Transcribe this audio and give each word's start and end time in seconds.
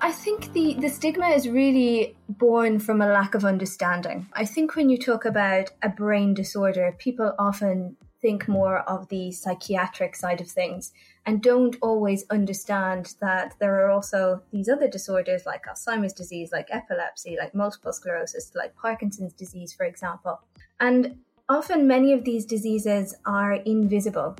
I 0.00 0.10
think 0.10 0.52
the, 0.52 0.74
the 0.74 0.88
stigma 0.88 1.28
is 1.28 1.48
really 1.48 2.16
born 2.28 2.80
from 2.80 3.00
a 3.00 3.06
lack 3.06 3.34
of 3.34 3.44
understanding. 3.44 4.26
I 4.32 4.44
think 4.44 4.76
when 4.76 4.90
you 4.90 4.98
talk 4.98 5.24
about 5.24 5.70
a 5.82 5.88
brain 5.88 6.34
disorder, 6.34 6.94
people 6.98 7.34
often 7.38 7.96
think 8.20 8.46
more 8.46 8.78
of 8.80 9.08
the 9.08 9.32
psychiatric 9.32 10.14
side 10.14 10.40
of 10.40 10.48
things 10.48 10.92
and 11.26 11.42
don't 11.42 11.76
always 11.82 12.24
understand 12.30 13.14
that 13.20 13.54
there 13.58 13.84
are 13.84 13.90
also 13.90 14.42
these 14.52 14.68
other 14.68 14.88
disorders 14.88 15.46
like 15.46 15.64
Alzheimer's 15.66 16.12
disease, 16.12 16.50
like 16.52 16.68
epilepsy, 16.70 17.36
like 17.38 17.54
multiple 17.54 17.92
sclerosis, 17.92 18.52
like 18.54 18.76
Parkinson's 18.76 19.32
disease, 19.32 19.72
for 19.72 19.84
example. 19.84 20.40
And 20.80 21.16
often 21.48 21.86
many 21.86 22.12
of 22.12 22.24
these 22.24 22.46
diseases 22.46 23.14
are 23.26 23.54
invisible. 23.54 24.36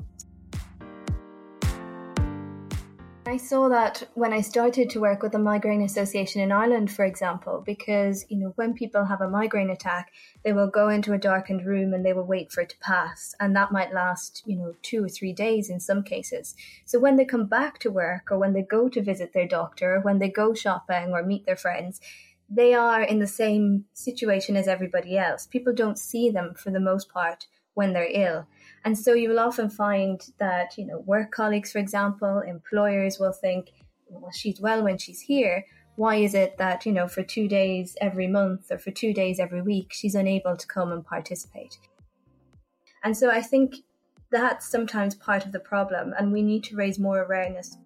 I 3.25 3.37
saw 3.37 3.69
that 3.69 4.07
when 4.13 4.31
I 4.31 4.41
started 4.41 4.91
to 4.91 4.99
work 4.99 5.23
with 5.23 5.31
the 5.31 5.39
Migraine 5.39 5.81
Association 5.81 6.41
in 6.41 6.51
Ireland, 6.51 6.91
for 6.91 7.03
example, 7.03 7.63
because, 7.65 8.25
you 8.29 8.37
know, 8.37 8.51
when 8.57 8.73
people 8.73 9.05
have 9.05 9.21
a 9.21 9.29
migraine 9.29 9.71
attack, 9.71 10.11
they 10.43 10.53
will 10.53 10.67
go 10.67 10.89
into 10.89 11.13
a 11.13 11.17
darkened 11.17 11.65
room 11.65 11.93
and 11.93 12.05
they 12.05 12.13
will 12.13 12.27
wait 12.27 12.51
for 12.51 12.61
it 12.61 12.69
to 12.69 12.77
pass. 12.79 13.33
And 13.39 13.55
that 13.55 13.71
might 13.71 13.93
last, 13.93 14.43
you 14.45 14.57
know, 14.57 14.75
two 14.83 15.05
or 15.05 15.09
three 15.09 15.33
days 15.33 15.69
in 15.69 15.79
some 15.79 16.03
cases. 16.03 16.53
So 16.85 16.99
when 16.99 17.15
they 17.15 17.25
come 17.25 17.47
back 17.47 17.79
to 17.79 17.89
work 17.89 18.29
or 18.29 18.37
when 18.37 18.53
they 18.53 18.61
go 18.61 18.87
to 18.89 19.01
visit 19.01 19.33
their 19.33 19.47
doctor, 19.47 19.95
or 19.95 20.01
when 20.01 20.19
they 20.19 20.29
go 20.29 20.53
shopping 20.53 21.11
or 21.11 21.23
meet 21.23 21.45
their 21.45 21.55
friends, 21.55 22.01
they 22.49 22.73
are 22.73 23.01
in 23.01 23.19
the 23.19 23.27
same 23.27 23.85
situation 23.93 24.55
as 24.55 24.67
everybody 24.67 25.17
else. 25.17 25.47
People 25.47 25.73
don't 25.73 25.97
see 25.97 26.29
them 26.29 26.53
for 26.55 26.71
the 26.71 26.79
most 26.79 27.09
part 27.09 27.47
when 27.73 27.93
they're 27.93 28.09
ill. 28.11 28.45
And 28.85 28.97
so 28.97 29.13
you 29.13 29.29
will 29.29 29.39
often 29.39 29.69
find 29.69 30.21
that, 30.37 30.77
you 30.77 30.85
know, 30.85 30.99
work 30.99 31.31
colleagues, 31.31 31.71
for 31.71 31.79
example, 31.79 32.39
employers 32.39 33.17
will 33.19 33.33
think, 33.33 33.71
well, 34.07 34.31
she's 34.31 34.61
well 34.61 34.83
when 34.83 34.97
she's 34.97 35.21
here. 35.21 35.65
Why 35.95 36.15
is 36.15 36.33
it 36.33 36.57
that, 36.57 36.85
you 36.85 36.91
know, 36.91 37.07
for 37.07 37.23
two 37.23 37.47
days 37.47 37.95
every 38.01 38.27
month 38.27 38.71
or 38.71 38.77
for 38.77 38.91
two 38.91 39.13
days 39.13 39.39
every 39.39 39.61
week, 39.61 39.93
she's 39.93 40.15
unable 40.15 40.55
to 40.57 40.67
come 40.67 40.91
and 40.91 41.05
participate? 41.05 41.77
And 43.03 43.17
so 43.17 43.29
I 43.29 43.41
think 43.41 43.77
that's 44.31 44.67
sometimes 44.67 45.13
part 45.13 45.45
of 45.45 45.51
the 45.51 45.59
problem, 45.59 46.13
and 46.17 46.31
we 46.31 46.41
need 46.41 46.63
to 46.65 46.75
raise 46.75 46.97
more 46.97 47.21
awareness. 47.21 47.77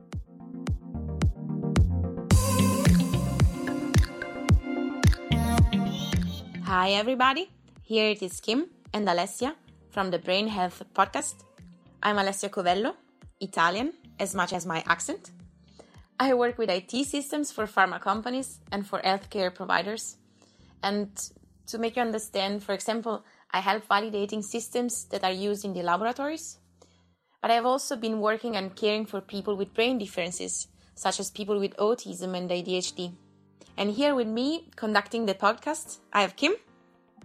Hi, 6.68 6.90
everybody. 7.00 7.50
Here 7.82 8.10
it 8.10 8.22
is 8.22 8.42
Kim 8.42 8.66
and 8.94 9.08
Alessia 9.08 9.56
from 9.90 10.12
the 10.12 10.20
Brain 10.20 10.50
Health 10.50 10.84
Podcast. 10.94 11.46
I'm 12.04 12.18
Alessia 12.18 12.50
Covello, 12.50 12.94
Italian, 13.40 13.94
as 14.20 14.36
much 14.36 14.52
as 14.52 14.66
my 14.66 14.84
accent. 14.86 15.32
I 16.20 16.34
work 16.34 16.58
with 16.58 16.70
IT 16.70 16.92
systems 17.06 17.54
for 17.54 17.68
pharma 17.68 18.02
companies 18.02 18.59
and 18.70 18.86
for 18.86 19.00
healthcare 19.00 19.56
providers. 19.56 20.18
And 20.84 21.08
to 21.68 21.78
make 21.78 21.96
you 21.96 22.02
understand, 22.02 22.62
for 22.62 22.74
example, 22.74 23.24
I 23.52 23.62
help 23.62 23.88
validating 23.88 24.44
systems 24.44 25.06
that 25.06 25.24
are 25.24 25.31
used 25.31 25.64
in 25.64 25.72
the 25.72 25.84
laboratories. 25.84 26.58
But 27.42 27.52
I've 27.52 27.66
also 27.66 27.96
been 27.96 28.20
working 28.20 28.58
and 28.58 28.76
caring 28.76 29.06
for 29.06 29.22
people 29.22 29.56
with 29.56 29.74
brain 29.74 30.00
differences, 30.00 30.68
such 30.96 31.22
as 31.22 31.31
people 31.31 31.59
with 31.62 31.78
autism 31.78 32.36
and 32.36 32.50
ADHD. 32.50 33.14
And 33.77 33.91
here 33.91 34.16
with 34.16 34.27
me, 34.27 34.69
conducting 34.75 35.25
the 35.25 35.33
podcast, 35.33 36.00
I 36.11 36.22
have 36.22 36.36
Kim. 36.36 36.53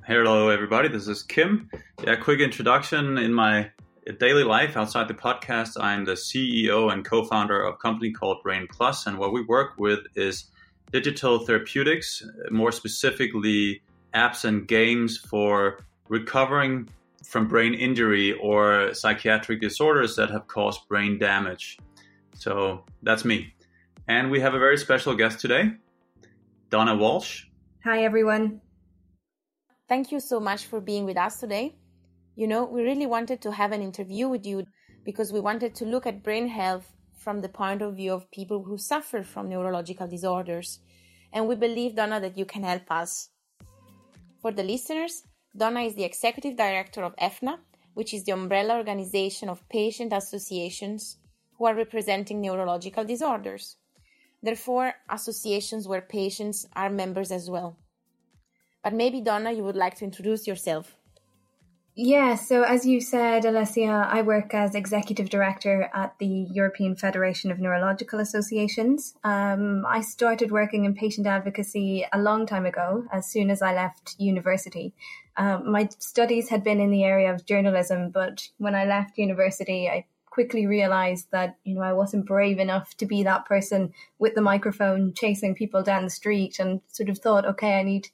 Hello, 0.06 0.48
everybody. 0.48 0.88
This 0.88 1.08
is 1.08 1.22
Kim. 1.22 1.70
Yeah, 2.04 2.16
quick 2.16 2.40
introduction. 2.40 3.18
In 3.18 3.32
my 3.32 3.70
daily 4.18 4.44
life 4.44 4.76
outside 4.76 5.08
the 5.08 5.14
podcast, 5.14 5.80
I'm 5.80 6.04
the 6.04 6.12
CEO 6.12 6.92
and 6.92 7.04
co 7.04 7.24
founder 7.24 7.62
of 7.62 7.74
a 7.74 7.76
company 7.76 8.12
called 8.12 8.42
Brain 8.42 8.66
Plus. 8.70 9.06
And 9.06 9.18
what 9.18 9.32
we 9.32 9.42
work 9.42 9.78
with 9.78 10.00
is 10.14 10.44
digital 10.90 11.38
therapeutics, 11.38 12.22
more 12.50 12.72
specifically, 12.72 13.82
apps 14.14 14.44
and 14.44 14.68
games 14.68 15.18
for 15.18 15.86
recovering 16.08 16.88
from 17.24 17.48
brain 17.48 17.74
injury 17.74 18.32
or 18.34 18.92
psychiatric 18.92 19.60
disorders 19.60 20.16
that 20.16 20.30
have 20.30 20.46
caused 20.48 20.86
brain 20.88 21.18
damage. 21.18 21.78
So 22.34 22.84
that's 23.02 23.24
me. 23.24 23.54
And 24.08 24.30
we 24.30 24.40
have 24.40 24.54
a 24.54 24.58
very 24.58 24.76
special 24.76 25.14
guest 25.14 25.40
today, 25.40 25.72
Donna 26.72 26.96
Walsh. 26.96 27.44
Hi, 27.84 28.02
everyone. 28.02 28.62
Thank 29.90 30.10
you 30.10 30.20
so 30.20 30.40
much 30.40 30.64
for 30.64 30.80
being 30.80 31.04
with 31.04 31.18
us 31.18 31.38
today. 31.38 31.76
You 32.34 32.46
know, 32.46 32.64
we 32.64 32.82
really 32.82 33.04
wanted 33.04 33.42
to 33.42 33.52
have 33.52 33.72
an 33.72 33.82
interview 33.82 34.26
with 34.26 34.46
you 34.46 34.64
because 35.04 35.34
we 35.34 35.40
wanted 35.40 35.74
to 35.74 35.84
look 35.84 36.06
at 36.06 36.22
brain 36.22 36.48
health 36.48 36.90
from 37.14 37.42
the 37.42 37.50
point 37.50 37.82
of 37.82 37.96
view 37.96 38.14
of 38.14 38.30
people 38.30 38.62
who 38.62 38.78
suffer 38.78 39.22
from 39.22 39.50
neurological 39.50 40.08
disorders. 40.08 40.78
And 41.34 41.46
we 41.46 41.56
believe, 41.56 41.94
Donna, 41.94 42.18
that 42.20 42.38
you 42.38 42.46
can 42.46 42.62
help 42.62 42.90
us. 42.90 43.28
For 44.40 44.50
the 44.50 44.62
listeners, 44.62 45.24
Donna 45.54 45.80
is 45.80 45.94
the 45.94 46.04
executive 46.04 46.56
director 46.56 47.02
of 47.04 47.14
EFNA, 47.16 47.58
which 47.92 48.14
is 48.14 48.24
the 48.24 48.32
umbrella 48.32 48.78
organization 48.78 49.50
of 49.50 49.68
patient 49.68 50.14
associations 50.14 51.18
who 51.58 51.66
are 51.66 51.74
representing 51.74 52.40
neurological 52.40 53.04
disorders. 53.04 53.76
Therefore, 54.42 54.94
associations 55.08 55.86
where 55.86 56.00
patients 56.00 56.66
are 56.74 56.90
members 56.90 57.30
as 57.30 57.48
well. 57.48 57.76
But 58.82 58.94
maybe, 58.94 59.20
Donna, 59.20 59.52
you 59.52 59.62
would 59.62 59.76
like 59.76 59.94
to 59.96 60.04
introduce 60.04 60.46
yourself. 60.46 60.96
Yeah, 61.94 62.36
so 62.36 62.62
as 62.62 62.86
you 62.86 63.02
said, 63.02 63.42
Alessia, 63.44 64.06
I 64.08 64.22
work 64.22 64.54
as 64.54 64.74
executive 64.74 65.28
director 65.28 65.90
at 65.92 66.18
the 66.18 66.46
European 66.50 66.96
Federation 66.96 67.50
of 67.50 67.58
Neurological 67.58 68.18
Associations. 68.18 69.14
Um, 69.22 69.84
I 69.86 70.00
started 70.00 70.50
working 70.50 70.86
in 70.86 70.94
patient 70.94 71.26
advocacy 71.26 72.06
a 72.10 72.18
long 72.18 72.46
time 72.46 72.64
ago, 72.64 73.04
as 73.12 73.26
soon 73.26 73.50
as 73.50 73.60
I 73.60 73.74
left 73.74 74.14
university. 74.18 74.94
Um, 75.36 75.70
my 75.70 75.90
studies 75.98 76.48
had 76.48 76.64
been 76.64 76.80
in 76.80 76.90
the 76.90 77.04
area 77.04 77.32
of 77.32 77.44
journalism, 77.44 78.08
but 78.08 78.48
when 78.56 78.74
I 78.74 78.86
left 78.86 79.18
university, 79.18 79.86
I 79.86 80.06
quickly 80.32 80.66
realized 80.66 81.26
that 81.30 81.58
you 81.62 81.74
know 81.74 81.82
I 81.82 81.92
wasn't 81.92 82.24
brave 82.24 82.58
enough 82.58 82.96
to 82.96 83.06
be 83.06 83.22
that 83.22 83.44
person 83.44 83.92
with 84.18 84.34
the 84.34 84.40
microphone 84.40 85.12
chasing 85.12 85.54
people 85.54 85.82
down 85.82 86.04
the 86.04 86.10
street, 86.10 86.58
and 86.58 86.80
sort 86.88 87.10
of 87.10 87.18
thought, 87.18 87.44
okay, 87.44 87.78
I 87.78 87.82
need 87.82 88.08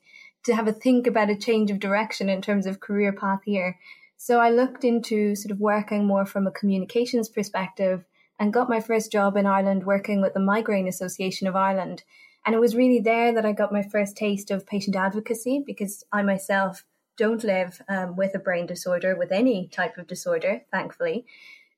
to 0.45 0.55
have 0.57 0.67
a 0.67 0.73
think 0.73 1.07
about 1.07 1.31
a 1.31 1.37
change 1.37 1.71
of 1.71 1.79
direction 1.79 2.29
in 2.29 2.43
terms 2.43 2.67
of 2.67 2.81
career 2.81 3.13
path 3.13 3.43
here. 3.45 3.79
So 4.17 4.41
I 4.41 4.51
looked 4.51 4.83
into 4.83 5.37
sort 5.37 5.53
of 5.53 5.61
working 5.61 6.07
more 6.07 6.27
from 6.27 6.47
a 6.47 6.51
communications 6.51 7.29
perspective 7.29 8.05
and 8.41 8.53
got 8.53 8.69
my 8.69 8.81
first 8.81 9.13
job 9.13 9.37
in 9.37 9.47
Ireland 9.47 9.85
working 9.85 10.21
with 10.21 10.35
the 10.35 10.41
Migraine 10.41 10.89
Association 10.89 11.47
of 11.47 11.55
Ireland. 11.55 12.03
And 12.45 12.55
it 12.55 12.61
was 12.61 12.75
really 12.75 12.99
there 12.99 13.33
that 13.33 13.47
I 13.47 13.53
got 13.53 13.73
my 13.73 13.83
first 13.83 14.17
taste 14.17 14.51
of 14.51 14.67
patient 14.67 14.97
advocacy 14.97 15.63
because 15.65 16.05
I 16.13 16.23
myself 16.23 16.85
don't 17.17 17.45
live 17.45 17.83
um, 17.89 18.17
with 18.17 18.35
a 18.35 18.39
brain 18.39 18.67
disorder, 18.67 19.15
with 19.17 19.33
any 19.33 19.69
type 19.69 19.99
of 19.99 20.07
disorder, 20.07 20.63
thankfully. 20.73 21.27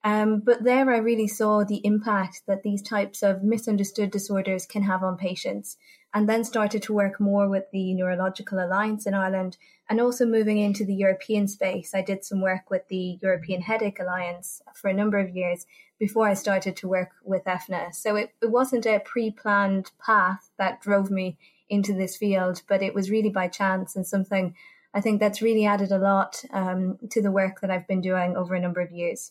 Um, 0.03 0.41
but 0.41 0.65
there 0.65 0.91
I 0.91 0.99
really 0.99 1.29
saw 1.29 1.63
the 1.63 1.85
impact 1.85 2.43
that 2.47 2.63
these 2.63 2.83
types 2.83 3.23
of 3.23 3.43
misunderstood 3.43 4.11
disorders 4.11 4.65
can 4.65 4.83
have 4.85 5.03
on 5.03 5.19
patients 5.19 5.77
and 6.15 6.29
then 6.29 6.43
started 6.43 6.83
to 6.83 6.95
work 6.95 7.21
more 7.21 7.49
with 7.49 7.65
the 7.71 7.95
Neurological 7.95 8.59
Alliance 8.59 9.07
in 9.07 9.15
Ireland 9.15 9.59
and 9.89 10.01
also 10.01 10.25
moving 10.25 10.59
into 10.59 10.85
the 10.85 10.95
European 10.95 11.47
space. 11.47 11.95
I 11.95 12.03
did 12.03 12.25
some 12.25 12.41
work 12.41 12.71
with 12.71 12.89
the 12.89 13.19
European 13.21 13.61
Headache 13.61 14.01
Alliance 14.01 14.63
for 14.75 14.89
a 14.89 14.95
number 14.95 15.19
of 15.19 15.37
years 15.37 15.67
before 15.99 16.27
I 16.27 16.35
started 16.35 16.77
to 16.77 16.89
work 16.89 17.11
with 17.23 17.45
EFNA. 17.45 17.95
So 17.95 18.17
it, 18.17 18.33
it 18.43 18.51
wasn't 18.51 18.87
a 18.87 19.03
pre 19.05 19.31
planned 19.31 19.93
path 20.05 20.51
that 20.59 20.81
drove 20.81 21.11
me 21.11 21.37
into 21.69 21.93
this 21.93 22.17
field, 22.17 22.63
but 22.69 22.83
it 22.83 22.95
was 22.95 23.11
really 23.11 23.31
by 23.31 23.49
chance 23.49 23.95
and 23.95 24.07
something 24.07 24.55
I 24.93 25.01
think 25.01 25.21
that's 25.21 25.43
really 25.43 25.67
added 25.67 25.93
a 25.93 25.99
lot 25.99 26.43
um, 26.53 26.99
to 27.11 27.23
the 27.23 27.31
work 27.31 27.61
that 27.61 27.71
I've 27.71 27.87
been 27.87 28.01
doing 28.01 28.37
over 28.37 28.55
a 28.55 28.61
number 28.61 28.81
of 28.81 28.91
years. 28.91 29.31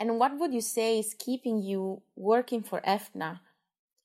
And 0.00 0.18
what 0.18 0.38
would 0.38 0.54
you 0.54 0.60
say 0.60 0.98
is 0.98 1.14
keeping 1.18 1.60
you 1.60 2.02
working 2.14 2.62
for 2.62 2.80
EFNA? 2.82 3.40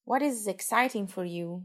What 0.05 0.21
is 0.21 0.47
exciting 0.47 1.07
for 1.07 1.23
you? 1.23 1.63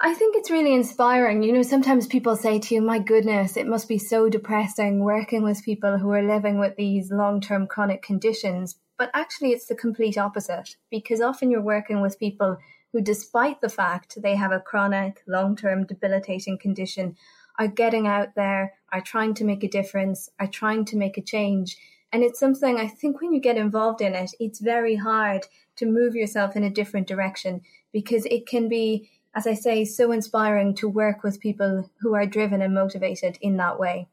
I 0.00 0.14
think 0.14 0.36
it's 0.36 0.50
really 0.50 0.74
inspiring. 0.74 1.42
You 1.42 1.52
know, 1.52 1.62
sometimes 1.62 2.06
people 2.06 2.36
say 2.36 2.58
to 2.58 2.74
you, 2.74 2.80
my 2.80 2.98
goodness, 2.98 3.56
it 3.56 3.66
must 3.66 3.88
be 3.88 3.98
so 3.98 4.28
depressing 4.28 5.00
working 5.00 5.42
with 5.42 5.64
people 5.64 5.98
who 5.98 6.10
are 6.10 6.22
living 6.22 6.58
with 6.58 6.76
these 6.76 7.10
long 7.10 7.40
term 7.40 7.66
chronic 7.66 8.02
conditions. 8.02 8.76
But 8.98 9.10
actually, 9.14 9.50
it's 9.50 9.66
the 9.66 9.74
complete 9.74 10.18
opposite 10.18 10.76
because 10.90 11.20
often 11.20 11.50
you're 11.50 11.62
working 11.62 12.00
with 12.00 12.18
people 12.18 12.58
who, 12.92 13.00
despite 13.00 13.60
the 13.60 13.68
fact 13.68 14.20
they 14.22 14.36
have 14.36 14.52
a 14.52 14.60
chronic, 14.60 15.22
long 15.26 15.56
term, 15.56 15.86
debilitating 15.86 16.58
condition, 16.58 17.16
are 17.58 17.68
getting 17.68 18.06
out 18.06 18.34
there, 18.34 18.74
are 18.92 19.00
trying 19.00 19.34
to 19.34 19.44
make 19.44 19.64
a 19.64 19.68
difference, 19.68 20.28
are 20.38 20.46
trying 20.46 20.84
to 20.86 20.96
make 20.96 21.16
a 21.16 21.22
change. 21.22 21.76
And 22.14 22.22
it's 22.22 22.38
something 22.38 22.78
I 22.78 22.86
think 22.86 23.20
when 23.20 23.34
you 23.34 23.40
get 23.40 23.56
involved 23.56 24.00
in 24.00 24.14
it, 24.14 24.30
it's 24.38 24.60
very 24.60 24.94
hard 24.94 25.46
to 25.76 25.84
move 25.84 26.14
yourself 26.14 26.54
in 26.54 26.62
a 26.62 26.70
different 26.70 27.08
direction 27.08 27.60
because 27.92 28.24
it 28.26 28.46
can 28.46 28.68
be 28.68 29.10
as 29.34 29.46
I 29.46 29.54
say, 29.54 29.84
so 29.84 30.12
inspiring 30.12 30.74
to 30.76 30.88
work 30.88 31.22
with 31.22 31.40
people 31.40 31.90
who 32.00 32.14
are 32.14 32.26
driven 32.26 32.62
and 32.62 32.72
motivated 32.72 33.36
in 33.40 33.56
that 33.56 33.78
way. 33.78 34.08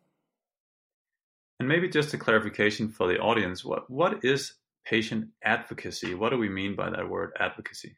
And 1.60 1.68
maybe 1.68 1.88
just 1.88 2.14
a 2.14 2.18
clarification 2.18 2.90
for 2.90 3.08
the 3.08 3.20
audience 3.20 3.64
what, 3.64 3.90
what 3.90 4.26
is 4.26 4.54
patient 4.84 5.28
advocacy? 5.44 6.16
What 6.16 6.30
do 6.30 6.38
we 6.38 6.50
mean 6.50 6.76
by 6.76 6.90
that 6.90 7.08
word 7.08 7.34
advocacy? 7.40 7.96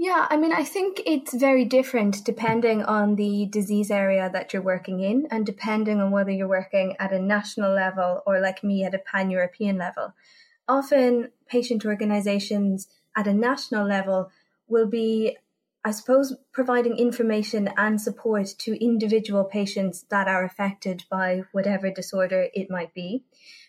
Yeah, 0.00 0.28
I 0.30 0.36
mean, 0.36 0.52
I 0.52 0.62
think 0.62 1.02
it's 1.06 1.34
very 1.34 1.64
different 1.64 2.24
depending 2.24 2.84
on 2.84 3.16
the 3.16 3.46
disease 3.46 3.90
area 3.90 4.30
that 4.32 4.52
you're 4.52 4.62
working 4.62 5.00
in 5.00 5.26
and 5.28 5.44
depending 5.44 6.00
on 6.00 6.12
whether 6.12 6.30
you're 6.30 6.46
working 6.46 6.94
at 7.00 7.12
a 7.12 7.18
national 7.18 7.74
level 7.74 8.22
or, 8.24 8.38
like 8.40 8.62
me, 8.62 8.84
at 8.84 8.94
a 8.94 9.00
pan 9.00 9.28
European 9.28 9.76
level. 9.76 10.14
Often, 10.68 11.32
patient 11.48 11.84
organizations 11.84 12.86
at 13.16 13.26
a 13.26 13.34
national 13.34 13.88
level 13.88 14.30
will 14.68 14.86
be, 14.86 15.36
I 15.84 15.90
suppose, 15.90 16.36
providing 16.52 16.96
information 16.96 17.68
and 17.76 18.00
support 18.00 18.54
to 18.58 18.84
individual 18.84 19.42
patients 19.42 20.04
that 20.10 20.28
are 20.28 20.44
affected 20.44 21.06
by 21.10 21.42
whatever 21.50 21.90
disorder 21.90 22.46
it 22.54 22.70
might 22.70 22.94
be. 22.94 23.24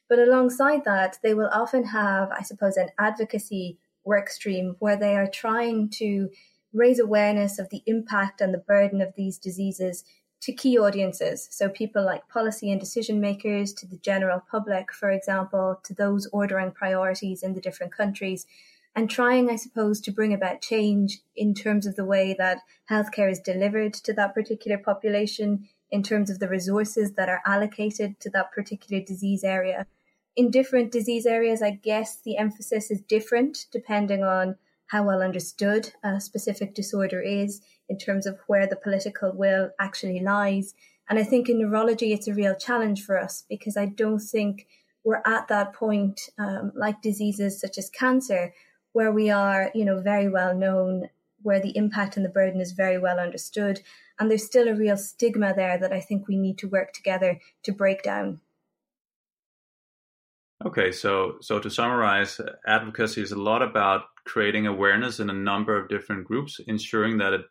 But 0.07 0.19
alongside 0.19 0.85
that, 0.85 1.17
they 1.23 1.33
will 1.33 1.49
often 1.51 1.85
have, 1.85 2.29
I 2.31 2.43
suppose, 2.43 2.77
an 2.77 2.89
advocacy 2.99 3.79
work 4.09 4.29
stream 4.29 4.75
where 4.79 4.97
they 4.97 5.15
are 5.15 5.27
trying 5.27 5.89
to 5.89 6.29
raise 6.73 6.99
awareness 6.99 7.59
of 7.59 7.69
the 7.69 7.83
impact 7.85 8.41
and 8.41 8.53
the 8.53 8.65
burden 8.73 9.01
of 9.01 9.13
these 9.15 9.37
diseases 9.37 10.03
to 10.41 10.51
key 10.53 10.77
audiences. 10.77 11.47
So, 11.51 11.69
people 11.69 12.03
like 12.03 12.27
policy 12.27 12.71
and 12.71 12.79
decision 12.79 13.19
makers, 13.19 13.73
to 13.73 13.85
the 13.85 13.97
general 13.97 14.41
public, 14.49 14.91
for 14.91 15.11
example, 15.11 15.79
to 15.83 15.93
those 15.93 16.27
ordering 16.31 16.71
priorities 16.71 17.43
in 17.43 17.53
the 17.53 17.61
different 17.61 17.93
countries, 17.95 18.45
and 18.95 19.09
trying, 19.09 19.49
I 19.49 19.57
suppose, 19.57 20.01
to 20.01 20.11
bring 20.11 20.33
about 20.33 20.61
change 20.61 21.19
in 21.35 21.53
terms 21.53 21.85
of 21.85 21.95
the 21.95 22.05
way 22.05 22.35
that 22.37 22.59
healthcare 22.89 23.29
is 23.29 23.39
delivered 23.39 23.93
to 24.05 24.13
that 24.13 24.33
particular 24.33 24.77
population, 24.77 25.67
in 25.91 26.03
terms 26.03 26.29
of 26.29 26.39
the 26.39 26.47
resources 26.47 27.13
that 27.13 27.29
are 27.29 27.41
allocated 27.45 28.19
to 28.21 28.29
that 28.29 28.51
particular 28.51 29.03
disease 29.03 29.43
area 29.43 29.87
in 30.39 30.49
different 30.49 30.89
disease 30.89 31.25
areas, 31.25 31.61
I 31.61 31.71
guess 31.71 32.21
the 32.21 32.37
emphasis 32.37 32.89
is 32.89 33.01
different 33.01 33.65
depending 33.73 34.23
on 34.23 34.55
how 34.87 35.03
well 35.03 35.21
understood 35.21 35.91
a 36.01 36.21
specific 36.21 36.73
disorder 36.73 37.19
is 37.19 37.59
in 37.89 37.97
terms 37.97 38.25
of 38.25 38.39
where 38.47 38.65
the 38.65 38.77
political 38.77 39.33
will 39.33 39.71
actually 39.81 40.21
lies. 40.21 40.75
And 41.09 41.19
I 41.19 41.23
think 41.23 41.49
in 41.49 41.59
neurology, 41.59 42.13
it's 42.13 42.29
a 42.29 42.33
real 42.33 42.55
challenge 42.55 43.03
for 43.03 43.19
us 43.19 43.43
because 43.49 43.75
I 43.75 43.87
don't 43.87 44.21
think 44.21 44.65
we're 45.03 45.21
at 45.25 45.49
that 45.49 45.73
point, 45.73 46.29
um, 46.37 46.71
like 46.73 47.01
diseases 47.01 47.59
such 47.59 47.77
as 47.77 47.89
cancer, 47.89 48.53
where 48.93 49.11
we 49.11 49.29
are, 49.29 49.69
you 49.75 49.83
know, 49.83 49.99
very 49.99 50.29
well 50.29 50.55
known, 50.55 51.09
where 51.41 51.59
the 51.59 51.75
impact 51.75 52.15
and 52.15 52.25
the 52.25 52.29
burden 52.29 52.61
is 52.61 52.71
very 52.71 52.97
well 52.97 53.19
understood. 53.19 53.81
And 54.17 54.31
there's 54.31 54.45
still 54.45 54.69
a 54.69 54.73
real 54.73 54.95
stigma 54.95 55.53
there 55.53 55.77
that 55.77 55.91
I 55.91 55.99
think 55.99 56.29
we 56.29 56.37
need 56.37 56.57
to 56.59 56.69
work 56.69 56.93
together 56.93 57.41
to 57.63 57.73
break 57.73 58.03
down. 58.03 58.39
Okay, 60.65 60.91
so 60.91 61.37
so 61.41 61.57
to 61.59 61.69
summarize, 61.69 62.39
advocacy 62.67 63.21
is 63.21 63.31
a 63.31 63.39
lot 63.39 63.61
about 63.61 64.03
creating 64.25 64.67
awareness 64.67 65.21
in 65.21 65.29
a 65.29 65.33
number 65.33 65.77
of 65.81 65.87
different 65.87 66.25
groups, 66.25 66.59
ensuring 66.67 67.17
that 67.19 67.33
it, 67.33 67.41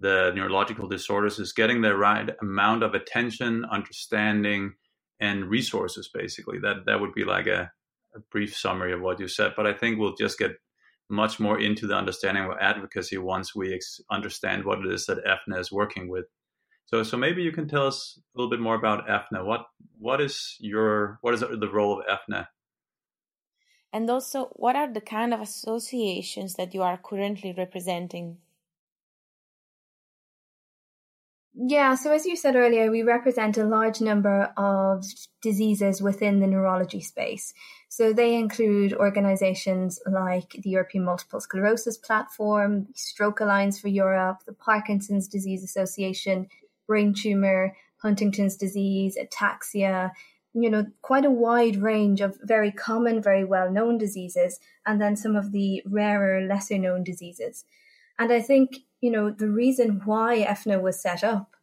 the 0.00 0.32
neurological 0.34 0.88
disorders 0.88 1.38
is 1.38 1.52
getting 1.52 1.82
the 1.82 1.94
right 1.94 2.30
amount 2.40 2.82
of 2.82 2.94
attention, 2.94 3.66
understanding, 3.70 4.72
and 5.20 5.44
resources. 5.44 6.08
Basically, 6.12 6.58
that 6.60 6.86
that 6.86 7.00
would 7.00 7.12
be 7.12 7.24
like 7.24 7.46
a, 7.46 7.70
a 8.16 8.20
brief 8.30 8.56
summary 8.56 8.94
of 8.94 9.02
what 9.02 9.20
you 9.20 9.28
said. 9.28 9.52
But 9.54 9.66
I 9.66 9.74
think 9.74 9.98
we'll 9.98 10.16
just 10.16 10.38
get 10.38 10.52
much 11.10 11.38
more 11.38 11.60
into 11.60 11.86
the 11.86 11.96
understanding 11.96 12.44
of 12.44 12.52
advocacy 12.60 13.18
once 13.18 13.54
we 13.54 13.74
ex- 13.74 14.00
understand 14.10 14.64
what 14.64 14.78
it 14.78 14.90
is 14.90 15.04
that 15.06 15.24
EFNA 15.24 15.60
is 15.60 15.72
working 15.72 16.08
with. 16.08 16.24
So, 16.88 17.02
so 17.02 17.18
maybe 17.18 17.42
you 17.42 17.52
can 17.52 17.68
tell 17.68 17.86
us 17.86 18.18
a 18.18 18.38
little 18.38 18.50
bit 18.50 18.60
more 18.60 18.74
about 18.74 19.06
EFNA. 19.06 19.44
What 19.44 19.66
what 19.98 20.22
is 20.22 20.56
your 20.58 21.18
what 21.20 21.34
is 21.34 21.40
the 21.40 21.70
role 21.70 22.00
of 22.00 22.06
EFNA? 22.06 22.46
And 23.92 24.08
also, 24.08 24.46
what 24.52 24.74
are 24.74 24.90
the 24.90 25.02
kind 25.02 25.34
of 25.34 25.40
associations 25.40 26.54
that 26.54 26.72
you 26.72 26.82
are 26.82 26.98
currently 26.98 27.54
representing? 27.56 28.38
Yeah, 31.60 31.94
so 31.96 32.12
as 32.12 32.24
you 32.24 32.36
said 32.36 32.54
earlier, 32.54 32.90
we 32.90 33.02
represent 33.02 33.58
a 33.58 33.64
large 33.64 34.00
number 34.00 34.52
of 34.56 35.04
diseases 35.42 36.00
within 36.00 36.38
the 36.38 36.46
neurology 36.46 37.00
space. 37.00 37.52
So 37.88 38.12
they 38.12 38.36
include 38.36 38.94
organizations 38.94 40.00
like 40.06 40.50
the 40.50 40.70
European 40.70 41.04
Multiple 41.04 41.40
Sclerosis 41.40 41.98
Platform, 41.98 42.86
Stroke 42.94 43.40
Alliance 43.40 43.80
for 43.80 43.88
Europe, 43.88 44.44
the 44.46 44.52
Parkinson's 44.52 45.26
Disease 45.26 45.64
Association, 45.64 46.48
brain 46.88 47.14
tumor, 47.14 47.76
Huntington's 47.98 48.56
disease, 48.56 49.16
ataxia, 49.16 50.10
you 50.54 50.70
know, 50.70 50.86
quite 51.02 51.24
a 51.24 51.30
wide 51.30 51.76
range 51.76 52.20
of 52.20 52.38
very 52.42 52.72
common, 52.72 53.22
very 53.22 53.44
well 53.44 53.70
known 53.70 53.98
diseases, 53.98 54.58
and 54.84 55.00
then 55.00 55.14
some 55.14 55.36
of 55.36 55.52
the 55.52 55.82
rarer, 55.86 56.40
lesser 56.40 56.78
known 56.78 57.04
diseases. 57.04 57.64
And 58.18 58.32
I 58.32 58.40
think, 58.40 58.78
you 59.00 59.10
know, 59.10 59.30
the 59.30 59.48
reason 59.48 60.02
why 60.04 60.44
EFNA 60.44 60.82
was 60.82 61.00
set 61.00 61.22
up 61.22 61.54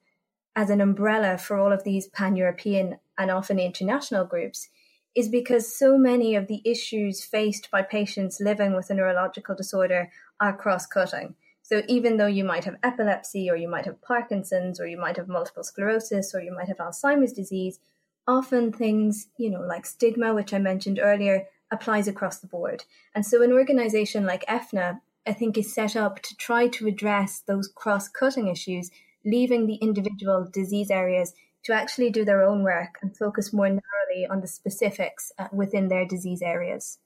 as 0.56 0.70
an 0.70 0.80
umbrella 0.80 1.38
for 1.38 1.58
all 1.58 1.74
of 1.74 1.84
these 1.84 2.08
pan 2.08 2.38
European 2.38 3.00
and 3.18 3.30
often 3.30 3.60
international 3.60 4.24
groups 4.24 4.70
is 5.16 5.28
because 5.30 5.76
so 5.78 5.98
many 5.98 6.36
of 6.36 6.48
the 6.48 6.62
issues 6.66 7.24
faced 7.24 7.72
by 7.72 7.82
patients 7.82 8.40
living 8.40 8.76
with 8.76 8.90
a 8.90 8.94
neurological 8.94 9.56
disorder 9.56 10.12
are 10.40 10.56
cross 10.56 10.86
cutting. 10.86 11.36
So 11.68 11.82
even 11.88 12.18
though 12.18 12.28
you 12.28 12.44
might 12.44 12.66
have 12.66 12.78
epilepsy 12.84 13.50
or 13.50 13.56
you 13.56 13.68
might 13.68 13.86
have 13.86 14.00
Parkinson's 14.00 14.80
or 14.80 14.86
you 14.86 15.00
might 15.00 15.18
have 15.18 15.28
multiple 15.28 15.64
sclerosis 15.64 16.36
or 16.36 16.40
you 16.40 16.54
might 16.54 16.68
have 16.68 16.78
Alzheimer's 16.78 17.34
disease, 17.34 17.80
often 18.28 18.72
things, 18.72 19.30
you 19.38 19.50
know, 19.50 19.62
like 19.62 19.88
stigma, 19.88 20.36
which 20.36 20.54
I 20.54 20.60
mentioned 20.60 21.00
earlier, 21.02 21.48
applies 21.72 22.08
across 22.08 22.38
the 22.38 22.46
board. 22.46 22.84
And 23.16 23.26
so 23.26 23.42
an 23.42 23.52
organization 23.52 24.28
like 24.28 24.46
EFNA, 24.46 25.02
I 25.26 25.34
think, 25.34 25.58
is 25.58 25.74
set 25.74 25.96
up 25.96 26.22
to 26.22 26.38
try 26.38 26.68
to 26.68 26.86
address 26.86 27.40
those 27.40 27.68
cross 27.68 28.10
cutting 28.10 28.48
issues, 28.48 28.92
leaving 29.26 29.66
the 29.66 29.78
individual 29.78 30.48
disease 30.54 30.92
areas 30.92 31.34
to 31.64 31.74
actually 31.74 32.12
do 32.12 32.24
their 32.24 32.44
own 32.44 32.62
work 32.62 33.00
and 33.02 33.18
focus 33.18 33.52
more 33.52 33.70
narrowly 33.70 34.28
on 34.30 34.42
the 34.42 34.48
specifics 34.48 35.32
uh, 35.40 35.48
within 35.52 35.88
their 35.88 36.06
disease 36.06 36.44
areas. 36.44 37.00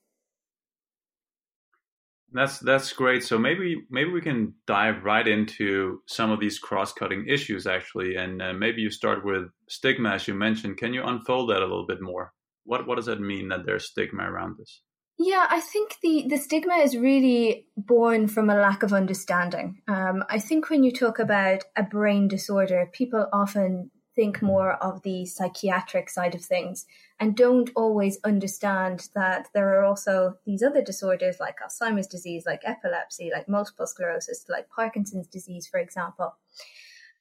That's 2.31 2.59
that's 2.59 2.93
great. 2.93 3.23
So 3.23 3.37
maybe 3.39 3.87
maybe 3.89 4.11
we 4.11 4.21
can 4.21 4.53
dive 4.67 5.03
right 5.03 5.27
into 5.27 6.01
some 6.07 6.31
of 6.31 6.39
these 6.39 6.59
cross-cutting 6.59 7.25
issues 7.27 7.65
actually, 7.65 8.15
and 8.15 8.42
uh, 8.42 8.54
maybe 8.54 8.81
you 8.81 8.92
start 8.92 9.25
with 9.25 9.49
stigma, 9.68 10.11
as 10.11 10.27
you 10.27 10.35
mentioned. 10.35 10.77
Can 10.77 10.94
you 10.94 11.04
unfold 11.04 11.49
that 11.49 11.61
a 11.61 11.68
little 11.68 11.87
bit 11.87 12.01
more? 12.01 12.33
What 12.65 12.85
what 12.85 12.95
does 12.95 13.07
that 13.07 13.19
mean 13.19 13.49
that 13.49 13.65
there's 13.65 13.89
stigma 13.89 14.23
around 14.23 14.57
this? 14.59 14.81
Yeah, 15.21 15.47
I 15.49 15.59
think 15.59 15.97
the, 16.01 16.27
the 16.30 16.37
stigma 16.37 16.75
is 16.75 16.95
really 16.95 17.68
born 17.75 18.30
from 18.30 18.49
a 18.49 18.56
lack 18.56 18.83
of 18.83 18.94
understanding. 18.94 19.81
Um, 19.85 20.23
I 20.30 20.39
think 20.39 20.69
when 20.69 20.85
you 20.85 20.94
talk 20.94 21.19
about 21.19 21.65
a 21.75 21.83
brain 21.83 22.30
disorder, 22.30 22.89
people 22.94 23.27
often 23.33 23.92
think 24.19 24.42
more 24.42 24.73
of 24.83 25.02
the 25.04 25.26
psychiatric 25.26 26.09
side 26.09 26.35
of 26.35 26.44
things 26.44 26.85
and 27.21 27.38
don't 27.38 27.69
always 27.73 28.19
understand 28.26 29.07
that 29.16 29.47
there 29.54 29.80
are 29.80 29.85
also 29.85 30.35
these 30.45 30.61
other 30.61 30.81
disorders 30.81 31.38
like 31.40 31.56
Alzheimer's 31.59 32.06
disease, 32.06 32.44
like 32.45 32.59
epilepsy, 32.66 33.31
like 33.31 33.47
multiple 33.47 33.88
sclerosis, 33.88 34.44
like 34.49 34.69
Parkinson's 34.69 35.28
disease, 35.28 35.68
for 35.68 35.80
example. 35.80 36.35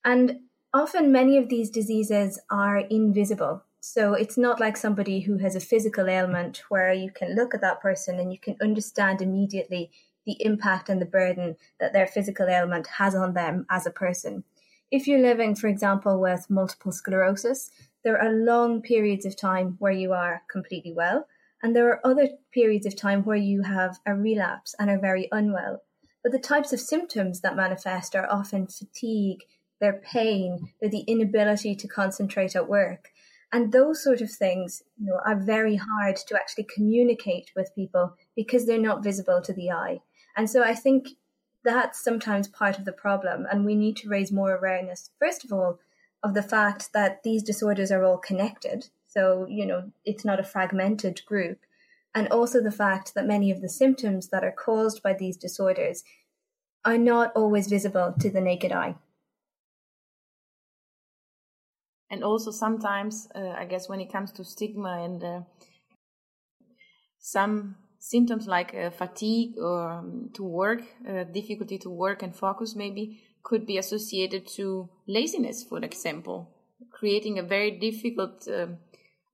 And 0.05 0.41
often 0.75 1.13
many 1.13 1.39
of 1.39 1.49
these 1.49 1.71
diseases 1.71 2.41
are 2.51 2.79
invisible. 2.79 3.63
So 3.79 4.15
it's 4.15 4.37
not 4.37 4.59
like 4.59 4.77
somebody 4.77 5.21
who 5.21 5.39
has 5.39 5.55
a 5.55 5.61
physical 5.61 6.09
ailment 6.09 6.63
where 6.69 6.93
you 6.93 7.13
can 7.13 7.37
look 7.37 7.55
at 7.55 7.61
that 7.61 7.81
person 7.81 8.19
and 8.19 8.33
you 8.33 8.41
can 8.41 8.57
understand 8.61 9.23
immediately 9.23 9.93
the 10.27 10.37
impact 10.41 10.89
and 10.89 11.01
the 11.01 11.07
burden 11.07 11.55
that 11.79 11.93
their 11.93 12.09
physical 12.09 12.49
ailment 12.49 12.89
has 12.89 13.15
on 13.15 13.35
them 13.35 13.67
as 13.71 13.87
a 13.87 13.93
person. 13.93 14.43
If 14.91 15.07
you're 15.07 15.21
living, 15.21 15.55
for 15.55 15.69
example, 15.69 16.19
with 16.19 16.49
multiple 16.49 16.93
sclerosis, 16.93 17.71
there 18.05 18.19
are 18.21 18.33
long 18.33 18.81
periods 18.81 19.27
of 19.27 19.37
time 19.37 19.77
where 19.79 19.93
you 19.93 20.13
are 20.13 20.43
completely 20.51 20.95
well, 20.95 21.27
and 21.63 21.77
there 21.77 21.89
are 21.91 22.07
other 22.07 22.29
periods 22.53 22.87
of 22.87 22.97
time 22.97 23.23
where 23.25 23.37
you 23.37 23.63
have 23.63 23.99
a 24.07 24.15
relapse 24.15 24.75
and 24.79 24.89
are 24.89 24.99
very 24.99 25.29
unwell. 25.31 25.83
But 26.23 26.33
the 26.33 26.39
types 26.39 26.73
of 26.73 26.81
symptoms 26.81 27.43
that 27.43 27.57
manifest 27.57 28.17
are 28.17 28.31
often 28.31 28.67
fatigue, 28.67 29.41
their 29.79 30.01
pain, 30.01 30.73
they're 30.81 30.91
the 30.91 31.05
inability 31.07 31.75
to 31.77 31.89
concentrate 31.89 32.57
at 32.57 32.69
work. 32.69 33.11
And 33.53 33.73
those 33.73 34.03
sort 34.03 34.21
of 34.21 34.31
things 34.31 34.83
you 34.99 35.07
know, 35.07 35.21
are 35.27 35.39
very 35.39 35.77
hard 35.77 36.17
to 36.17 36.35
actually 36.35 36.67
communicate 36.75 37.51
with 37.55 37.75
people 37.75 38.15
because 38.37 38.67
they're 38.67 38.79
not 38.79 39.05
visible 39.05 39.41
to 39.43 39.53
the 39.53 39.71
eye. 39.71 40.01
And 40.37 40.49
so 40.49 40.63
I 40.63 40.75
think 40.75 41.09
that's 41.69 42.03
sometimes 42.03 42.49
part 42.49 42.79
of 42.79 42.87
the 42.87 42.93
problem. 42.93 43.47
And 43.51 43.67
we 43.67 43.75
need 43.75 43.97
to 43.99 44.09
raise 44.09 44.33
more 44.33 44.57
awareness, 44.57 45.11
first 45.19 45.45
of 45.45 45.53
all, 45.53 45.79
of 46.23 46.33
the 46.33 46.43
fact 46.43 46.95
that 46.95 47.23
these 47.23 47.43
disorders 47.43 47.91
are 47.91 48.05
all 48.05 48.17
connected. 48.17 48.89
So, 49.07 49.47
you 49.51 49.67
know, 49.67 49.93
it's 50.07 50.25
not 50.25 50.41
a 50.41 50.45
fragmented 50.45 51.21
group. 51.27 51.59
And 52.15 52.27
also 52.29 52.63
the 52.63 52.71
fact 52.71 53.15
that 53.15 53.27
many 53.27 53.51
of 53.51 53.61
the 53.61 53.69
symptoms 53.69 54.29
that 54.29 54.43
are 54.43 54.55
caused 54.67 55.03
by 55.03 55.13
these 55.13 55.37
disorders 55.37 56.05
are 56.87 56.97
not 56.97 57.33
always 57.37 57.69
visible 57.69 58.15
to 58.19 58.31
the 58.31 58.41
naked 58.41 58.73
eye. 58.73 58.95
And 62.11 62.25
also 62.25 62.51
sometimes, 62.51 63.29
uh, 63.35 63.55
I 63.59 63.67
guess, 63.67 63.91
when 63.91 64.01
it 64.01 64.11
comes 64.11 64.33
to 64.33 64.45
stigma 64.45 65.03
and 65.05 65.23
uh, 65.23 65.41
some 67.19 67.77
symptoms 67.99 68.47
like 68.47 68.75
uh, 68.75 68.91
fatigue 68.91 69.55
or 69.59 69.91
um, 69.91 70.31
to 70.35 70.43
work, 70.43 70.83
uh, 71.09 71.25
difficulty 71.25 71.79
to 71.79 71.91
work 71.91 72.23
and 72.23 72.35
focus, 72.35 72.75
maybe 72.75 73.21
could 73.43 73.67
be 73.67 73.79
associated 73.79 74.47
to 74.47 74.89
laziness, 75.07 75.65
for 75.65 75.79
example, 75.79 76.51
creating 76.91 77.39
a 77.39 77.43
very 77.43 77.71
difficult 77.71 78.47
um, 78.49 78.79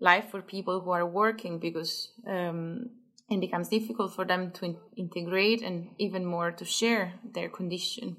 life 0.00 0.26
for 0.30 0.42
people 0.42 0.80
who 0.80 0.90
are 0.90 1.06
working 1.06 1.58
because 1.58 2.10
um, 2.26 2.90
it 3.30 3.40
becomes 3.40 3.68
difficult 3.68 4.14
for 4.14 4.24
them 4.24 4.50
to 4.52 4.64
in- 4.66 4.76
integrate 4.96 5.62
and 5.62 5.88
even 5.98 6.24
more 6.24 6.50
to 6.52 6.64
share 6.64 7.14
their 7.32 7.48
condition. 7.48 8.16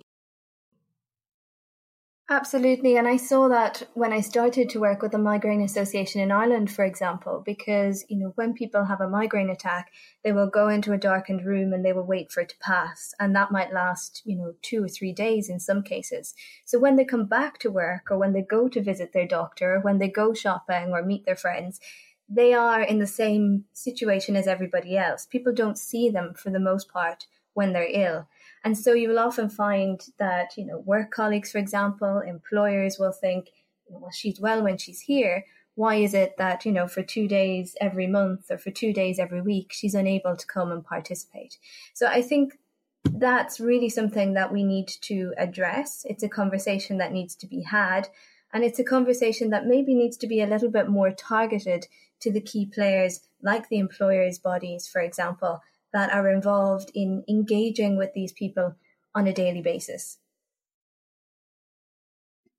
Absolutely. 2.27 2.97
And 2.97 3.07
I 3.07 3.17
saw 3.17 3.47
that 3.49 3.83
when 3.93 4.11
I 4.11 4.21
started 4.21 4.67
to 4.69 4.79
work 4.79 5.03
with 5.03 5.11
the 5.11 5.19
Migraine 5.19 5.61
Association 5.61 6.21
in 6.21 6.31
Ireland, 6.31 6.71
for 6.71 6.83
example, 6.83 7.43
because, 7.45 8.03
you 8.09 8.17
know, 8.17 8.31
when 8.33 8.55
people 8.55 8.85
have 8.85 8.99
a 8.99 9.07
migraine 9.07 9.51
attack, 9.51 9.91
they 10.23 10.31
will 10.31 10.49
go 10.49 10.67
into 10.67 10.91
a 10.91 10.97
darkened 10.97 11.45
room 11.45 11.71
and 11.71 11.85
they 11.85 11.93
will 11.93 12.07
wait 12.07 12.31
for 12.31 12.41
it 12.41 12.49
to 12.49 12.57
pass. 12.59 13.13
And 13.19 13.35
that 13.35 13.51
might 13.51 13.73
last, 13.73 14.23
you 14.25 14.35
know, 14.35 14.55
two 14.63 14.83
or 14.83 14.87
three 14.87 15.13
days 15.13 15.49
in 15.49 15.59
some 15.59 15.83
cases. 15.83 16.33
So 16.65 16.79
when 16.79 16.95
they 16.95 17.05
come 17.05 17.27
back 17.27 17.59
to 17.59 17.69
work 17.69 18.09
or 18.09 18.17
when 18.17 18.33
they 18.33 18.41
go 18.41 18.69
to 18.69 18.81
visit 18.81 19.13
their 19.13 19.27
doctor, 19.27 19.75
or 19.75 19.81
when 19.81 19.99
they 19.99 20.09
go 20.09 20.33
shopping 20.33 20.93
or 20.93 21.03
meet 21.03 21.27
their 21.27 21.35
friends, 21.35 21.79
they 22.27 22.55
are 22.55 22.81
in 22.81 22.97
the 22.97 23.05
same 23.05 23.65
situation 23.73 24.35
as 24.35 24.47
everybody 24.47 24.97
else. 24.97 25.27
People 25.27 25.53
don't 25.53 25.77
see 25.77 26.09
them 26.09 26.33
for 26.33 26.49
the 26.49 26.59
most 26.59 26.89
part 26.89 27.27
when 27.53 27.71
they're 27.71 27.87
ill. 27.87 28.27
And 28.65 28.75
so 28.75 28.93
you 28.93 29.09
will 29.09 29.19
often 29.19 29.47
find 29.47 30.01
that, 30.17 30.57
you 30.57 30.65
know, 30.65 30.79
work 30.79 31.11
colleagues, 31.11 31.51
for 31.51 31.59
example, 31.59 32.19
employers 32.19 32.97
will 32.99 33.11
think, 33.11 33.51
well, 33.87 34.09
she's 34.11 34.41
well 34.41 34.63
when 34.63 34.79
she's 34.79 35.01
here. 35.01 35.45
Why 35.75 35.95
is 35.97 36.15
it 36.15 36.37
that, 36.39 36.65
you 36.65 36.71
know, 36.71 36.87
for 36.87 37.03
two 37.03 37.27
days 37.27 37.75
every 37.79 38.07
month 38.07 38.49
or 38.49 38.57
for 38.57 38.71
two 38.71 38.91
days 38.91 39.19
every 39.19 39.41
week, 39.41 39.71
she's 39.71 39.93
unable 39.93 40.35
to 40.35 40.47
come 40.47 40.71
and 40.71 40.83
participate? 40.83 41.59
So 41.93 42.07
I 42.07 42.23
think 42.23 42.57
that's 43.03 43.59
really 43.59 43.89
something 43.89 44.33
that 44.33 44.51
we 44.51 44.63
need 44.63 44.87
to 45.01 45.33
address. 45.37 46.03
It's 46.09 46.23
a 46.23 46.29
conversation 46.29 46.97
that 46.97 47.11
needs 47.11 47.35
to 47.35 47.47
be 47.47 47.61
had. 47.61 48.09
And 48.51 48.63
it's 48.63 48.79
a 48.79 48.83
conversation 48.83 49.51
that 49.51 49.67
maybe 49.67 49.93
needs 49.93 50.17
to 50.17 50.27
be 50.27 50.41
a 50.41 50.47
little 50.47 50.71
bit 50.71 50.89
more 50.89 51.11
targeted 51.11 51.85
to 52.21 52.31
the 52.31 52.41
key 52.41 52.65
players, 52.65 53.19
like 53.43 53.69
the 53.69 53.77
employers' 53.77 54.39
bodies, 54.39 54.87
for 54.87 55.01
example, 55.01 55.61
that 55.93 56.11
are 56.11 56.29
involved 56.29 56.91
in 56.93 57.23
engaging 57.29 57.97
with 57.97 58.13
these 58.13 58.33
people 58.33 58.75
on 59.13 59.27
a 59.27 59.33
daily 59.33 59.61
basis. 59.61 60.17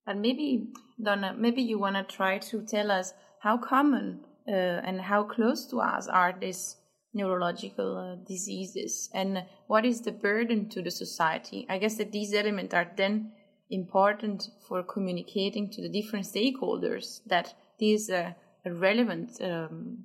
And 0.06 0.23
maybe, 0.23 0.68
Donna, 1.02 1.35
maybe 1.37 1.62
you 1.62 1.78
want 1.78 1.97
to 1.97 2.16
try 2.16 2.38
to 2.38 2.62
tell 2.62 2.90
us 2.90 3.12
how 3.40 3.59
common 3.59 4.21
uh, 4.49 4.52
and 4.52 5.00
how 5.00 5.25
close 5.25 5.66
to 5.66 5.80
us 5.80 6.06
are 6.06 6.35
these 6.38 6.76
neurological 7.12 7.97
uh, 7.97 8.14
diseases 8.26 9.11
and 9.12 9.42
what 9.66 9.85
is 9.85 10.02
the 10.02 10.12
burden 10.12 10.68
to 10.68 10.83
the 10.83 10.90
society. 10.90 11.66
I 11.68 11.78
guess 11.78 11.97
that 11.97 12.12
these 12.12 12.33
elements 12.33 12.75
are 12.75 12.90
then 12.97 13.33
important 13.71 14.50
for 14.68 14.83
communicating 14.83 15.71
to 15.71 15.83
the 15.83 15.88
different 15.88 16.26
stakeholders 16.26 17.21
that 17.26 17.54
this 17.80 18.02
is 18.02 18.11
a, 18.11 18.37
a 18.64 18.73
relevant 18.73 19.40
um, 19.40 20.04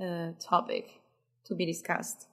uh, 0.00 0.32
topic 0.38 1.00
to 1.46 1.54
be 1.54 1.66
discussed. 1.66 2.29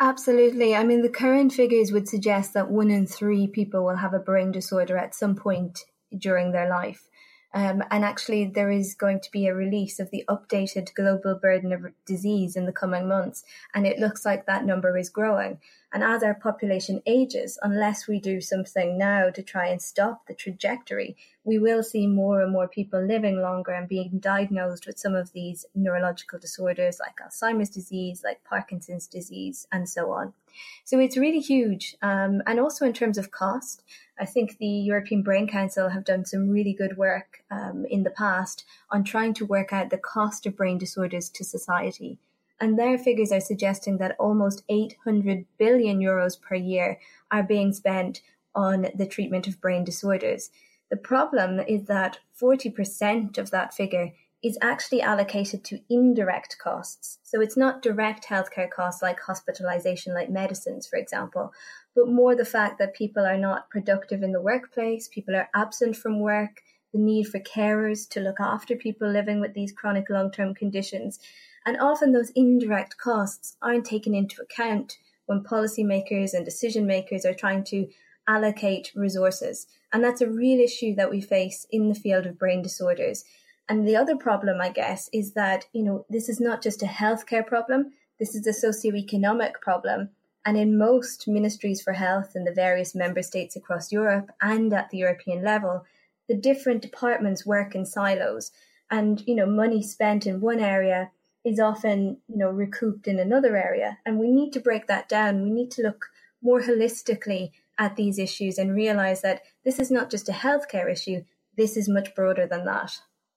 Absolutely. 0.00 0.74
I 0.74 0.82
mean, 0.82 1.02
the 1.02 1.08
current 1.08 1.52
figures 1.52 1.92
would 1.92 2.08
suggest 2.08 2.52
that 2.54 2.70
one 2.70 2.90
in 2.90 3.06
three 3.06 3.46
people 3.46 3.84
will 3.84 3.96
have 3.96 4.12
a 4.12 4.18
brain 4.18 4.50
disorder 4.50 4.96
at 4.96 5.14
some 5.14 5.36
point 5.36 5.84
during 6.16 6.50
their 6.50 6.68
life. 6.68 7.08
Um, 7.54 7.84
and 7.92 8.04
actually, 8.04 8.46
there 8.46 8.70
is 8.70 8.96
going 8.96 9.20
to 9.20 9.30
be 9.30 9.46
a 9.46 9.54
release 9.54 10.00
of 10.00 10.10
the 10.10 10.24
updated 10.28 10.92
global 10.94 11.38
burden 11.40 11.72
of 11.72 11.86
disease 12.04 12.56
in 12.56 12.66
the 12.66 12.72
coming 12.72 13.06
months. 13.06 13.44
And 13.72 13.86
it 13.86 14.00
looks 14.00 14.24
like 14.24 14.46
that 14.46 14.66
number 14.66 14.98
is 14.98 15.08
growing. 15.08 15.60
And 15.94 16.02
as 16.02 16.24
our 16.24 16.34
population 16.34 17.00
ages, 17.06 17.56
unless 17.62 18.08
we 18.08 18.18
do 18.18 18.40
something 18.40 18.98
now 18.98 19.30
to 19.30 19.42
try 19.44 19.68
and 19.68 19.80
stop 19.80 20.26
the 20.26 20.34
trajectory, 20.34 21.16
we 21.44 21.56
will 21.56 21.84
see 21.84 22.08
more 22.08 22.42
and 22.42 22.50
more 22.50 22.66
people 22.66 23.00
living 23.00 23.40
longer 23.40 23.70
and 23.70 23.88
being 23.88 24.18
diagnosed 24.18 24.88
with 24.88 24.98
some 24.98 25.14
of 25.14 25.30
these 25.32 25.64
neurological 25.72 26.40
disorders 26.40 26.98
like 26.98 27.18
Alzheimer's 27.24 27.70
disease, 27.70 28.22
like 28.24 28.42
Parkinson's 28.42 29.06
disease, 29.06 29.68
and 29.70 29.88
so 29.88 30.10
on. 30.10 30.34
So 30.82 30.98
it's 30.98 31.16
really 31.16 31.38
huge. 31.38 31.96
Um, 32.02 32.42
and 32.44 32.58
also 32.58 32.84
in 32.84 32.92
terms 32.92 33.16
of 33.16 33.30
cost, 33.30 33.84
I 34.18 34.24
think 34.24 34.58
the 34.58 34.66
European 34.66 35.22
Brain 35.22 35.46
Council 35.46 35.90
have 35.90 36.04
done 36.04 36.24
some 36.24 36.50
really 36.50 36.72
good 36.72 36.96
work 36.96 37.44
um, 37.52 37.86
in 37.88 38.02
the 38.02 38.10
past 38.10 38.64
on 38.90 39.04
trying 39.04 39.34
to 39.34 39.46
work 39.46 39.72
out 39.72 39.90
the 39.90 39.98
cost 39.98 40.44
of 40.44 40.56
brain 40.56 40.76
disorders 40.76 41.28
to 41.30 41.44
society 41.44 42.18
and 42.60 42.78
their 42.78 42.98
figures 42.98 43.32
are 43.32 43.40
suggesting 43.40 43.98
that 43.98 44.16
almost 44.18 44.62
800 44.68 45.46
billion 45.58 46.00
euros 46.00 46.40
per 46.40 46.54
year 46.54 46.98
are 47.30 47.42
being 47.42 47.72
spent 47.72 48.22
on 48.54 48.88
the 48.94 49.06
treatment 49.06 49.46
of 49.46 49.60
brain 49.60 49.84
disorders. 49.84 50.50
The 50.90 50.96
problem 50.96 51.58
is 51.60 51.84
that 51.86 52.18
40% 52.40 53.38
of 53.38 53.50
that 53.50 53.74
figure 53.74 54.12
is 54.44 54.58
actually 54.60 55.00
allocated 55.00 55.64
to 55.64 55.80
indirect 55.88 56.58
costs. 56.62 57.18
So 57.22 57.40
it's 57.40 57.56
not 57.56 57.80
direct 57.80 58.26
healthcare 58.26 58.70
costs 58.70 59.02
like 59.02 59.18
hospitalization, 59.18 60.12
like 60.12 60.28
medicines, 60.28 60.86
for 60.86 60.96
example, 60.98 61.52
but 61.96 62.08
more 62.08 62.36
the 62.36 62.44
fact 62.44 62.78
that 62.78 62.94
people 62.94 63.24
are 63.24 63.38
not 63.38 63.70
productive 63.70 64.22
in 64.22 64.32
the 64.32 64.42
workplace, 64.42 65.08
people 65.08 65.34
are 65.34 65.48
absent 65.54 65.96
from 65.96 66.20
work, 66.20 66.60
the 66.92 67.00
need 67.00 67.24
for 67.24 67.40
carers 67.40 68.08
to 68.10 68.20
look 68.20 68.38
after 68.38 68.76
people 68.76 69.10
living 69.10 69.40
with 69.40 69.54
these 69.54 69.72
chronic 69.72 70.10
long 70.10 70.30
term 70.30 70.54
conditions. 70.54 71.18
And 71.66 71.78
often 71.80 72.12
those 72.12 72.30
indirect 72.30 72.98
costs 72.98 73.56
aren't 73.62 73.86
taken 73.86 74.14
into 74.14 74.42
account 74.42 74.98
when 75.26 75.42
policymakers 75.42 76.34
and 76.34 76.44
decision 76.44 76.86
makers 76.86 77.24
are 77.24 77.34
trying 77.34 77.64
to 77.64 77.88
allocate 78.28 78.92
resources. 78.94 79.66
And 79.92 80.02
that's 80.02 80.20
a 80.20 80.30
real 80.30 80.60
issue 80.60 80.94
that 80.96 81.10
we 81.10 81.20
face 81.20 81.66
in 81.70 81.88
the 81.88 81.94
field 81.94 82.26
of 82.26 82.38
brain 82.38 82.62
disorders. 82.62 83.24
And 83.68 83.88
the 83.88 83.96
other 83.96 84.16
problem, 84.16 84.60
I 84.60 84.70
guess, 84.70 85.08
is 85.12 85.32
that, 85.32 85.66
you 85.72 85.82
know, 85.82 86.04
this 86.10 86.28
is 86.28 86.40
not 86.40 86.62
just 86.62 86.82
a 86.82 86.86
healthcare 86.86 87.46
problem, 87.46 87.92
this 88.18 88.34
is 88.34 88.46
a 88.46 88.66
socioeconomic 88.66 89.54
problem. 89.60 90.10
And 90.44 90.58
in 90.58 90.76
most 90.76 91.26
ministries 91.26 91.80
for 91.80 91.94
health 91.94 92.32
in 92.34 92.44
the 92.44 92.52
various 92.52 92.94
member 92.94 93.22
states 93.22 93.56
across 93.56 93.90
Europe 93.90 94.30
and 94.42 94.72
at 94.74 94.90
the 94.90 94.98
European 94.98 95.42
level, 95.42 95.84
the 96.28 96.36
different 96.36 96.82
departments 96.82 97.46
work 97.46 97.74
in 97.74 97.86
silos. 97.86 98.50
And, 98.90 99.22
you 99.26 99.34
know, 99.34 99.46
money 99.46 99.82
spent 99.82 100.26
in 100.26 100.42
one 100.42 100.60
area 100.60 101.10
is 101.44 101.60
often 101.60 102.18
you 102.28 102.38
know 102.38 102.50
recouped 102.50 103.06
in 103.06 103.18
another 103.18 103.56
area. 103.56 103.98
And 104.04 104.18
we 104.18 104.30
need 104.30 104.52
to 104.52 104.60
break 104.60 104.86
that 104.86 105.08
down. 105.08 105.42
We 105.42 105.50
need 105.50 105.70
to 105.72 105.82
look 105.82 106.06
more 106.42 106.60
holistically 106.60 107.52
at 107.78 107.96
these 107.96 108.18
issues 108.18 108.58
and 108.58 108.74
realize 108.74 109.22
that 109.22 109.42
this 109.64 109.78
is 109.78 109.90
not 109.90 110.10
just 110.10 110.28
a 110.28 110.32
healthcare 110.32 110.90
issue. 110.90 111.24
This 111.56 111.76
is 111.76 111.88
much 111.88 112.14
broader 112.14 112.46
than 112.46 112.64
that. 112.66 112.92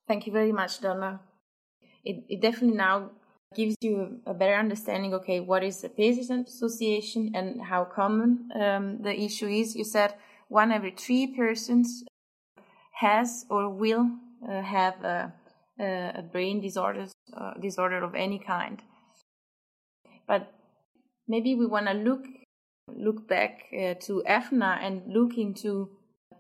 Thank 0.07 0.27
you 0.27 0.33
very 0.33 0.51
much 0.51 0.81
donna. 0.81 1.21
It, 2.03 2.23
it 2.29 2.41
definitely 2.41 2.77
now 2.77 3.11
gives 3.55 3.75
you 3.81 4.19
a 4.25 4.33
better 4.33 4.55
understanding 4.55 5.13
okay 5.13 5.39
what 5.39 5.63
is 5.63 5.81
the 5.81 5.89
patient 5.89 6.47
association 6.47 7.31
and 7.33 7.61
how 7.61 7.85
common 7.85 8.49
um, 8.55 9.01
the 9.01 9.13
issue 9.19 9.47
is. 9.47 9.75
You 9.75 9.83
said 9.83 10.13
one 10.47 10.71
every 10.71 10.91
three 10.91 11.27
persons 11.27 12.03
has 12.93 13.45
or 13.49 13.69
will 13.69 14.09
uh, 14.47 14.61
have 14.61 15.03
a 15.03 15.33
a 15.79 16.24
brain 16.31 16.62
disorder, 16.62 17.07
uh, 17.36 17.53
disorder 17.62 18.03
of 18.03 18.15
any 18.15 18.39
kind. 18.39 18.81
But 20.27 20.51
maybe 21.27 21.55
we 21.55 21.65
want 21.65 21.88
to 21.88 21.93
look 21.93 22.25
look 22.96 23.27
back 23.27 23.65
uh, 23.74 23.96
to 23.96 24.24
EFNA 24.27 24.79
and 24.81 25.13
look 25.13 25.38
into 25.38 25.89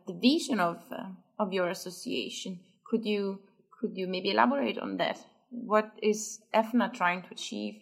the 0.07 0.13
vision 0.13 0.59
of 0.59 0.77
uh, 0.91 1.09
of 1.39 1.53
your 1.53 1.69
association. 1.69 2.59
Could 2.85 3.05
you 3.05 3.39
could 3.79 3.97
you 3.97 4.07
maybe 4.07 4.31
elaborate 4.31 4.79
on 4.79 4.97
that? 4.97 5.19
What 5.49 5.91
is 6.01 6.39
EFNA 6.53 6.93
trying 6.93 7.21
to 7.23 7.29
achieve? 7.31 7.75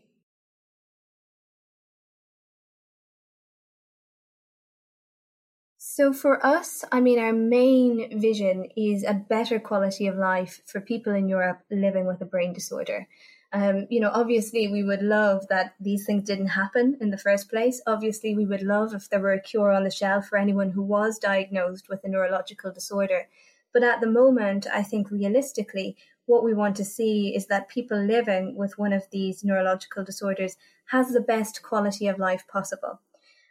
So 5.95 6.11
for 6.11 6.45
us, 6.45 6.83
I 6.91 6.99
mean, 6.99 7.19
our 7.19 7.31
main 7.31 8.19
vision 8.19 8.67
is 8.75 9.05
a 9.05 9.13
better 9.13 9.61
quality 9.61 10.07
of 10.07 10.17
life 10.17 10.59
for 10.65 10.81
people 10.81 11.13
in 11.13 11.29
Europe 11.29 11.61
living 11.71 12.05
with 12.05 12.19
a 12.19 12.25
brain 12.25 12.51
disorder. 12.51 13.07
Um, 13.53 13.87
you 13.89 14.01
know, 14.01 14.11
obviously, 14.13 14.67
we 14.67 14.83
would 14.83 15.01
love 15.01 15.47
that 15.47 15.73
these 15.79 16.05
things 16.05 16.23
didn't 16.23 16.47
happen 16.47 16.97
in 16.99 17.11
the 17.11 17.17
first 17.17 17.49
place. 17.49 17.81
Obviously, 17.87 18.35
we 18.35 18.45
would 18.45 18.61
love 18.61 18.93
if 18.93 19.07
there 19.07 19.21
were 19.21 19.31
a 19.31 19.39
cure 19.39 19.71
on 19.71 19.85
the 19.85 19.89
shelf 19.89 20.27
for 20.27 20.37
anyone 20.37 20.71
who 20.71 20.81
was 20.81 21.17
diagnosed 21.17 21.87
with 21.87 22.03
a 22.03 22.09
neurological 22.09 22.73
disorder. 22.73 23.29
But 23.71 23.83
at 23.83 24.01
the 24.01 24.11
moment, 24.21 24.67
I 24.67 24.83
think 24.83 25.09
realistically, 25.09 25.95
what 26.25 26.43
we 26.43 26.53
want 26.53 26.75
to 26.75 26.83
see 26.83 27.33
is 27.33 27.47
that 27.47 27.69
people 27.69 27.97
living 27.97 28.57
with 28.57 28.77
one 28.77 28.91
of 28.91 29.09
these 29.11 29.45
neurological 29.45 30.03
disorders 30.03 30.57
has 30.87 31.13
the 31.13 31.21
best 31.21 31.63
quality 31.63 32.09
of 32.09 32.19
life 32.19 32.45
possible. 32.49 32.99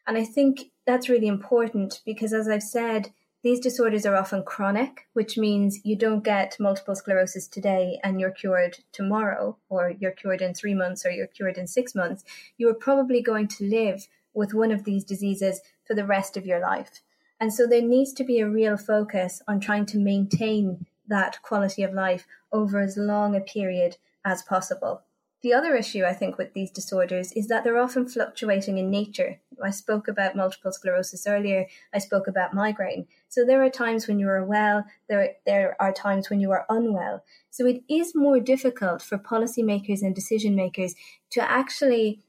And 0.06 0.18
I 0.18 0.24
think 0.24 0.70
that's 0.86 1.08
really 1.08 1.28
important 1.28 2.02
because, 2.04 2.32
as 2.32 2.48
I've 2.48 2.62
said, 2.62 3.12
these 3.42 3.60
disorders 3.60 4.06
are 4.06 4.16
often 4.16 4.42
chronic, 4.42 5.06
which 5.12 5.36
means 5.36 5.84
you 5.84 5.96
don't 5.96 6.24
get 6.24 6.56
multiple 6.58 6.94
sclerosis 6.94 7.46
today 7.46 8.00
and 8.02 8.18
you're 8.18 8.30
cured 8.30 8.78
tomorrow, 8.92 9.58
or 9.68 9.92
you're 9.98 10.12
cured 10.12 10.40
in 10.40 10.54
three 10.54 10.72
months, 10.72 11.04
or 11.04 11.10
you're 11.10 11.26
cured 11.26 11.58
in 11.58 11.66
six 11.66 11.94
months. 11.94 12.24
You 12.56 12.70
are 12.70 12.74
probably 12.74 13.20
going 13.20 13.48
to 13.48 13.68
live 13.68 14.06
with 14.32 14.54
one 14.54 14.70
of 14.70 14.84
these 14.84 15.04
diseases 15.04 15.60
for 15.86 15.94
the 15.94 16.06
rest 16.06 16.36
of 16.36 16.46
your 16.46 16.58
life. 16.58 17.02
And 17.38 17.52
so 17.52 17.66
there 17.66 17.82
needs 17.82 18.12
to 18.14 18.24
be 18.24 18.40
a 18.40 18.48
real 18.48 18.78
focus 18.78 19.42
on 19.46 19.60
trying 19.60 19.86
to 19.86 19.98
maintain 19.98 20.86
that 21.06 21.42
quality 21.42 21.82
of 21.82 21.92
life 21.92 22.26
over 22.50 22.80
as 22.80 22.96
long 22.96 23.36
a 23.36 23.40
period 23.40 23.98
as 24.24 24.42
possible. 24.42 25.02
The 25.44 25.52
other 25.52 25.76
issue, 25.76 26.04
I 26.04 26.14
think, 26.14 26.38
with 26.38 26.54
these 26.54 26.70
disorders 26.70 27.30
is 27.32 27.48
that 27.48 27.64
they're 27.64 27.78
often 27.78 28.08
fluctuating 28.08 28.78
in 28.78 28.90
nature. 28.90 29.40
I 29.62 29.72
spoke 29.72 30.08
about 30.08 30.34
multiple 30.34 30.72
sclerosis 30.72 31.26
earlier. 31.26 31.66
I 31.92 31.98
spoke 31.98 32.26
about 32.26 32.54
migraine. 32.54 33.06
So 33.28 33.44
there 33.44 33.62
are 33.62 33.68
times 33.68 34.08
when 34.08 34.18
you 34.18 34.26
are 34.30 34.42
well, 34.42 34.86
there, 35.06 35.34
there 35.44 35.76
are 35.78 35.92
times 35.92 36.30
when 36.30 36.40
you 36.40 36.50
are 36.52 36.64
unwell. 36.70 37.24
So 37.50 37.66
it 37.66 37.82
is 37.90 38.14
more 38.14 38.40
difficult 38.40 39.02
for 39.02 39.18
policymakers 39.18 40.00
and 40.00 40.14
decision 40.14 40.56
makers 40.56 40.94
to 41.32 41.42
actually 41.42 42.22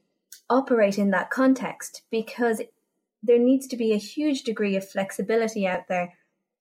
operate 0.50 0.98
in 0.98 1.10
that 1.12 1.30
context 1.30 2.02
because 2.10 2.60
there 3.22 3.38
needs 3.38 3.66
to 3.68 3.78
be 3.78 3.92
a 3.92 3.96
huge 3.96 4.42
degree 4.42 4.76
of 4.76 4.86
flexibility 4.86 5.66
out 5.66 5.88
there 5.88 6.12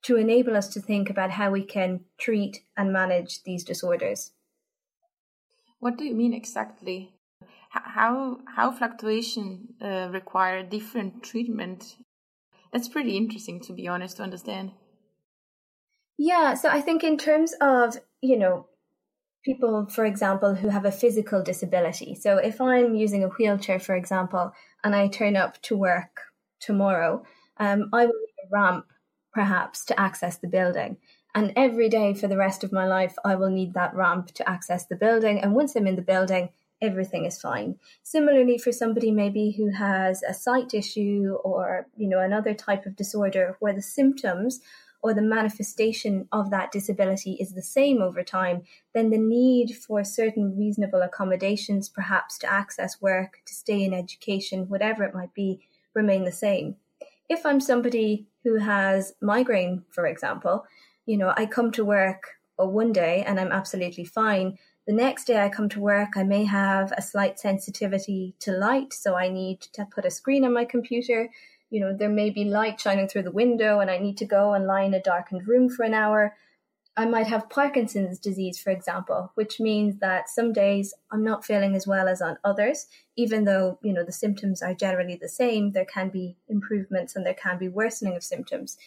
to 0.03 0.15
enable 0.15 0.55
us 0.55 0.69
to 0.69 0.79
think 0.79 1.09
about 1.09 1.31
how 1.31 1.51
we 1.51 1.65
can 1.65 2.05
treat 2.17 2.63
and 2.77 2.93
manage 2.93 3.43
these 3.43 3.65
disorders. 3.65 4.31
What 5.79 5.97
do 5.97 6.05
you 6.05 6.15
mean 6.15 6.33
exactly? 6.33 7.13
How 7.69 8.39
how 8.55 8.71
fluctuation 8.71 9.75
uh, 9.81 10.09
require 10.11 10.63
different 10.63 11.23
treatment? 11.23 11.97
That's 12.71 12.87
pretty 12.89 13.17
interesting, 13.17 13.59
to 13.61 13.73
be 13.73 13.87
honest, 13.87 14.17
to 14.17 14.23
understand. 14.23 14.71
Yeah, 16.17 16.53
so 16.53 16.69
I 16.69 16.81
think 16.81 17.03
in 17.03 17.17
terms 17.17 17.53
of 17.61 17.97
you 18.21 18.37
know 18.37 18.67
people, 19.43 19.87
for 19.87 20.05
example, 20.05 20.55
who 20.55 20.69
have 20.69 20.85
a 20.85 20.91
physical 20.91 21.43
disability. 21.43 22.15
So 22.15 22.37
if 22.37 22.59
I'm 22.59 22.95
using 22.95 23.23
a 23.23 23.29
wheelchair, 23.29 23.79
for 23.79 23.95
example, 23.95 24.51
and 24.83 24.95
I 24.95 25.07
turn 25.07 25.35
up 25.35 25.61
to 25.63 25.77
work 25.77 26.21
tomorrow, 26.59 27.23
um, 27.57 27.89
I 27.93 28.05
will 28.05 28.13
need 28.13 28.45
a 28.45 28.49
ramp 28.51 28.85
perhaps 29.33 29.85
to 29.85 29.99
access 29.99 30.37
the 30.37 30.47
building. 30.47 30.97
And 31.35 31.51
every 31.57 31.89
day 31.89 32.13
for 32.13 32.29
the 32.29 32.37
rest 32.37 32.63
of 32.63 32.71
my 32.71 32.87
life, 32.87 33.15
I 33.25 33.35
will 33.35 33.49
need 33.49 33.73
that 33.73 33.93
ramp 33.93 34.31
to 34.35 34.49
access 34.49 34.85
the 34.85 34.95
building. 34.95 35.41
And 35.41 35.53
once 35.53 35.75
I'm 35.75 35.85
in 35.85 35.97
the 35.97 36.01
building, 36.01 36.49
everything 36.81 37.25
is 37.25 37.41
fine. 37.41 37.77
Similarly, 38.03 38.57
for 38.57 38.71
somebody 38.71 39.11
maybe 39.11 39.51
who 39.51 39.69
has 39.71 40.23
a 40.23 40.33
sight 40.33 40.73
issue 40.73 41.37
or, 41.43 41.87
you 41.97 42.07
know, 42.07 42.19
another 42.19 42.53
type 42.53 42.85
of 42.85 42.95
disorder 42.95 43.57
where 43.59 43.73
the 43.73 43.81
symptoms 43.81 44.61
or 45.03 45.13
the 45.13 45.21
manifestation 45.21 46.27
of 46.31 46.51
that 46.51 46.71
disability 46.71 47.33
is 47.33 47.53
the 47.53 47.61
same 47.61 48.01
over 48.01 48.23
time, 48.23 48.63
then 48.93 49.09
the 49.09 49.17
need 49.17 49.75
for 49.75 50.05
certain 50.05 50.57
reasonable 50.57 51.01
accommodations, 51.01 51.89
perhaps 51.89 52.37
to 52.39 52.51
access 52.51 53.01
work, 53.01 53.41
to 53.45 53.53
stay 53.53 53.83
in 53.83 53.93
education, 53.93 54.69
whatever 54.69 55.03
it 55.03 55.13
might 55.13 55.33
be, 55.33 55.59
remain 55.93 56.23
the 56.23 56.31
same. 56.31 56.77
If 57.27 57.45
I'm 57.45 57.59
somebody 57.59 58.27
who 58.43 58.57
has 58.57 59.13
migraine, 59.21 59.83
for 59.89 60.07
example, 60.07 60.65
you 61.05 61.17
know, 61.17 61.33
I 61.35 61.45
come 61.45 61.71
to 61.73 61.85
work 61.85 62.35
uh, 62.59 62.65
one 62.65 62.91
day 62.91 63.23
and 63.25 63.39
I'm 63.39 63.51
absolutely 63.51 64.05
fine. 64.05 64.57
The 64.87 64.93
next 64.93 65.25
day 65.25 65.43
I 65.43 65.49
come 65.49 65.69
to 65.69 65.79
work, 65.79 66.09
I 66.15 66.23
may 66.23 66.45
have 66.45 66.91
a 66.95 67.01
slight 67.01 67.39
sensitivity 67.39 68.35
to 68.39 68.51
light, 68.51 68.93
so 68.93 69.15
I 69.15 69.29
need 69.29 69.61
to 69.73 69.85
put 69.85 70.05
a 70.05 70.11
screen 70.11 70.45
on 70.45 70.53
my 70.53 70.65
computer. 70.65 71.29
You 71.71 71.81
know, 71.81 71.95
there 71.97 72.09
may 72.09 72.29
be 72.29 72.45
light 72.45 72.79
shining 72.79 73.07
through 73.07 73.23
the 73.23 73.31
window 73.31 73.79
and 73.79 73.89
I 73.89 73.97
need 73.97 74.17
to 74.17 74.25
go 74.25 74.53
and 74.53 74.67
lie 74.67 74.83
in 74.83 74.93
a 74.93 75.01
darkened 75.01 75.47
room 75.47 75.69
for 75.69 75.83
an 75.83 75.93
hour. 75.93 76.35
I 76.97 77.05
might 77.05 77.27
have 77.27 77.49
Parkinson's 77.49 78.19
disease, 78.19 78.57
for 78.57 78.69
example, 78.69 79.31
which 79.35 79.59
means 79.59 79.99
that 79.99 80.29
some 80.29 80.53
days 80.53 80.93
I'm 81.11 81.25
not 81.25 81.43
feeling 81.43 81.75
as 81.75 81.85
well 81.85 82.07
as 82.07 82.21
on 82.21 82.37
others, 82.45 82.87
even 83.17 83.43
though, 83.43 83.79
you 83.81 83.91
know, 83.91 84.05
the 84.05 84.13
symptoms 84.13 84.61
are 84.61 84.73
generally 84.73 85.17
the 85.19 85.27
same, 85.27 85.71
there 85.71 85.85
can 85.85 86.09
be 86.09 86.37
improvements 86.47 87.15
and 87.15 87.25
there 87.25 87.33
can 87.33 87.57
be 87.57 87.67
worsening 87.67 88.15
of 88.15 88.23
symptoms. 88.23 88.77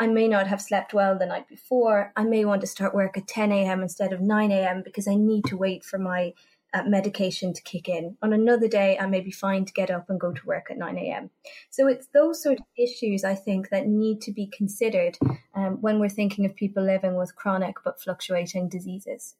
I 0.00 0.06
may 0.06 0.28
not 0.28 0.46
have 0.46 0.62
slept 0.62 0.94
well 0.94 1.18
the 1.18 1.26
night 1.26 1.46
before. 1.46 2.10
I 2.16 2.24
may 2.24 2.46
want 2.46 2.62
to 2.62 2.66
start 2.66 2.94
work 2.94 3.18
at 3.18 3.28
10 3.28 3.52
a.m. 3.52 3.82
instead 3.82 4.14
of 4.14 4.22
9 4.22 4.50
a.m. 4.50 4.80
because 4.82 5.06
I 5.06 5.14
need 5.14 5.44
to 5.44 5.58
wait 5.58 5.84
for 5.84 5.98
my 5.98 6.32
uh, 6.72 6.84
medication 6.84 7.52
to 7.52 7.62
kick 7.62 7.86
in. 7.86 8.16
On 8.22 8.32
another 8.32 8.66
day, 8.66 8.96
I 8.98 9.04
may 9.04 9.20
be 9.20 9.30
fine 9.30 9.66
to 9.66 9.72
get 9.74 9.90
up 9.90 10.08
and 10.08 10.18
go 10.18 10.32
to 10.32 10.46
work 10.46 10.70
at 10.70 10.78
9 10.78 10.96
a.m. 10.96 11.28
So 11.68 11.86
it's 11.86 12.06
those 12.14 12.42
sort 12.42 12.60
of 12.60 12.66
issues 12.78 13.24
I 13.24 13.34
think 13.34 13.68
that 13.68 13.86
need 13.86 14.22
to 14.22 14.32
be 14.32 14.46
considered 14.46 15.18
um, 15.54 15.82
when 15.82 16.00
we're 16.00 16.08
thinking 16.08 16.46
of 16.46 16.56
people 16.56 16.82
living 16.82 17.16
with 17.16 17.36
chronic 17.36 17.76
but 17.84 18.00
fluctuating 18.00 18.70
diseases. 18.70 19.34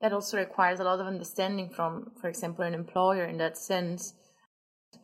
That 0.00 0.12
also 0.12 0.36
requires 0.36 0.80
a 0.80 0.84
lot 0.84 0.98
of 0.98 1.06
understanding 1.06 1.70
from, 1.70 2.10
for 2.20 2.28
example, 2.28 2.64
an 2.64 2.74
employer 2.74 3.24
in 3.24 3.38
that 3.38 3.56
sense. 3.56 4.14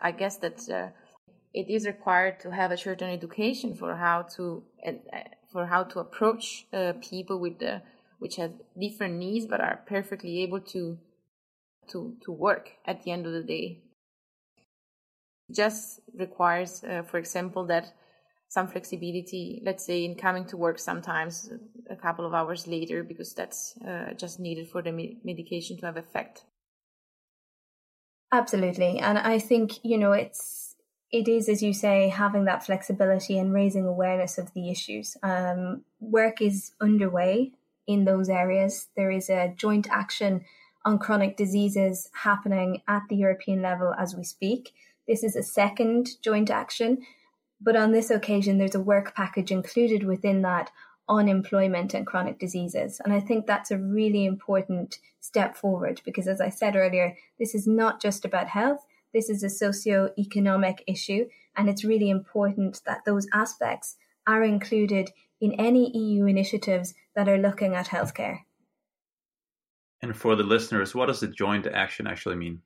I 0.00 0.10
guess 0.10 0.38
that 0.38 0.68
uh, 0.68 0.88
it 1.54 1.68
is 1.68 1.86
required 1.86 2.40
to 2.40 2.50
have 2.50 2.70
a 2.70 2.76
certain 2.76 3.10
education 3.10 3.74
for 3.74 3.96
how 3.96 4.22
to 4.22 4.62
uh, 4.86 4.92
for 5.50 5.66
how 5.66 5.84
to 5.84 6.00
approach 6.00 6.66
uh, 6.72 6.94
people 7.02 7.38
with 7.38 7.58
the 7.58 7.82
which 8.18 8.36
have 8.36 8.52
different 8.80 9.16
needs 9.16 9.46
but 9.46 9.60
are 9.60 9.82
perfectly 9.86 10.42
able 10.42 10.60
to 10.60 10.98
to 11.88 12.16
to 12.24 12.32
work 12.32 12.70
at 12.86 13.02
the 13.02 13.10
end 13.10 13.26
of 13.26 13.32
the 13.32 13.42
day. 13.42 13.82
It 15.48 15.56
just 15.56 16.00
requires 16.14 16.82
uh, 16.84 17.02
for 17.02 17.18
example 17.18 17.66
that 17.66 17.92
some 18.48 18.68
flexibility 18.68 19.62
let's 19.64 19.84
say 19.84 20.04
in 20.04 20.14
coming 20.14 20.46
to 20.46 20.56
work 20.56 20.78
sometimes 20.78 21.50
a 21.90 21.96
couple 21.96 22.24
of 22.26 22.34
hours 22.34 22.66
later 22.66 23.02
because 23.02 23.34
that's 23.34 23.76
uh, 23.86 24.14
just 24.14 24.40
needed 24.40 24.68
for 24.68 24.82
the 24.82 24.92
me- 24.92 25.18
medication 25.24 25.78
to 25.78 25.86
have 25.86 25.96
effect. 25.96 26.44
Absolutely. 28.30 28.98
And 28.98 29.18
i 29.18 29.38
think 29.38 29.84
you 29.84 29.98
know 29.98 30.12
it's 30.12 30.61
it 31.12 31.28
is, 31.28 31.48
as 31.48 31.62
you 31.62 31.74
say, 31.74 32.08
having 32.08 32.46
that 32.46 32.64
flexibility 32.64 33.38
and 33.38 33.52
raising 33.52 33.86
awareness 33.86 34.38
of 34.38 34.52
the 34.54 34.70
issues. 34.70 35.16
Um, 35.22 35.82
work 36.00 36.40
is 36.40 36.72
underway 36.80 37.52
in 37.86 38.06
those 38.06 38.30
areas. 38.30 38.88
There 38.96 39.10
is 39.10 39.28
a 39.28 39.52
joint 39.54 39.88
action 39.90 40.44
on 40.84 40.98
chronic 40.98 41.36
diseases 41.36 42.08
happening 42.14 42.82
at 42.88 43.02
the 43.08 43.16
European 43.16 43.60
level 43.60 43.94
as 43.98 44.16
we 44.16 44.24
speak. 44.24 44.72
This 45.06 45.22
is 45.22 45.36
a 45.36 45.42
second 45.42 46.10
joint 46.22 46.50
action, 46.50 47.04
but 47.60 47.76
on 47.76 47.92
this 47.92 48.10
occasion, 48.10 48.58
there's 48.58 48.74
a 48.74 48.80
work 48.80 49.14
package 49.14 49.52
included 49.52 50.04
within 50.04 50.42
that 50.42 50.70
on 51.08 51.28
employment 51.28 51.92
and 51.92 52.06
chronic 52.06 52.38
diseases. 52.38 53.00
And 53.04 53.12
I 53.12 53.20
think 53.20 53.46
that's 53.46 53.70
a 53.70 53.78
really 53.78 54.24
important 54.24 54.98
step 55.20 55.56
forward 55.56 56.00
because, 56.04 56.26
as 56.26 56.40
I 56.40 56.48
said 56.48 56.74
earlier, 56.74 57.16
this 57.38 57.54
is 57.54 57.66
not 57.66 58.00
just 58.00 58.24
about 58.24 58.48
health, 58.48 58.86
this 59.12 59.28
is 59.28 59.42
a 59.42 59.50
socio-economic 59.50 60.84
issue, 60.86 61.26
and 61.56 61.68
it's 61.68 61.84
really 61.84 62.10
important 62.10 62.80
that 62.86 63.04
those 63.04 63.26
aspects 63.32 63.96
are 64.26 64.42
included 64.42 65.10
in 65.40 65.52
any 65.58 65.90
EU 65.96 66.26
initiatives 66.26 66.94
that 67.14 67.28
are 67.28 67.38
looking 67.38 67.74
at 67.74 67.88
healthcare. 67.88 68.38
And 70.00 70.16
for 70.16 70.34
the 70.34 70.42
listeners, 70.42 70.94
what 70.94 71.06
does 71.06 71.22
a 71.22 71.28
joint 71.28 71.66
action 71.66 72.06
actually 72.06 72.36
mean? 72.36 72.62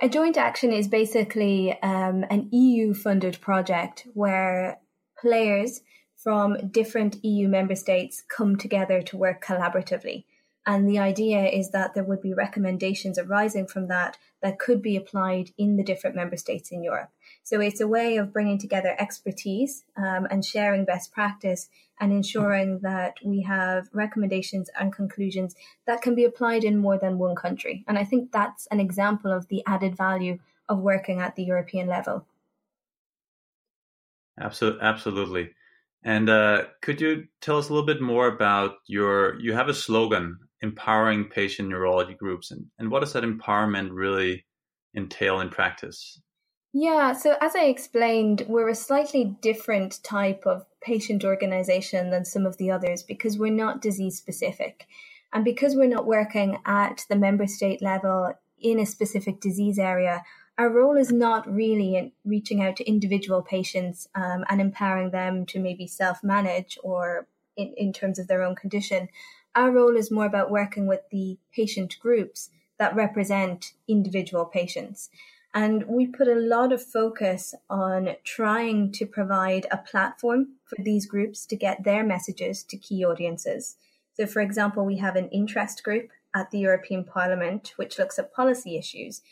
A 0.00 0.08
joint 0.08 0.36
action 0.36 0.72
is 0.72 0.88
basically 0.88 1.72
um, 1.82 2.24
an 2.30 2.48
EU 2.52 2.94
funded 2.94 3.40
project 3.40 4.06
where 4.14 4.78
players 5.18 5.80
from 6.16 6.68
different 6.70 7.16
EU 7.24 7.48
member 7.48 7.74
states 7.74 8.22
come 8.28 8.56
together 8.56 9.02
to 9.02 9.16
work 9.16 9.44
collaboratively. 9.44 10.24
And 10.66 10.88
the 10.88 10.98
idea 10.98 11.46
is 11.46 11.70
that 11.70 11.94
there 11.94 12.04
would 12.04 12.20
be 12.20 12.34
recommendations 12.34 13.18
arising 13.18 13.66
from 13.66 13.88
that 13.88 14.16
that 14.46 14.60
could 14.60 14.80
be 14.80 14.94
applied 14.94 15.50
in 15.58 15.76
the 15.76 15.82
different 15.82 16.14
member 16.14 16.36
states 16.36 16.70
in 16.70 16.84
Europe. 16.84 17.10
So 17.42 17.60
it's 17.60 17.80
a 17.80 17.88
way 17.88 18.16
of 18.16 18.32
bringing 18.32 18.58
together 18.58 18.94
expertise 18.96 19.84
um, 19.96 20.28
and 20.30 20.44
sharing 20.44 20.84
best 20.84 21.12
practice 21.12 21.68
and 21.98 22.12
ensuring 22.12 22.78
that 22.82 23.16
we 23.24 23.42
have 23.42 23.88
recommendations 23.92 24.70
and 24.78 24.92
conclusions 24.92 25.56
that 25.84 26.00
can 26.00 26.14
be 26.14 26.24
applied 26.24 26.62
in 26.62 26.78
more 26.78 26.96
than 26.96 27.18
one 27.18 27.34
country. 27.34 27.84
And 27.88 27.98
I 27.98 28.04
think 28.04 28.30
that's 28.30 28.68
an 28.68 28.78
example 28.78 29.32
of 29.32 29.48
the 29.48 29.64
added 29.66 29.96
value 29.96 30.38
of 30.68 30.78
working 30.78 31.20
at 31.20 31.34
the 31.34 31.42
European 31.42 31.88
level. 31.88 32.24
Absolutely. 34.38 34.80
Absolutely. 34.80 35.50
And 36.04 36.30
uh, 36.30 36.66
could 36.82 37.00
you 37.00 37.24
tell 37.40 37.58
us 37.58 37.68
a 37.68 37.72
little 37.72 37.86
bit 37.86 38.00
more 38.00 38.28
about 38.28 38.74
your? 38.86 39.40
You 39.40 39.54
have 39.54 39.68
a 39.68 39.74
slogan 39.74 40.38
empowering 40.62 41.24
patient 41.24 41.68
neurology 41.68 42.14
groups 42.14 42.50
and, 42.50 42.66
and 42.78 42.90
what 42.90 43.00
does 43.00 43.12
that 43.12 43.24
empowerment 43.24 43.90
really 43.92 44.44
entail 44.94 45.40
in 45.40 45.48
practice 45.48 46.20
yeah 46.72 47.12
so 47.12 47.36
as 47.40 47.54
i 47.54 47.64
explained 47.64 48.44
we're 48.48 48.68
a 48.68 48.74
slightly 48.74 49.36
different 49.42 50.02
type 50.02 50.44
of 50.46 50.64
patient 50.82 51.24
organization 51.24 52.10
than 52.10 52.24
some 52.24 52.46
of 52.46 52.56
the 52.56 52.70
others 52.70 53.02
because 53.02 53.38
we're 53.38 53.52
not 53.52 53.82
disease 53.82 54.16
specific 54.16 54.86
and 55.32 55.44
because 55.44 55.74
we're 55.74 55.86
not 55.86 56.06
working 56.06 56.58
at 56.64 57.04
the 57.08 57.16
member 57.16 57.46
state 57.46 57.82
level 57.82 58.32
in 58.58 58.80
a 58.80 58.86
specific 58.86 59.40
disease 59.40 59.78
area 59.78 60.22
our 60.58 60.70
role 60.70 60.96
is 60.96 61.12
not 61.12 61.46
really 61.52 61.96
in 61.96 62.12
reaching 62.24 62.62
out 62.62 62.76
to 62.76 62.88
individual 62.88 63.42
patients 63.42 64.08
um, 64.14 64.44
and 64.48 64.60
empowering 64.60 65.10
them 65.10 65.44
to 65.46 65.60
maybe 65.60 65.86
self 65.86 66.24
manage 66.24 66.78
or 66.82 67.26
in, 67.56 67.74
in 67.76 67.92
terms 67.92 68.18
of 68.18 68.28
their 68.28 68.42
own 68.42 68.54
condition. 68.54 69.08
Our 69.56 69.70
role 69.72 69.96
is 69.96 70.10
more 70.10 70.26
about 70.26 70.50
working 70.50 70.86
with 70.86 71.00
the 71.10 71.38
patient 71.52 71.96
groups 71.98 72.50
that 72.78 72.94
represent 72.94 73.72
individual 73.88 74.44
patients. 74.44 75.08
And 75.54 75.86
we 75.86 76.06
put 76.06 76.28
a 76.28 76.34
lot 76.34 76.74
of 76.74 76.84
focus 76.84 77.54
on 77.70 78.16
trying 78.22 78.92
to 78.92 79.06
provide 79.06 79.66
a 79.70 79.78
platform 79.78 80.56
for 80.66 80.76
these 80.82 81.06
groups 81.06 81.46
to 81.46 81.56
get 81.56 81.84
their 81.84 82.04
messages 82.04 82.62
to 82.64 82.76
key 82.76 83.02
audiences. 83.02 83.76
So, 84.12 84.26
for 84.26 84.42
example, 84.42 84.84
we 84.84 84.98
have 84.98 85.16
an 85.16 85.30
interest 85.30 85.82
group 85.82 86.10
at 86.34 86.50
the 86.50 86.58
European 86.58 87.04
Parliament 87.04 87.72
which 87.76 87.98
looks 87.98 88.18
at 88.18 88.34
policy 88.34 88.76
issues. 88.76 89.22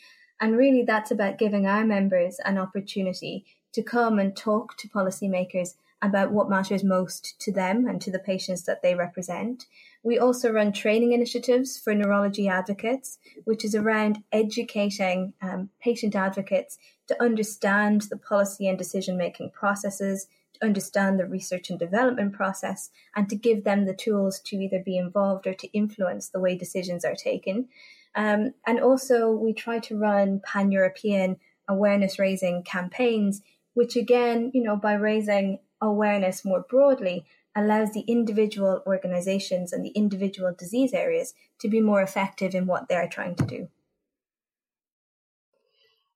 And 0.41 0.57
really, 0.57 0.81
that's 0.81 1.11
about 1.11 1.37
giving 1.37 1.67
our 1.67 1.85
members 1.85 2.39
an 2.43 2.57
opportunity 2.57 3.45
to 3.73 3.83
come 3.83 4.17
and 4.17 4.35
talk 4.35 4.75
to 4.77 4.89
policymakers 4.89 5.75
about 6.01 6.31
what 6.31 6.49
matters 6.49 6.83
most 6.83 7.39
to 7.39 7.51
them 7.51 7.87
and 7.87 8.01
to 8.01 8.11
the 8.11 8.19
patients 8.19 8.63
that 8.63 8.81
they 8.81 8.95
represent. 8.95 9.65
We 10.05 10.19
also 10.19 10.51
run 10.51 10.71
training 10.71 11.13
initiatives 11.13 11.79
for 11.79 11.95
neurology 11.95 12.47
advocates, 12.47 13.17
which 13.45 13.65
is 13.65 13.73
around 13.73 14.23
educating 14.31 15.33
um, 15.41 15.71
patient 15.81 16.15
advocates 16.15 16.77
to 17.07 17.19
understand 17.19 18.03
the 18.03 18.17
policy 18.17 18.67
and 18.67 18.77
decision 18.77 19.17
making 19.17 19.49
processes, 19.49 20.27
to 20.53 20.63
understand 20.63 21.19
the 21.19 21.25
research 21.25 21.71
and 21.71 21.79
development 21.79 22.33
process, 22.33 22.91
and 23.15 23.27
to 23.29 23.35
give 23.35 23.63
them 23.63 23.87
the 23.87 23.95
tools 23.95 24.39
to 24.41 24.57
either 24.57 24.77
be 24.77 24.95
involved 24.95 25.47
or 25.47 25.55
to 25.55 25.71
influence 25.73 26.29
the 26.29 26.39
way 26.39 26.55
decisions 26.55 27.03
are 27.03 27.15
taken. 27.15 27.67
Um, 28.13 28.53
and 28.63 28.79
also, 28.79 29.31
we 29.31 29.53
try 29.53 29.79
to 29.79 29.97
run 29.97 30.39
pan 30.45 30.71
European 30.71 31.37
awareness 31.67 32.19
raising 32.19 32.61
campaigns, 32.61 33.41
which 33.73 33.95
again, 33.95 34.51
you 34.53 34.61
know, 34.61 34.75
by 34.75 34.93
raising 34.93 35.57
awareness 35.81 36.45
more 36.45 36.61
broadly, 36.61 37.25
allows 37.55 37.93
the 37.93 38.01
individual 38.01 38.83
organizations 38.85 39.71
and 39.71 39.85
the 39.85 39.89
individual 39.89 40.53
disease 40.57 40.93
areas 40.93 41.33
to 41.59 41.69
be 41.69 41.79
more 41.79 42.01
effective 42.01 42.53
in 42.53 42.65
what 42.65 42.87
they're 42.87 43.07
trying 43.07 43.35
to 43.35 43.45
do. 43.45 43.67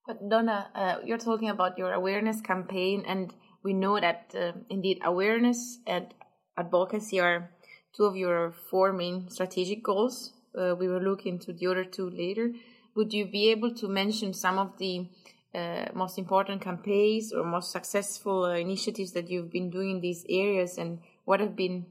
But 0.06 0.28
Donna, 0.28 0.70
uh, 0.74 0.96
you're 1.06 1.20
talking 1.20 1.50
about 1.50 1.78
your 1.78 1.94
awareness 1.94 2.42
campaign, 2.42 3.04
and 3.08 3.34
we 3.64 3.74
know 3.74 4.00
that 4.00 4.34
uh, 4.36 4.54
indeed 4.70 5.00
awareness 5.04 5.78
and 5.86 6.14
advocacy 6.58 7.20
are 7.20 7.52
two 7.96 8.06
of 8.06 8.16
your 8.16 8.52
four 8.52 8.92
main 8.92 9.30
strategic 9.30 9.84
goals. 9.84 10.34
Uh, 10.58 10.76
we 10.76 10.88
will 10.88 11.02
look 11.02 11.26
into 11.26 11.54
the 11.54 11.68
other 11.68 11.86
two 11.86 12.10
later. 12.10 12.52
Would 12.96 13.14
you 13.14 13.26
be 13.28 13.52
able 13.52 13.74
to 13.76 13.88
mention 13.88 14.34
some 14.34 14.58
of 14.58 14.78
the 14.80 15.08
uh, 15.54 15.86
most 15.94 16.18
important 16.18 16.62
campaigns 16.62 17.32
or 17.34 17.44
most 17.44 17.72
successful 17.72 18.46
uh, 18.46 18.56
initiatives 18.56 19.14
that 19.14 19.30
you've 19.30 19.52
been 19.52 19.70
doing 19.70 19.92
in 19.92 20.02
these 20.02 20.26
areas 20.30 20.78
and 20.78 21.00
what 21.30 21.42
have 21.42 21.56
been 21.56 21.86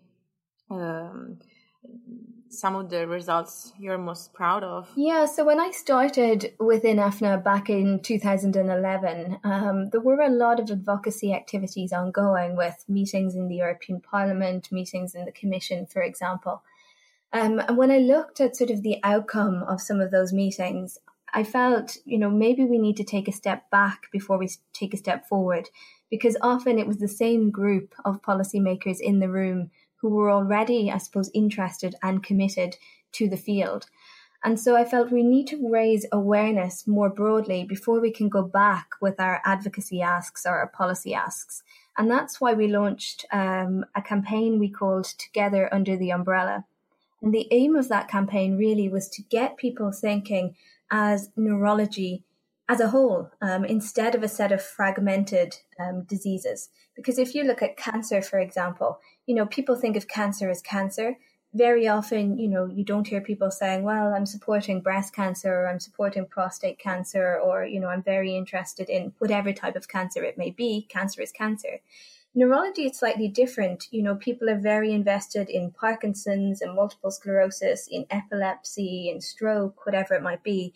um, 0.68 1.38
some 2.48 2.74
of 2.74 2.90
the 2.90 3.06
results 3.06 3.72
you're 3.78 3.96
most 3.96 4.32
proud 4.32 4.64
of? 4.64 4.88
Yeah, 4.96 5.26
so 5.26 5.44
when 5.44 5.60
I 5.60 5.70
started 5.70 6.54
within 6.58 6.96
EFNA 6.96 7.44
back 7.44 7.70
in 7.70 8.00
2011, 8.00 9.38
um, 9.44 9.90
there 9.90 10.00
were 10.00 10.20
a 10.20 10.28
lot 10.28 10.58
of 10.58 10.68
advocacy 10.68 11.32
activities 11.32 11.92
ongoing 11.92 12.56
with 12.56 12.84
meetings 12.88 13.36
in 13.36 13.46
the 13.46 13.54
European 13.54 14.00
Parliament, 14.00 14.72
meetings 14.72 15.14
in 15.14 15.24
the 15.24 15.30
Commission, 15.30 15.86
for 15.86 16.02
example. 16.02 16.64
Um, 17.32 17.60
and 17.60 17.76
when 17.76 17.92
I 17.92 17.98
looked 17.98 18.40
at 18.40 18.56
sort 18.56 18.70
of 18.70 18.82
the 18.82 18.98
outcome 19.04 19.62
of 19.62 19.80
some 19.80 20.00
of 20.00 20.10
those 20.10 20.32
meetings, 20.32 20.98
I 21.32 21.44
felt, 21.44 21.98
you 22.04 22.18
know, 22.18 22.30
maybe 22.30 22.64
we 22.64 22.78
need 22.78 22.96
to 22.96 23.04
take 23.04 23.28
a 23.28 23.32
step 23.32 23.70
back 23.70 24.10
before 24.10 24.36
we 24.36 24.48
take 24.72 24.94
a 24.94 24.96
step 24.96 25.28
forward 25.28 25.68
because 26.10 26.36
often 26.40 26.78
it 26.78 26.86
was 26.86 26.98
the 26.98 27.08
same 27.08 27.50
group 27.50 27.94
of 28.04 28.22
policymakers 28.22 29.00
in 29.00 29.20
the 29.20 29.28
room 29.28 29.70
who 29.96 30.08
were 30.08 30.30
already, 30.30 30.90
I 30.90 30.98
suppose, 30.98 31.30
interested 31.34 31.94
and 32.02 32.22
committed 32.22 32.76
to 33.12 33.28
the 33.28 33.36
field. 33.36 33.86
And 34.44 34.58
so 34.58 34.76
I 34.76 34.84
felt 34.84 35.10
we 35.10 35.24
need 35.24 35.48
to 35.48 35.68
raise 35.68 36.06
awareness 36.12 36.86
more 36.86 37.10
broadly 37.10 37.64
before 37.64 38.00
we 38.00 38.12
can 38.12 38.28
go 38.28 38.42
back 38.42 38.90
with 39.00 39.18
our 39.18 39.42
advocacy 39.44 40.00
asks 40.00 40.46
or 40.46 40.56
our 40.56 40.68
policy 40.68 41.12
asks. 41.12 41.64
And 41.96 42.08
that's 42.08 42.40
why 42.40 42.54
we 42.54 42.68
launched 42.68 43.26
um, 43.32 43.84
a 43.96 44.02
campaign 44.02 44.60
we 44.60 44.70
called 44.70 45.06
Together 45.06 45.68
Under 45.72 45.96
the 45.96 46.12
Umbrella. 46.12 46.64
And 47.20 47.34
the 47.34 47.48
aim 47.50 47.74
of 47.74 47.88
that 47.88 48.08
campaign 48.08 48.56
really 48.56 48.88
was 48.88 49.08
to 49.10 49.22
get 49.22 49.56
people 49.56 49.90
thinking 49.90 50.54
as 50.88 51.30
neurology 51.36 52.22
as 52.68 52.80
a 52.80 52.88
whole 52.88 53.30
um, 53.40 53.64
instead 53.64 54.14
of 54.14 54.22
a 54.22 54.28
set 54.28 54.52
of 54.52 54.62
fragmented 54.62 55.56
um, 55.80 56.02
diseases. 56.02 56.68
Because 56.94 57.18
if 57.18 57.34
you 57.34 57.44
look 57.44 57.62
at 57.62 57.76
cancer, 57.76 58.20
for 58.20 58.38
example, 58.38 58.98
you 59.26 59.34
know, 59.34 59.46
people 59.46 59.76
think 59.76 59.96
of 59.96 60.08
cancer 60.08 60.50
as 60.50 60.60
cancer. 60.60 61.16
Very 61.54 61.88
often, 61.88 62.38
you 62.38 62.46
know, 62.46 62.66
you 62.66 62.84
don't 62.84 63.06
hear 63.06 63.22
people 63.22 63.50
saying, 63.50 63.82
well, 63.82 64.12
I'm 64.12 64.26
supporting 64.26 64.82
breast 64.82 65.14
cancer 65.14 65.50
or 65.50 65.68
I'm 65.68 65.80
supporting 65.80 66.26
prostate 66.26 66.78
cancer 66.78 67.38
or, 67.42 67.64
you 67.64 67.80
know, 67.80 67.88
I'm 67.88 68.02
very 68.02 68.36
interested 68.36 68.90
in 68.90 69.14
whatever 69.18 69.54
type 69.54 69.74
of 69.74 69.88
cancer 69.88 70.22
it 70.22 70.36
may 70.36 70.50
be. 70.50 70.86
Cancer 70.90 71.22
is 71.22 71.32
cancer. 71.32 71.80
Neurology 72.34 72.84
is 72.84 72.98
slightly 72.98 73.28
different. 73.28 73.88
You 73.90 74.02
know, 74.02 74.14
people 74.14 74.50
are 74.50 74.60
very 74.60 74.92
invested 74.92 75.48
in 75.48 75.70
Parkinson's 75.70 76.60
and 76.60 76.74
multiple 76.74 77.10
sclerosis, 77.10 77.88
in 77.90 78.04
epilepsy, 78.10 79.08
in 79.10 79.22
stroke, 79.22 79.86
whatever 79.86 80.14
it 80.14 80.22
might 80.22 80.44
be. 80.44 80.74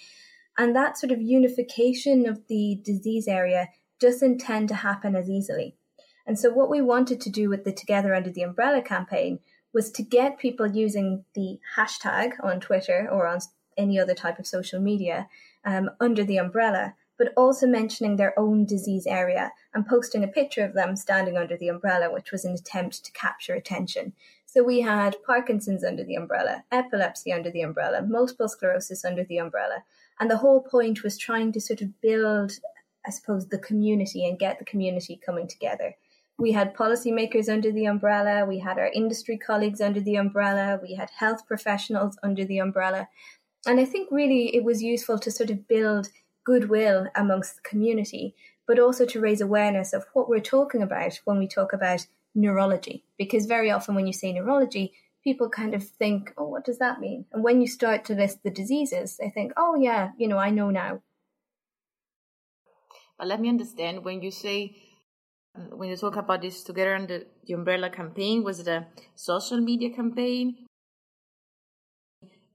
And 0.58 0.76
that 0.76 0.98
sort 0.98 1.12
of 1.12 1.20
unification 1.20 2.26
of 2.26 2.46
the 2.48 2.80
disease 2.84 3.26
area 3.26 3.68
doesn't 3.98 4.38
tend 4.38 4.68
to 4.68 4.74
happen 4.74 5.16
as 5.16 5.30
easily. 5.30 5.76
And 6.26 6.38
so, 6.38 6.50
what 6.50 6.70
we 6.70 6.80
wanted 6.80 7.20
to 7.22 7.30
do 7.30 7.48
with 7.48 7.64
the 7.64 7.72
Together 7.72 8.14
Under 8.14 8.30
the 8.30 8.42
Umbrella 8.42 8.82
campaign 8.82 9.40
was 9.72 9.90
to 9.92 10.02
get 10.02 10.38
people 10.38 10.66
using 10.66 11.24
the 11.34 11.58
hashtag 11.76 12.32
on 12.42 12.60
Twitter 12.60 13.08
or 13.10 13.26
on 13.26 13.40
any 13.76 13.98
other 13.98 14.14
type 14.14 14.38
of 14.38 14.46
social 14.46 14.80
media 14.80 15.28
um, 15.64 15.90
under 16.00 16.24
the 16.24 16.36
umbrella, 16.36 16.94
but 17.16 17.32
also 17.36 17.66
mentioning 17.66 18.16
their 18.16 18.38
own 18.38 18.66
disease 18.66 19.06
area 19.06 19.52
and 19.74 19.86
posting 19.86 20.22
a 20.22 20.28
picture 20.28 20.64
of 20.64 20.74
them 20.74 20.96
standing 20.96 21.36
under 21.36 21.56
the 21.56 21.68
umbrella, 21.68 22.12
which 22.12 22.30
was 22.30 22.44
an 22.44 22.52
attempt 22.52 23.04
to 23.04 23.12
capture 23.12 23.54
attention. 23.54 24.12
So 24.44 24.62
we 24.62 24.80
had 24.80 25.16
Parkinson's 25.24 25.84
under 25.84 26.04
the 26.04 26.16
umbrella, 26.16 26.64
epilepsy 26.70 27.32
under 27.32 27.50
the 27.50 27.62
umbrella, 27.62 28.02
multiple 28.02 28.48
sclerosis 28.48 29.04
under 29.04 29.24
the 29.24 29.38
umbrella, 29.38 29.84
and 30.20 30.30
the 30.30 30.36
whole 30.38 30.62
point 30.62 31.02
was 31.02 31.18
trying 31.18 31.52
to 31.52 31.60
sort 31.60 31.80
of 31.80 32.00
build, 32.00 32.52
I 33.06 33.10
suppose, 33.10 33.48
the 33.48 33.58
community 33.58 34.26
and 34.26 34.38
get 34.38 34.58
the 34.58 34.64
community 34.64 35.20
coming 35.24 35.48
together. 35.48 35.96
We 36.38 36.52
had 36.52 36.74
policymakers 36.74 37.52
under 37.52 37.70
the 37.70 37.86
umbrella, 37.86 38.44
we 38.46 38.58
had 38.58 38.78
our 38.78 38.88
industry 38.88 39.38
colleagues 39.38 39.80
under 39.80 40.00
the 40.00 40.16
umbrella, 40.16 40.80
we 40.82 40.94
had 40.94 41.10
health 41.10 41.46
professionals 41.46 42.18
under 42.22 42.44
the 42.44 42.58
umbrella. 42.58 43.08
And 43.66 43.78
I 43.78 43.84
think 43.84 44.08
really 44.10 44.54
it 44.56 44.64
was 44.64 44.82
useful 44.82 45.18
to 45.20 45.30
sort 45.30 45.50
of 45.50 45.68
build 45.68 46.08
goodwill 46.44 47.06
amongst 47.14 47.56
the 47.56 47.68
community, 47.68 48.34
but 48.66 48.78
also 48.78 49.04
to 49.06 49.20
raise 49.20 49.40
awareness 49.40 49.92
of 49.92 50.06
what 50.14 50.28
we're 50.28 50.40
talking 50.40 50.82
about 50.82 51.20
when 51.24 51.38
we 51.38 51.46
talk 51.46 51.72
about 51.72 52.06
neurology. 52.34 53.04
Because 53.18 53.46
very 53.46 53.70
often 53.70 53.94
when 53.94 54.06
you 54.06 54.12
say 54.12 54.32
neurology, 54.32 54.94
people 55.22 55.48
kind 55.48 55.74
of 55.74 55.86
think, 55.86 56.32
oh, 56.36 56.48
what 56.48 56.64
does 56.64 56.78
that 56.78 57.00
mean? 57.00 57.24
And 57.32 57.42
when 57.44 57.60
you 57.60 57.66
start 57.66 58.04
to 58.06 58.14
list 58.14 58.42
the 58.42 58.50
diseases, 58.50 59.16
they 59.16 59.30
think, 59.30 59.52
oh, 59.56 59.76
yeah, 59.76 60.10
you 60.18 60.28
know, 60.28 60.38
I 60.38 60.50
know 60.50 60.70
now. 60.70 61.00
But 63.18 63.28
let 63.28 63.40
me 63.40 63.48
understand 63.48 64.04
when 64.04 64.22
you 64.22 64.30
say, 64.30 64.76
uh, 65.56 65.76
when 65.76 65.90
you 65.90 65.96
talk 65.96 66.16
about 66.16 66.42
this 66.42 66.64
together 66.64 66.94
under 66.94 67.24
the 67.46 67.54
umbrella 67.54 67.90
campaign, 67.90 68.42
was 68.42 68.60
it 68.60 68.68
a 68.68 68.86
social 69.14 69.60
media 69.60 69.90
campaign? 69.94 70.66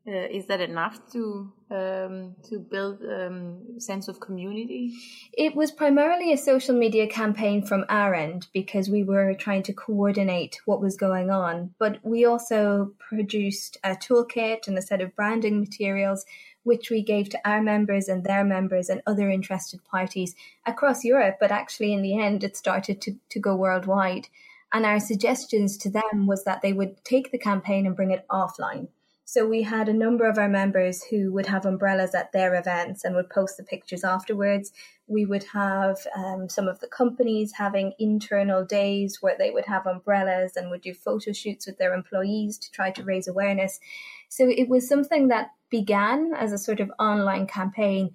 Uh, 0.08 0.26
is 0.32 0.46
that 0.46 0.62
enough 0.62 1.02
to 1.12 1.52
um, 1.70 2.34
to 2.42 2.60
build 2.60 3.04
um, 3.04 3.78
sense 3.78 4.08
of 4.08 4.22
community? 4.22 4.94
It 5.34 5.54
was 5.54 5.70
primarily 5.70 6.32
a 6.32 6.38
social 6.38 6.74
media 6.74 7.08
campaign 7.08 7.62
from 7.62 7.84
our 7.90 8.16
end 8.16 8.48
because 8.54 8.90
we 8.90 9.04
were 9.04 9.34
trying 9.34 9.64
to 9.64 9.74
coordinate 9.74 10.62
what 10.64 10.80
was 10.80 10.96
going 10.96 11.30
on. 11.30 11.74
But 11.78 12.00
we 12.04 12.24
also 12.24 12.94
produced 13.00 13.78
a 13.84 13.98
toolkit 13.98 14.70
and 14.70 14.78
a 14.78 14.82
set 14.82 15.02
of 15.02 15.14
branding 15.14 15.60
materials, 15.60 16.26
which 16.64 16.90
we 16.90 17.04
gave 17.04 17.28
to 17.32 17.40
our 17.44 17.62
members 17.62 18.08
and 18.08 18.24
their 18.24 18.46
members 18.46 18.88
and 18.88 19.02
other 19.06 19.30
interested 19.30 19.84
parties 19.84 20.36
across 20.66 21.04
Europe. 21.04 21.36
But 21.38 21.52
actually, 21.52 21.92
in 21.92 22.02
the 22.02 22.18
end, 22.18 22.46
it 22.46 22.56
started 22.56 23.02
to, 23.02 23.16
to 23.28 23.40
go 23.42 23.58
worldwide. 23.58 24.30
And 24.72 24.86
our 24.86 25.02
suggestions 25.02 25.78
to 25.80 25.90
them 25.90 26.28
was 26.28 26.46
that 26.46 26.62
they 26.62 26.72
would 26.72 27.04
take 27.04 27.32
the 27.32 27.38
campaign 27.38 27.86
and 27.86 27.96
bring 27.96 28.12
it 28.12 28.26
offline 28.32 28.88
so 29.30 29.46
we 29.46 29.62
had 29.62 29.90
a 29.90 29.94
number 29.94 30.26
of 30.26 30.38
our 30.38 30.48
members 30.48 31.04
who 31.04 31.34
would 31.34 31.48
have 31.48 31.66
umbrellas 31.66 32.16
at 32.16 32.32
their 32.32 32.56
events 32.56 33.04
and 33.04 33.14
would 33.14 33.30
post 33.30 33.58
the 33.58 33.64
pictures 33.64 34.06
afterwards. 34.06 34.72
We 35.06 35.26
would 35.26 35.44
have 35.52 35.98
um, 36.16 36.48
some 36.48 36.70
of 36.70 36.80
the 36.80 36.88
companies 36.88 37.52
having 37.52 37.92
internal 38.00 38.64
days 38.64 39.18
where 39.20 39.36
they 39.38 39.52
would 39.52 39.66
have 39.66 39.86
umbrellas 39.86 40.56
and 40.56 40.72
would 40.72 40.80
do 40.80 40.94
photo 40.94 41.34
shoots 41.34 41.68
with 41.68 41.78
their 41.78 41.94
employees 41.94 42.58
to 42.58 42.72
try 42.72 42.90
to 42.92 43.04
raise 43.04 43.28
awareness. 43.28 43.82
So 44.30 44.48
it 44.48 44.70
was 44.70 44.88
something 44.88 45.28
that 45.28 45.50
began 45.70 46.32
as 46.34 46.54
a 46.54 46.58
sort 46.58 46.80
of 46.80 46.90
online 46.98 47.48
campaign, 47.48 48.12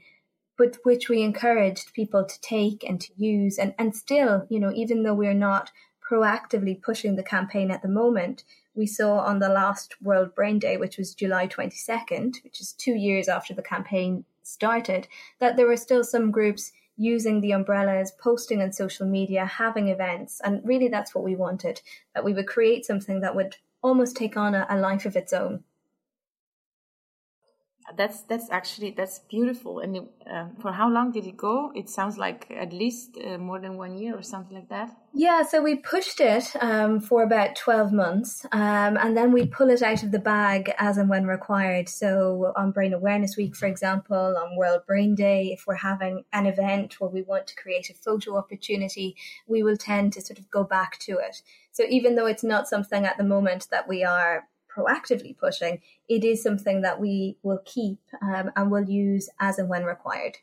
but 0.57 0.79
which 0.83 1.11
we 1.11 1.21
encouraged 1.21 1.93
people 1.93 2.25
to 2.25 2.41
take 2.41 2.85
and 2.89 2.99
to 3.03 3.13
use. 3.19 3.59
And, 3.59 3.75
and 3.79 3.95
still, 3.95 4.47
you 4.49 4.59
know, 4.59 4.73
even 4.75 5.03
though 5.03 5.13
we're 5.13 5.35
not 5.35 5.73
proactively 6.11 6.81
pushing 6.81 7.17
the 7.17 7.23
campaign 7.23 7.71
at 7.71 7.83
the 7.83 7.89
moment, 7.89 8.45
we 8.75 8.87
saw 8.87 9.19
on 9.19 9.39
the 9.39 9.49
last 9.49 10.01
World 10.03 10.35
Brain 10.35 10.59
Day, 10.59 10.77
which 10.77 10.97
was 10.97 11.15
July 11.15 11.47
22nd, 11.47 12.43
which 12.45 12.61
is 12.61 12.73
two 12.73 12.95
years 12.95 13.29
after 13.29 13.55
the 13.55 13.63
campaign 13.63 14.25
started, 14.43 15.09
that 15.39 15.57
there 15.57 15.67
were 15.67 15.77
still 15.77 16.05
some 16.05 16.31
groups 16.31 16.73
using 16.97 17.41
the 17.41 17.53
umbrellas, 17.53 18.13
posting 18.23 18.63
on 18.63 18.73
social 18.73 19.07
media, 19.07 19.45
having 19.45 19.89
events. 19.89 20.41
And 20.45 20.61
really, 20.65 20.89
that's 20.89 21.15
what 21.15 21.25
we 21.25 21.37
wanted 21.37 21.81
that 22.15 22.25
we 22.25 22.35
would 22.35 22.47
create 22.47 22.85
something 22.85 23.21
that 23.21 23.35
would 23.35 23.57
almost 23.83 24.17
take 24.17 24.37
on 24.37 24.55
a, 24.55 24.67
a 24.69 24.79
life 24.79 25.07
of 25.07 25.17
its 25.17 25.33
own 25.33 25.65
that's 27.97 28.23
that's 28.23 28.51
actually 28.51 28.93
that's 28.93 29.19
beautiful. 29.19 29.81
And 29.81 29.97
it, 29.97 30.03
uh, 30.31 30.47
for 30.61 30.73
how 30.73 30.89
long 30.89 31.13
did 31.13 31.27
it 31.27 31.37
go? 31.37 31.73
It 31.75 31.89
sounds 31.89 32.17
like 32.17 32.47
at 32.51 32.73
least 32.73 33.19
uh, 33.19 33.39
more 33.39 33.61
than 33.61 33.77
one 33.77 33.97
year 33.97 34.17
or 34.17 34.23
something 34.23 34.57
like 34.57 34.69
that. 34.69 34.97
Yeah 35.15 35.43
so 35.43 35.61
we 35.63 35.77
pushed 35.77 36.21
it 36.21 36.55
um, 36.61 36.99
for 37.01 37.23
about 37.23 37.55
12 37.55 37.93
months 37.93 38.47
um, 38.51 38.97
and 38.97 39.15
then 39.15 39.31
we 39.31 39.47
pull 39.47 39.69
it 39.69 39.83
out 39.83 40.03
of 40.03 40.11
the 40.11 40.19
bag 40.19 40.73
as 40.79 40.97
and 40.97 41.11
when 41.11 41.27
required. 41.27 41.89
So 41.89 42.53
on 42.57 42.71
brain 42.71 42.95
awareness 42.95 43.37
week 43.37 43.57
for 43.57 43.67
example 43.67 44.37
on 44.37 44.57
world 44.57 44.83
brain 44.87 45.15
day 45.15 45.53
if 45.53 45.67
we're 45.67 45.75
having 45.75 46.25
an 46.33 46.47
event 46.47 47.01
where 47.01 47.11
we 47.11 47.23
want 47.23 47.47
to 47.49 47.57
create 47.57 47.91
a 47.91 47.95
photo 47.95 48.37
opportunity 48.37 49.17
we 49.47 49.63
will 49.63 49.77
tend 49.77 50.13
to 50.15 50.23
sort 50.23 50.39
of 50.39 50.51
go 50.51 50.65
back 50.65 50.99
to 51.01 51.19
it. 51.19 51.43
So 51.73 51.85
even 51.89 52.17
though 52.17 52.27
it's 52.27 52.45
not 52.45 52.69
something 52.69 53.05
at 53.05 53.19
the 53.19 53.25
moment 53.25 53.69
that 53.71 53.89
we 53.89 54.05
are 54.05 54.45
proactively 54.77 55.37
pushing, 55.37 55.81
it 56.09 56.25
is 56.25 56.43
something 56.43 56.83
that 56.83 57.01
we 57.01 57.37
will 57.43 57.61
keep 57.65 58.01
um, 58.21 58.51
and 58.57 58.71
will 58.71 58.89
use 58.89 59.29
as 59.41 59.59
and 59.59 59.69
when 59.69 59.85
required. 59.85 60.39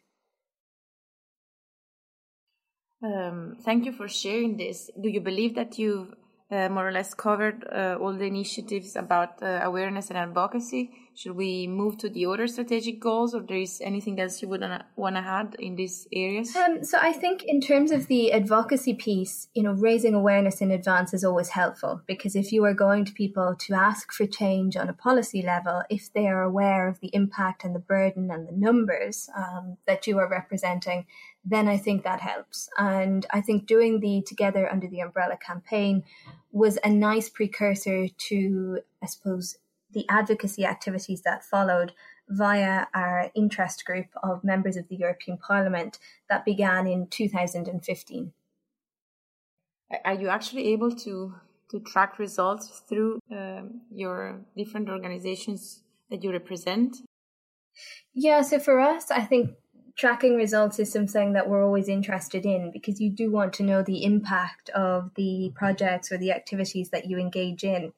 Um, 3.01 3.57
thank 3.61 3.85
you 3.85 3.93
for 3.93 4.07
sharing 4.07 4.57
this. 4.57 4.89
Do 4.99 5.09
you 5.09 5.21
believe 5.21 5.55
that 5.55 5.79
you've 5.79 6.13
uh, 6.51 6.67
more 6.69 6.87
or 6.87 6.91
less 6.91 7.13
covered 7.13 7.63
uh, 7.71 7.97
all 8.01 8.13
the 8.13 8.25
initiatives 8.25 8.95
about 8.95 9.41
uh, 9.41 9.59
awareness 9.63 10.09
and 10.09 10.17
advocacy. 10.17 10.89
Should 11.19 11.35
we 11.35 11.67
move 11.67 11.97
to 11.97 12.07
the 12.07 12.27
other 12.27 12.47
strategic 12.47 13.01
goals, 13.01 13.35
or 13.35 13.41
there 13.41 13.57
is 13.57 13.81
anything 13.83 14.21
else 14.21 14.41
you 14.41 14.47
would 14.47 14.63
want 14.95 15.17
to 15.17 15.19
add 15.19 15.53
in 15.59 15.75
these 15.75 16.07
areas? 16.13 16.55
Um, 16.55 16.81
so 16.81 16.97
I 16.97 17.11
think 17.11 17.43
in 17.43 17.59
terms 17.59 17.91
of 17.91 18.07
the 18.07 18.31
advocacy 18.31 18.93
piece, 18.93 19.49
you 19.53 19.61
know, 19.61 19.73
raising 19.73 20.13
awareness 20.13 20.61
in 20.61 20.71
advance 20.71 21.13
is 21.13 21.25
always 21.25 21.49
helpful 21.49 22.01
because 22.07 22.37
if 22.37 22.53
you 22.53 22.63
are 22.63 22.73
going 22.73 23.03
to 23.03 23.11
people 23.11 23.53
to 23.59 23.73
ask 23.73 24.13
for 24.13 24.25
change 24.27 24.77
on 24.77 24.87
a 24.87 24.93
policy 24.93 25.41
level, 25.41 25.83
if 25.89 26.09
they 26.13 26.25
are 26.25 26.41
aware 26.41 26.87
of 26.87 27.01
the 27.01 27.13
impact 27.13 27.65
and 27.65 27.75
the 27.75 27.79
burden 27.79 28.31
and 28.31 28.47
the 28.47 28.53
numbers 28.53 29.29
um, 29.35 29.75
that 29.87 30.07
you 30.07 30.17
are 30.19 30.29
representing, 30.29 31.05
then 31.43 31.67
I 31.67 31.75
think 31.75 32.05
that 32.05 32.21
helps. 32.21 32.69
And 32.77 33.25
I 33.31 33.41
think 33.41 33.65
doing 33.65 33.99
the 33.99 34.23
Together 34.25 34.71
Under 34.71 34.87
the 34.87 35.01
Umbrella 35.01 35.35
campaign 35.35 36.05
was 36.53 36.79
a 36.81 36.89
nice 36.89 37.27
precursor 37.27 38.07
to, 38.07 38.79
I 39.03 39.07
suppose, 39.07 39.57
the 39.91 40.05
advocacy 40.09 40.65
activities 40.65 41.21
that 41.23 41.43
followed 41.43 41.93
via 42.27 42.85
our 42.93 43.31
interest 43.35 43.85
group 43.85 44.07
of 44.21 44.43
members 44.43 44.77
of 44.77 44.87
the 44.87 44.95
European 44.95 45.37
Parliament 45.37 45.97
that 46.29 46.45
began 46.45 46.85
in 46.85 47.07
2015. 47.07 48.31
Are 50.05 50.13
you 50.13 50.29
actually 50.29 50.67
able 50.71 50.91
to, 50.97 51.33
to 51.71 51.79
track 51.79 52.19
results 52.19 52.83
through 52.87 53.19
um, 53.31 53.81
your 53.91 54.41
different 54.55 54.89
organizations 54.89 55.81
that 56.11 56.23
you 56.23 56.31
represent? 56.31 56.97
Yeah, 58.13 58.41
so 58.41 58.59
for 58.59 58.79
us, 58.79 59.09
I 59.09 59.21
think 59.21 59.55
tracking 59.99 60.35
results 60.35 60.79
is 60.79 60.91
something 60.91 61.33
that 61.33 61.49
we're 61.49 61.65
always 61.65 61.89
interested 61.89 62.45
in 62.45 62.71
because 62.71 63.01
you 63.01 63.09
do 63.09 63.29
want 63.29 63.53
to 63.53 63.63
know 63.63 63.83
the 63.83 64.05
impact 64.05 64.69
of 64.69 65.11
the 65.15 65.51
projects 65.55 66.11
or 66.11 66.17
the 66.17 66.31
activities 66.31 66.89
that 66.91 67.05
you 67.07 67.17
engage 67.17 67.63
in. 67.63 67.91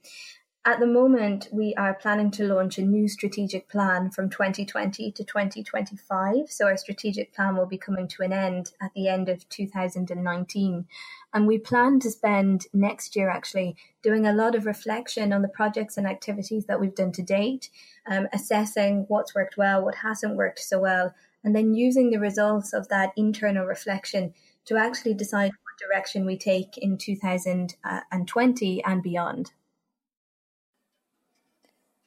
At 0.64 0.80
the 0.80 0.86
moment, 0.86 1.48
we 1.52 1.74
are 1.74 1.96
planning 1.96 2.30
to 2.32 2.44
launch 2.44 2.78
a 2.78 2.84
new 2.84 3.08
strategic 3.08 3.68
plan 3.68 4.12
from 4.12 4.30
2020 4.30 5.12
to 5.12 5.24
2025. 5.24 6.52
So, 6.52 6.68
our 6.68 6.78
strategic 6.78 7.34
plan 7.34 7.56
will 7.56 7.66
be 7.66 7.80
coming 7.80 8.08
to 8.10 8.22
an 8.22 8.32
end 8.32 8.74
at 8.80 8.94
the 8.94 9.08
end 9.08 9.28
of 9.28 9.50
2019. 9.50 10.86
And 11.34 11.48
we 11.48 11.58
plan 11.58 12.00
to 12.02 12.12
spend 12.12 12.68
next 12.74 13.16
year 13.16 13.28
actually 13.28 13.76
doing 14.04 14.28
a 14.28 14.34
lot 14.34 14.54
of 14.54 14.68
reflection 14.68 15.34
on 15.34 15.42
the 15.42 15.48
projects 15.48 15.98
and 15.98 16.06
activities 16.06 16.66
that 16.66 16.80
we've 16.80 16.94
done 16.94 17.12
to 17.14 17.24
date, 17.24 17.72
um, 18.06 18.28
assessing 18.32 19.06
what's 19.08 19.34
worked 19.34 19.58
well, 19.58 19.84
what 19.84 19.96
hasn't 19.96 20.36
worked 20.36 20.60
so 20.60 20.80
well, 20.80 21.16
and 21.44 21.56
then 21.56 21.74
using 21.74 22.12
the 22.12 22.20
results 22.20 22.72
of 22.72 22.88
that 22.90 23.14
internal 23.18 23.66
reflection 23.66 24.36
to 24.66 24.78
actually 24.78 25.16
decide 25.16 25.54
what 25.64 25.80
direction 25.80 26.24
we 26.24 26.38
take 26.38 26.78
in 26.78 27.00
2020 27.00 28.84
and 28.84 29.02
beyond. 29.02 29.52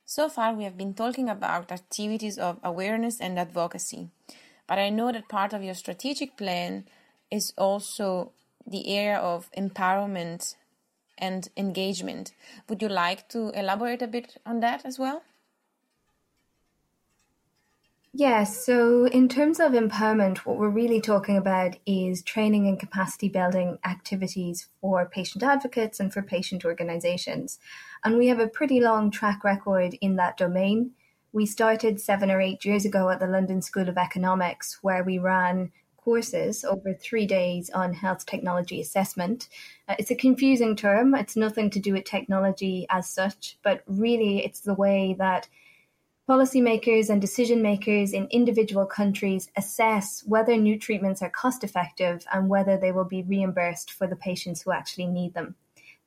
So 0.06 0.28
far, 0.28 0.52
we 0.52 0.64
have 0.64 0.76
been 0.76 0.92
talking 0.94 1.28
about 1.30 1.72
activities 1.72 2.38
of 2.38 2.58
awareness 2.62 3.20
and 3.20 3.38
advocacy, 3.38 4.10
but 4.66 4.78
I 4.78 4.90
know 4.90 5.10
that 5.10 5.28
part 5.28 5.52
of 5.54 5.62
your 5.62 5.74
strategic 5.74 6.36
plan 6.36 6.84
is 7.30 7.54
also 7.56 8.32
the 8.66 8.88
area 8.88 9.18
of 9.18 9.50
empowerment 9.56 10.56
and 11.16 11.48
engagement. 11.56 12.32
Would 12.68 12.82
you 12.82 12.88
like 12.88 13.28
to 13.30 13.48
elaborate 13.58 14.02
a 14.02 14.06
bit 14.06 14.36
on 14.44 14.60
that 14.60 14.84
as 14.84 14.98
well? 14.98 15.22
Yes. 18.16 18.64
So, 18.64 19.06
in 19.06 19.28
terms 19.28 19.58
of 19.58 19.72
empowerment, 19.72 20.38
what 20.38 20.56
we're 20.56 20.68
really 20.68 21.00
talking 21.00 21.36
about 21.36 21.76
is 21.84 22.22
training 22.22 22.68
and 22.68 22.78
capacity 22.78 23.28
building 23.28 23.78
activities 23.84 24.68
for 24.80 25.04
patient 25.04 25.42
advocates 25.42 25.98
and 25.98 26.12
for 26.12 26.22
patient 26.22 26.64
organizations. 26.64 27.58
And 28.04 28.16
we 28.16 28.28
have 28.28 28.38
a 28.38 28.46
pretty 28.46 28.78
long 28.78 29.10
track 29.10 29.42
record 29.42 29.96
in 30.00 30.14
that 30.14 30.36
domain. 30.36 30.92
We 31.32 31.44
started 31.44 32.00
seven 32.00 32.30
or 32.30 32.40
eight 32.40 32.64
years 32.64 32.84
ago 32.84 33.08
at 33.10 33.18
the 33.18 33.26
London 33.26 33.60
School 33.62 33.88
of 33.88 33.98
Economics, 33.98 34.78
where 34.80 35.02
we 35.02 35.18
ran 35.18 35.72
courses 35.96 36.64
over 36.64 36.94
three 36.94 37.26
days 37.26 37.68
on 37.70 37.94
health 37.94 38.26
technology 38.26 38.80
assessment. 38.80 39.48
Uh, 39.88 39.96
it's 39.98 40.12
a 40.12 40.14
confusing 40.14 40.76
term. 40.76 41.16
It's 41.16 41.34
nothing 41.34 41.68
to 41.70 41.80
do 41.80 41.94
with 41.94 42.04
technology 42.04 42.86
as 42.90 43.10
such, 43.10 43.58
but 43.64 43.82
really 43.88 44.44
it's 44.44 44.60
the 44.60 44.74
way 44.74 45.16
that 45.18 45.48
Policymakers 46.26 47.10
and 47.10 47.20
decision 47.20 47.60
makers 47.60 48.14
in 48.14 48.28
individual 48.30 48.86
countries 48.86 49.50
assess 49.56 50.24
whether 50.24 50.56
new 50.56 50.78
treatments 50.78 51.20
are 51.20 51.28
cost 51.28 51.62
effective 51.62 52.24
and 52.32 52.48
whether 52.48 52.78
they 52.78 52.92
will 52.92 53.04
be 53.04 53.22
reimbursed 53.22 53.92
for 53.92 54.06
the 54.06 54.16
patients 54.16 54.62
who 54.62 54.72
actually 54.72 55.06
need 55.06 55.34
them. 55.34 55.54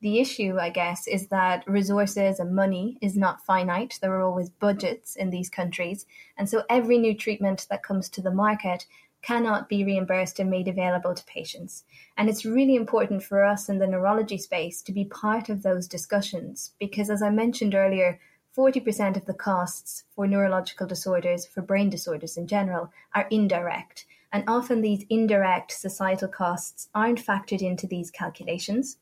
The 0.00 0.18
issue, 0.18 0.58
I 0.58 0.70
guess, 0.70 1.06
is 1.06 1.28
that 1.28 1.62
resources 1.68 2.40
and 2.40 2.52
money 2.52 2.98
is 3.00 3.16
not 3.16 3.44
finite. 3.44 4.00
There 4.02 4.12
are 4.12 4.24
always 4.24 4.50
budgets 4.50 5.14
in 5.14 5.30
these 5.30 5.48
countries. 5.48 6.04
And 6.36 6.48
so 6.48 6.64
every 6.68 6.98
new 6.98 7.16
treatment 7.16 7.68
that 7.70 7.84
comes 7.84 8.08
to 8.08 8.20
the 8.20 8.34
market 8.34 8.86
cannot 9.22 9.68
be 9.68 9.84
reimbursed 9.84 10.40
and 10.40 10.50
made 10.50 10.66
available 10.66 11.14
to 11.14 11.24
patients. 11.26 11.84
And 12.16 12.28
it's 12.28 12.44
really 12.44 12.74
important 12.74 13.22
for 13.22 13.44
us 13.44 13.68
in 13.68 13.78
the 13.78 13.86
neurology 13.86 14.38
space 14.38 14.82
to 14.82 14.92
be 14.92 15.04
part 15.04 15.48
of 15.48 15.62
those 15.62 15.86
discussions 15.86 16.72
because, 16.80 17.08
as 17.08 17.22
I 17.22 17.30
mentioned 17.30 17.76
earlier, 17.76 18.18
40% 18.58 19.16
of 19.16 19.24
the 19.26 19.34
costs 19.34 20.02
for 20.16 20.26
neurological 20.26 20.88
disorders, 20.88 21.46
for 21.46 21.62
brain 21.62 21.88
disorders 21.88 22.36
in 22.36 22.48
general, 22.48 22.90
are 23.14 23.28
indirect. 23.30 24.04
And 24.32 24.42
often 24.48 24.80
these 24.80 25.06
indirect 25.08 25.70
societal 25.70 26.26
costs 26.26 26.88
aren't 26.92 27.24
factored 27.24 27.62
into 27.62 27.86
these 27.86 28.10
calculations. 28.10 28.98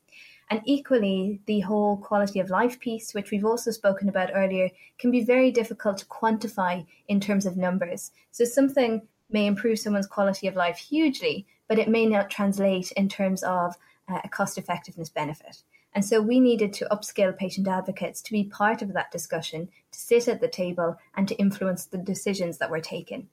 And 0.51 0.61
equally, 0.63 1.41
the 1.47 1.61
whole 1.61 1.97
quality 1.97 2.39
of 2.39 2.51
life 2.51 2.79
piece, 2.79 3.15
which 3.15 3.31
we've 3.31 3.43
also 3.43 3.71
spoken 3.71 4.07
about 4.07 4.29
earlier, 4.35 4.69
can 4.99 5.09
be 5.09 5.23
very 5.23 5.49
difficult 5.49 5.97
to 5.97 6.05
quantify 6.05 6.85
in 7.07 7.19
terms 7.19 7.47
of 7.47 7.57
numbers. 7.57 8.11
So 8.29 8.45
something 8.45 9.07
may 9.27 9.47
improve 9.47 9.79
someone's 9.79 10.05
quality 10.05 10.45
of 10.45 10.55
life 10.55 10.77
hugely, 10.77 11.47
but 11.67 11.79
it 11.79 11.89
may 11.89 12.05
not 12.05 12.29
translate 12.29 12.91
in 12.91 13.09
terms 13.09 13.41
of 13.41 13.75
uh, 14.07 14.21
a 14.23 14.29
cost 14.29 14.59
effectiveness 14.59 15.09
benefit. 15.09 15.63
And 15.93 16.05
so 16.05 16.21
we 16.21 16.39
needed 16.39 16.73
to 16.73 16.87
upskill 16.91 17.35
patient 17.35 17.67
advocates 17.67 18.21
to 18.21 18.31
be 18.31 18.43
part 18.43 18.81
of 18.81 18.93
that 18.93 19.11
discussion, 19.11 19.69
to 19.91 19.99
sit 19.99 20.27
at 20.27 20.41
the 20.41 20.47
table 20.47 20.97
and 21.15 21.27
to 21.27 21.35
influence 21.35 21.85
the 21.85 21.97
decisions 21.97 22.59
that 22.59 22.69
were 22.69 22.81
taken. 22.81 23.29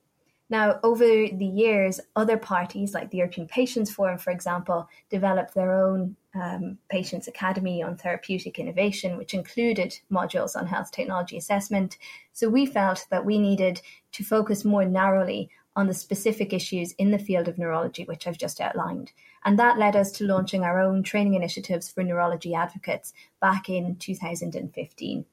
Now, 0.51 0.79
over 0.83 1.05
the 1.05 1.47
years, 1.47 2.01
other 2.17 2.37
parties, 2.37 2.93
like 2.93 3.11
the 3.11 3.19
European 3.19 3.49
Patients 3.49 3.91
Forum, 3.91 4.19
for 4.19 4.31
example, 4.31 4.89
developed 5.09 5.55
their 5.55 5.73
own 5.73 6.17
um, 6.35 6.79
Patients 6.91 7.29
Academy 7.29 7.83
on 7.83 7.97
Therapeutic 7.97 8.59
Innovation, 8.59 9.17
which 9.17 9.33
included 9.33 9.99
modules 10.13 10.55
on 10.55 10.67
health 10.67 10.91
technology 10.91 11.39
assessment. 11.39 11.97
So 12.35 12.49
we 12.49 12.67
felt 12.67 13.07
that 13.11 13.25
we 13.25 13.39
needed 13.39 13.81
to 14.13 14.25
focus 14.25 14.65
more 14.65 14.85
narrowly 14.85 15.49
on 15.77 15.87
the 15.87 15.95
specific 15.95 16.53
issues 16.53 16.93
in 16.93 17.11
the 17.11 17.19
field 17.19 17.49
of 17.49 17.59
neurology, 17.59 18.05
which 18.05 18.27
I've 18.27 18.39
just 18.39 18.61
outlined. 18.61 19.13
And 19.45 19.59
that 19.59 19.79
led 19.79 19.95
us 19.95 20.11
to 20.13 20.25
launching 20.25 20.65
our 20.65 20.81
own 20.81 21.03
training 21.03 21.35
initiatives 21.35 21.91
for 21.91 22.03
neurology 22.03 22.55
advocates 22.55 23.13
back 23.41 23.69
in 23.69 23.97
2015. 23.97 25.27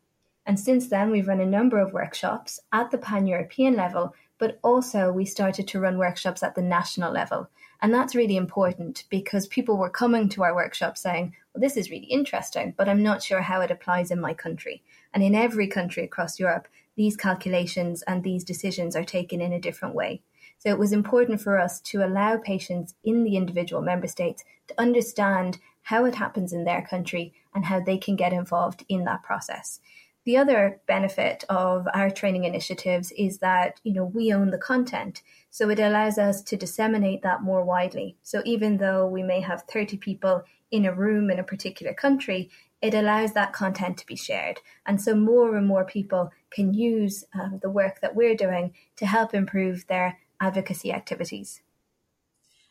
And 0.45 0.59
since 0.59 0.87
then, 0.89 1.11
we've 1.11 1.27
run 1.27 1.39
a 1.39 1.45
number 1.45 1.79
of 1.79 1.93
workshops 1.93 2.59
at 2.71 2.91
the 2.91 2.97
pan 2.97 3.27
European 3.27 3.75
level, 3.75 4.13
but 4.37 4.59
also 4.63 5.11
we 5.11 5.23
started 5.25 5.67
to 5.67 5.79
run 5.79 5.97
workshops 5.97 6.43
at 6.43 6.55
the 6.55 6.61
national 6.61 7.13
level. 7.13 7.49
And 7.81 7.93
that's 7.93 8.15
really 8.15 8.35
important 8.35 9.05
because 9.09 9.47
people 9.47 9.77
were 9.77 9.89
coming 9.89 10.29
to 10.29 10.43
our 10.43 10.53
workshop 10.53 10.97
saying, 10.97 11.35
well, 11.53 11.61
this 11.61 11.77
is 11.77 11.89
really 11.89 12.05
interesting, 12.05 12.73
but 12.77 12.89
I'm 12.89 13.03
not 13.03 13.23
sure 13.23 13.41
how 13.41 13.61
it 13.61 13.71
applies 13.71 14.11
in 14.11 14.19
my 14.19 14.33
country. 14.33 14.83
And 15.13 15.23
in 15.23 15.35
every 15.35 15.67
country 15.67 16.03
across 16.03 16.39
Europe, 16.39 16.67
these 16.95 17.15
calculations 17.15 18.03
and 18.03 18.23
these 18.23 18.43
decisions 18.43 18.95
are 18.95 19.03
taken 19.03 19.41
in 19.41 19.53
a 19.53 19.59
different 19.59 19.95
way. 19.95 20.21
So 20.61 20.69
it 20.69 20.77
was 20.77 20.93
important 20.93 21.41
for 21.41 21.57
us 21.57 21.81
to 21.81 22.05
allow 22.05 22.37
patients 22.37 22.93
in 23.03 23.23
the 23.23 23.35
individual 23.35 23.81
member 23.81 24.05
states 24.05 24.43
to 24.67 24.79
understand 24.79 25.57
how 25.81 26.05
it 26.05 26.13
happens 26.13 26.53
in 26.53 26.65
their 26.65 26.85
country 26.87 27.33
and 27.55 27.65
how 27.65 27.79
they 27.79 27.97
can 27.97 28.15
get 28.15 28.31
involved 28.31 28.85
in 28.87 29.03
that 29.05 29.23
process. 29.23 29.79
The 30.23 30.37
other 30.37 30.79
benefit 30.85 31.43
of 31.49 31.87
our 31.95 32.11
training 32.11 32.43
initiatives 32.43 33.11
is 33.17 33.39
that, 33.39 33.79
you 33.83 33.91
know, 33.91 34.05
we 34.05 34.31
own 34.31 34.51
the 34.51 34.59
content. 34.59 35.23
So 35.49 35.71
it 35.71 35.79
allows 35.79 36.19
us 36.19 36.43
to 36.43 36.55
disseminate 36.55 37.23
that 37.23 37.41
more 37.41 37.65
widely. 37.65 38.17
So 38.21 38.43
even 38.45 38.77
though 38.77 39.07
we 39.07 39.23
may 39.23 39.41
have 39.41 39.63
30 39.63 39.97
people 39.97 40.43
in 40.69 40.85
a 40.85 40.93
room 40.93 41.31
in 41.31 41.39
a 41.39 41.43
particular 41.43 41.95
country, 41.95 42.51
it 42.83 42.93
allows 42.93 43.33
that 43.33 43.51
content 43.51 43.97
to 43.97 44.05
be 44.05 44.15
shared. 44.15 44.59
And 44.85 45.01
so 45.01 45.15
more 45.15 45.55
and 45.55 45.67
more 45.67 45.85
people 45.85 46.31
can 46.51 46.71
use 46.71 47.23
um, 47.33 47.59
the 47.63 47.69
work 47.71 48.01
that 48.01 48.15
we're 48.15 48.35
doing 48.35 48.73
to 48.97 49.07
help 49.07 49.33
improve 49.33 49.87
their 49.87 50.19
advocacy 50.41 50.91
activities. 50.91 51.61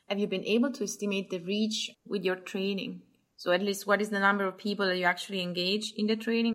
Have 0.08 0.18
you 0.18 0.26
been 0.26 0.44
able 0.44 0.72
to 0.72 0.84
estimate 0.84 1.30
the 1.30 1.38
reach 1.38 1.92
with 2.06 2.24
your 2.24 2.36
training? 2.36 3.02
So, 3.36 3.52
at 3.52 3.62
least, 3.62 3.86
what 3.86 4.02
is 4.02 4.10
the 4.10 4.18
number 4.18 4.44
of 4.44 4.58
people 4.58 4.86
that 4.86 4.98
you 4.98 5.04
actually 5.04 5.40
engage 5.40 5.94
in 5.96 6.06
the 6.08 6.16
training? 6.16 6.52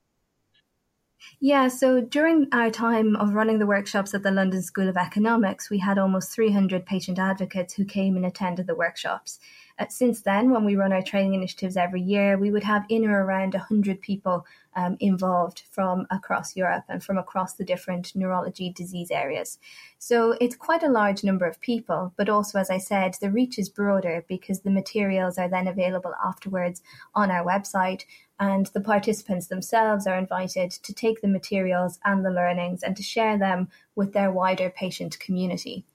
Yeah, 1.39 1.69
so 1.69 2.01
during 2.01 2.47
our 2.51 2.69
time 2.69 3.15
of 3.15 3.34
running 3.34 3.60
the 3.60 3.65
workshops 3.65 4.13
at 4.13 4.23
the 4.23 4.32
London 4.32 4.62
School 4.62 4.89
of 4.89 4.97
Economics, 4.97 5.69
we 5.69 5.80
had 5.80 5.97
almost 5.97 6.32
300 6.34 6.86
patient 6.86 7.17
advocates 7.17 7.73
who 7.73 7.86
came 7.86 8.15
and 8.15 8.25
attended 8.25 8.67
the 8.67 8.75
workshops. 8.75 9.39
Uh, 9.77 9.85
since 9.89 10.21
then, 10.21 10.51
when 10.51 10.63
we 10.63 10.75
run 10.75 10.93
our 10.93 11.01
training 11.01 11.33
initiatives 11.33 11.75
every 11.75 12.01
year, 12.01 12.38
we 12.38 12.49
would 12.49 12.63
have 12.63 12.85
in 12.88 13.05
or 13.05 13.25
around 13.25 13.53
100 13.53 13.99
people 13.99 14.45
um, 14.75 14.95
involved 14.99 15.63
from 15.69 16.07
across 16.11 16.55
Europe 16.55 16.85
and 16.88 17.03
from 17.03 17.17
across 17.17 17.53
the 17.53 17.65
different 17.65 18.15
neurology 18.15 18.69
disease 18.69 19.11
areas. 19.11 19.57
So 19.97 20.35
it's 20.39 20.55
quite 20.55 20.83
a 20.83 20.89
large 20.89 21.23
number 21.23 21.45
of 21.45 21.59
people, 21.59 22.13
but 22.15 22.29
also, 22.29 22.57
as 22.57 22.69
I 22.69 22.77
said, 22.77 23.15
the 23.19 23.31
reach 23.31 23.59
is 23.59 23.69
broader 23.69 24.25
because 24.29 24.61
the 24.61 24.71
materials 24.71 25.38
are 25.38 25.49
then 25.49 25.67
available 25.67 26.13
afterwards 26.23 26.81
on 27.13 27.29
our 27.29 27.45
website. 27.45 28.05
And 28.38 28.67
the 28.67 28.81
participants 28.81 29.47
themselves 29.47 30.05
are 30.07 30.17
invited 30.17 30.71
to 30.71 30.93
take 30.93 31.21
the 31.21 31.27
materials 31.27 31.99
and 32.03 32.25
the 32.25 32.31
learnings 32.31 32.83
and 32.83 32.95
to 32.97 33.03
share 33.03 33.38
them 33.38 33.69
with 33.95 34.11
their 34.11 34.31
wider 34.31 34.69
patient 34.69 35.17
community. 35.19 35.85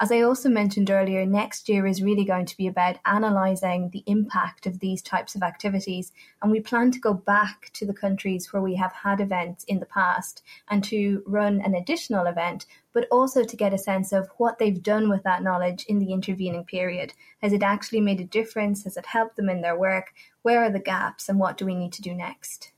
As 0.00 0.12
I 0.12 0.20
also 0.20 0.48
mentioned 0.48 0.90
earlier, 0.90 1.26
next 1.26 1.68
year 1.68 1.84
is 1.84 2.04
really 2.04 2.24
going 2.24 2.46
to 2.46 2.56
be 2.56 2.68
about 2.68 3.00
analysing 3.04 3.90
the 3.90 4.04
impact 4.06 4.64
of 4.64 4.78
these 4.78 5.02
types 5.02 5.34
of 5.34 5.42
activities. 5.42 6.12
And 6.40 6.52
we 6.52 6.60
plan 6.60 6.92
to 6.92 7.00
go 7.00 7.12
back 7.12 7.70
to 7.72 7.84
the 7.84 7.92
countries 7.92 8.52
where 8.52 8.62
we 8.62 8.76
have 8.76 8.92
had 8.92 9.20
events 9.20 9.64
in 9.64 9.80
the 9.80 9.86
past 9.86 10.44
and 10.68 10.84
to 10.84 11.24
run 11.26 11.60
an 11.60 11.74
additional 11.74 12.26
event, 12.26 12.64
but 12.92 13.08
also 13.10 13.42
to 13.42 13.56
get 13.56 13.74
a 13.74 13.78
sense 13.78 14.12
of 14.12 14.28
what 14.36 14.60
they've 14.60 14.80
done 14.80 15.08
with 15.08 15.24
that 15.24 15.42
knowledge 15.42 15.84
in 15.88 15.98
the 15.98 16.12
intervening 16.12 16.64
period. 16.64 17.12
Has 17.42 17.52
it 17.52 17.64
actually 17.64 18.00
made 18.00 18.20
a 18.20 18.24
difference? 18.24 18.84
Has 18.84 18.96
it 18.96 19.06
helped 19.06 19.34
them 19.34 19.48
in 19.48 19.62
their 19.62 19.76
work? 19.76 20.12
Where 20.42 20.62
are 20.62 20.70
the 20.70 20.78
gaps 20.78 21.28
and 21.28 21.40
what 21.40 21.56
do 21.56 21.66
we 21.66 21.74
need 21.74 21.92
to 21.94 22.02
do 22.02 22.14
next? 22.14 22.70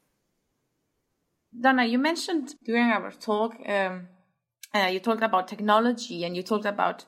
Donna, 1.58 1.84
you 1.84 1.98
mentioned 1.98 2.54
during 2.64 2.88
our 2.90 3.10
talk 3.10 3.56
um, 3.66 4.08
uh, 4.74 4.90
you 4.92 5.00
talked 5.00 5.22
about 5.22 5.48
technology 5.48 6.24
and 6.24 6.36
you 6.36 6.42
talked 6.42 6.66
about 6.66 7.04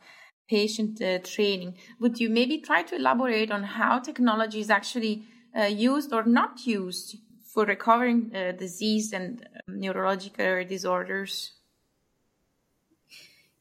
patient 0.48 1.00
uh, 1.00 1.18
training. 1.20 1.76
Would 2.00 2.20
you 2.20 2.28
maybe 2.28 2.58
try 2.58 2.82
to 2.82 2.96
elaborate 2.96 3.50
on 3.50 3.62
how 3.62 4.00
technology 4.00 4.60
is 4.60 4.70
actually 4.70 5.24
uh, 5.58 5.64
used 5.64 6.12
or 6.12 6.24
not 6.24 6.66
used 6.66 7.16
for 7.52 7.64
recovering 7.64 8.32
uh, 8.34 8.52
disease 8.52 9.12
and 9.12 9.46
um, 9.68 9.80
neurological 9.80 10.64
disorders? 10.64 11.52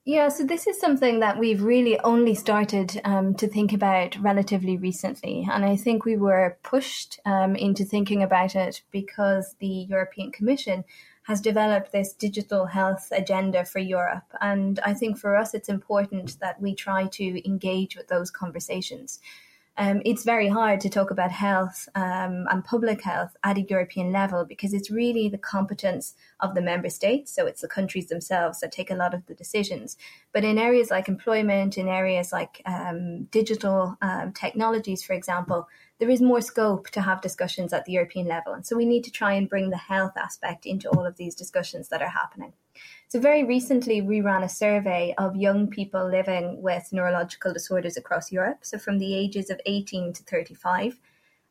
Yeah, 0.03 0.29
so 0.29 0.43
this 0.43 0.65
is 0.65 0.79
something 0.79 1.19
that 1.19 1.37
we've 1.37 1.61
really 1.61 1.99
only 1.99 2.33
started 2.33 2.99
um, 3.05 3.35
to 3.35 3.47
think 3.47 3.71
about 3.71 4.17
relatively 4.19 4.75
recently. 4.75 5.47
And 5.51 5.63
I 5.63 5.75
think 5.75 6.05
we 6.05 6.17
were 6.17 6.57
pushed 6.63 7.19
um, 7.23 7.55
into 7.55 7.85
thinking 7.85 8.23
about 8.23 8.55
it 8.55 8.81
because 8.91 9.55
the 9.59 9.67
European 9.67 10.31
Commission 10.31 10.85
has 11.23 11.39
developed 11.39 11.91
this 11.91 12.13
digital 12.13 12.65
health 12.65 13.10
agenda 13.12 13.63
for 13.63 13.79
Europe. 13.79 14.25
And 14.41 14.79
I 14.79 14.93
think 14.93 15.17
for 15.17 15.36
us, 15.36 15.53
it's 15.53 15.69
important 15.69 16.39
that 16.39 16.60
we 16.60 16.73
try 16.73 17.07
to 17.07 17.47
engage 17.47 17.95
with 17.95 18.07
those 18.07 18.31
conversations. 18.31 19.19
Um, 19.82 20.04
it's 20.06 20.24
very 20.24 20.48
hard 20.48 20.80
to 20.82 20.89
talk 20.89 21.10
about 21.10 21.32
health 21.32 21.89
um, 21.96 22.46
and 22.52 22.63
public 22.63 23.02
health 23.02 23.36
at 23.44 23.58
a 23.58 23.65
European 23.67 24.12
level 24.12 24.46
because 24.46 24.76
it's 24.76 24.91
really 24.91 25.28
the 25.28 25.39
competence 25.39 26.13
of 26.39 26.54
the 26.54 26.62
member 26.62 26.91
states. 26.91 27.34
So 27.34 27.48
it's 27.48 27.62
the 27.62 27.67
countries 27.67 28.08
themselves 28.08 28.60
that 28.60 28.72
take 28.72 28.91
a 28.91 28.96
lot 28.96 29.15
of 29.15 29.26
the 29.26 29.34
decisions. 29.34 29.98
But 30.34 30.44
in 30.44 30.60
areas 30.60 30.91
like 30.91 31.08
employment, 31.08 31.80
in 31.80 31.88
areas 31.88 32.32
like 32.32 32.62
um, 32.67 33.24
digital 33.32 33.98
um, 34.04 34.34
technologies, 34.34 35.02
for 35.02 35.13
example, 35.13 35.67
there 35.98 36.12
is 36.12 36.22
more 36.22 36.41
scope 36.41 36.91
to 36.91 37.02
have 37.02 37.22
discussions 37.22 37.74
at 37.74 37.86
the 37.86 37.94
European 37.94 38.28
level. 38.28 38.54
And 38.54 38.63
so 38.63 38.76
we 38.76 38.86
need 38.86 39.04
to 39.06 39.12
try 39.12 39.34
and 39.34 39.50
bring 39.50 39.72
the 39.72 39.78
health 39.78 40.13
aspect 40.15 40.67
into 40.67 40.89
all 40.91 41.08
of 41.08 41.17
these 41.17 41.34
discussions 41.34 41.89
that 41.89 42.04
are 42.04 42.10
happening. 42.10 42.54
So, 43.07 43.19
very 43.19 43.43
recently, 43.43 44.01
we 44.01 44.21
ran 44.21 44.43
a 44.43 44.49
survey 44.49 45.13
of 45.17 45.36
young 45.36 45.67
people 45.67 46.10
living 46.10 46.62
with 46.62 46.93
neurological 46.93 47.53
disorders 47.53 47.97
across 47.97 48.31
Europe, 48.31 48.60
so 48.62 48.77
from 48.77 48.99
the 48.99 49.13
ages 49.15 49.49
of 49.49 49.60
18 49.65 50.13
to 50.13 50.23
35. 50.23 50.97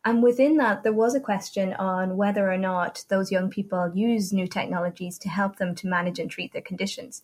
And 0.04 0.22
within 0.22 0.56
that, 0.56 0.82
there 0.82 0.94
was 0.94 1.14
a 1.14 1.20
question 1.20 1.74
on 1.74 2.16
whether 2.16 2.50
or 2.50 2.56
not 2.56 3.04
those 3.08 3.30
young 3.30 3.50
people 3.50 3.92
use 3.94 4.32
new 4.32 4.46
technologies 4.46 5.18
to 5.18 5.28
help 5.28 5.56
them 5.56 5.74
to 5.76 5.86
manage 5.86 6.18
and 6.18 6.30
treat 6.30 6.52
their 6.52 6.62
conditions. 6.62 7.22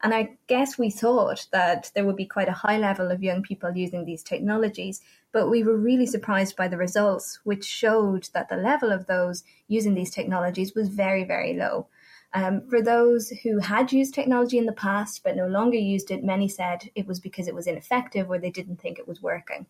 And 0.00 0.14
I 0.14 0.36
guess 0.46 0.78
we 0.78 0.90
thought 0.90 1.46
that 1.50 1.90
there 1.94 2.04
would 2.04 2.16
be 2.16 2.26
quite 2.26 2.48
a 2.48 2.52
high 2.52 2.78
level 2.78 3.10
of 3.10 3.22
young 3.22 3.42
people 3.42 3.76
using 3.76 4.04
these 4.04 4.22
technologies, 4.22 5.00
but 5.32 5.48
we 5.48 5.64
were 5.64 5.76
really 5.76 6.06
surprised 6.06 6.54
by 6.54 6.68
the 6.68 6.76
results, 6.76 7.40
which 7.42 7.64
showed 7.64 8.28
that 8.32 8.48
the 8.48 8.56
level 8.56 8.92
of 8.92 9.06
those 9.06 9.42
using 9.66 9.94
these 9.94 10.10
technologies 10.10 10.74
was 10.74 10.88
very, 10.88 11.24
very 11.24 11.54
low. 11.54 11.88
Um, 12.34 12.68
for 12.68 12.82
those 12.82 13.30
who 13.42 13.58
had 13.58 13.90
used 13.90 14.14
technology 14.14 14.58
in 14.58 14.66
the 14.66 14.72
past 14.72 15.22
but 15.24 15.36
no 15.36 15.46
longer 15.46 15.78
used 15.78 16.10
it, 16.10 16.22
many 16.22 16.48
said 16.48 16.90
it 16.94 17.06
was 17.06 17.20
because 17.20 17.48
it 17.48 17.54
was 17.54 17.66
ineffective 17.66 18.28
or 18.30 18.38
they 18.38 18.50
didn't 18.50 18.80
think 18.80 18.98
it 18.98 19.08
was 19.08 19.22
working. 19.22 19.66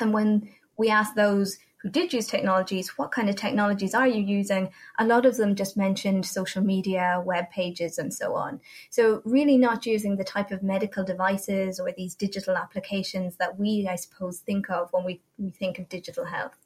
And 0.00 0.12
when 0.12 0.48
we 0.76 0.88
asked 0.88 1.14
those 1.14 1.58
who 1.82 1.88
did 1.88 2.12
use 2.12 2.26
technologies, 2.26 2.98
what 2.98 3.10
kind 3.10 3.30
of 3.30 3.36
technologies 3.36 3.94
are 3.94 4.06
you 4.06 4.22
using? 4.22 4.70
A 4.98 5.06
lot 5.06 5.24
of 5.24 5.36
them 5.36 5.54
just 5.54 5.78
mentioned 5.78 6.26
social 6.26 6.62
media, 6.62 7.22
web 7.24 7.50
pages, 7.50 7.96
and 7.96 8.12
so 8.12 8.34
on. 8.34 8.60
So, 8.90 9.22
really 9.24 9.56
not 9.56 9.86
using 9.86 10.16
the 10.16 10.24
type 10.24 10.50
of 10.50 10.62
medical 10.62 11.04
devices 11.04 11.80
or 11.80 11.90
these 11.92 12.14
digital 12.14 12.56
applications 12.56 13.36
that 13.36 13.58
we, 13.58 13.88
I 13.90 13.96
suppose, 13.96 14.40
think 14.40 14.68
of 14.68 14.92
when 14.92 15.04
we, 15.04 15.22
we 15.38 15.50
think 15.50 15.78
of 15.78 15.88
digital 15.88 16.26
health. 16.26 16.58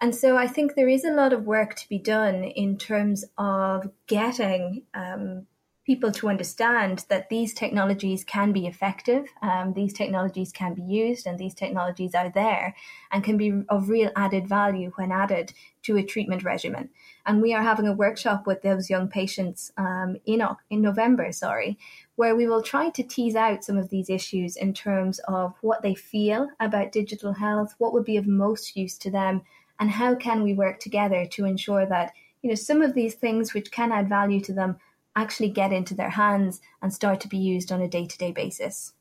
And 0.00 0.14
so 0.14 0.36
I 0.36 0.46
think 0.46 0.74
there 0.74 0.88
is 0.88 1.04
a 1.04 1.12
lot 1.12 1.32
of 1.32 1.44
work 1.44 1.74
to 1.76 1.88
be 1.88 1.98
done 1.98 2.44
in 2.44 2.78
terms 2.78 3.24
of 3.36 3.90
getting 4.06 4.84
um, 4.94 5.46
people 5.88 6.12
to 6.12 6.28
understand 6.28 7.06
that 7.08 7.30
these 7.30 7.54
technologies 7.54 8.22
can 8.22 8.52
be 8.52 8.66
effective, 8.66 9.24
um, 9.40 9.72
these 9.72 9.94
technologies 9.94 10.52
can 10.52 10.74
be 10.74 10.82
used, 10.82 11.26
and 11.26 11.38
these 11.38 11.54
technologies 11.54 12.14
are 12.14 12.30
there 12.30 12.76
and 13.10 13.24
can 13.24 13.38
be 13.38 13.62
of 13.70 13.88
real 13.88 14.10
added 14.14 14.46
value 14.46 14.92
when 14.96 15.10
added 15.10 15.50
to 15.82 15.96
a 15.96 16.02
treatment 16.02 16.44
regimen. 16.44 16.90
And 17.24 17.40
we 17.40 17.54
are 17.54 17.62
having 17.62 17.88
a 17.88 17.94
workshop 17.94 18.46
with 18.46 18.60
those 18.60 18.90
young 18.90 19.08
patients 19.08 19.72
um, 19.78 20.18
in 20.26 20.42
in 20.68 20.82
November, 20.82 21.32
sorry, 21.32 21.78
where 22.16 22.36
we 22.36 22.46
will 22.46 22.62
try 22.62 22.90
to 22.90 23.02
tease 23.02 23.34
out 23.34 23.64
some 23.64 23.78
of 23.78 23.88
these 23.88 24.10
issues 24.10 24.56
in 24.56 24.74
terms 24.74 25.18
of 25.20 25.54
what 25.62 25.80
they 25.82 25.94
feel 25.94 26.50
about 26.60 26.92
digital 26.92 27.32
health, 27.32 27.74
what 27.78 27.94
would 27.94 28.04
be 28.04 28.18
of 28.18 28.26
most 28.26 28.76
use 28.76 28.98
to 28.98 29.10
them, 29.10 29.40
and 29.78 29.90
how 29.90 30.14
can 30.14 30.42
we 30.42 30.54
work 30.54 30.80
together 30.80 31.26
to 31.26 31.44
ensure 31.44 31.86
that 31.86 32.12
you 32.42 32.48
know 32.48 32.54
some 32.54 32.82
of 32.82 32.94
these 32.94 33.14
things 33.14 33.54
which 33.54 33.70
can 33.70 33.92
add 33.92 34.08
value 34.08 34.40
to 34.40 34.52
them 34.52 34.76
actually 35.16 35.48
get 35.48 35.72
into 35.72 35.94
their 35.94 36.10
hands 36.10 36.60
and 36.80 36.92
start 36.92 37.20
to 37.20 37.28
be 37.28 37.38
used 37.38 37.72
on 37.72 37.80
a 37.80 37.88
day-to-day 37.88 38.30
basis? 38.30 38.92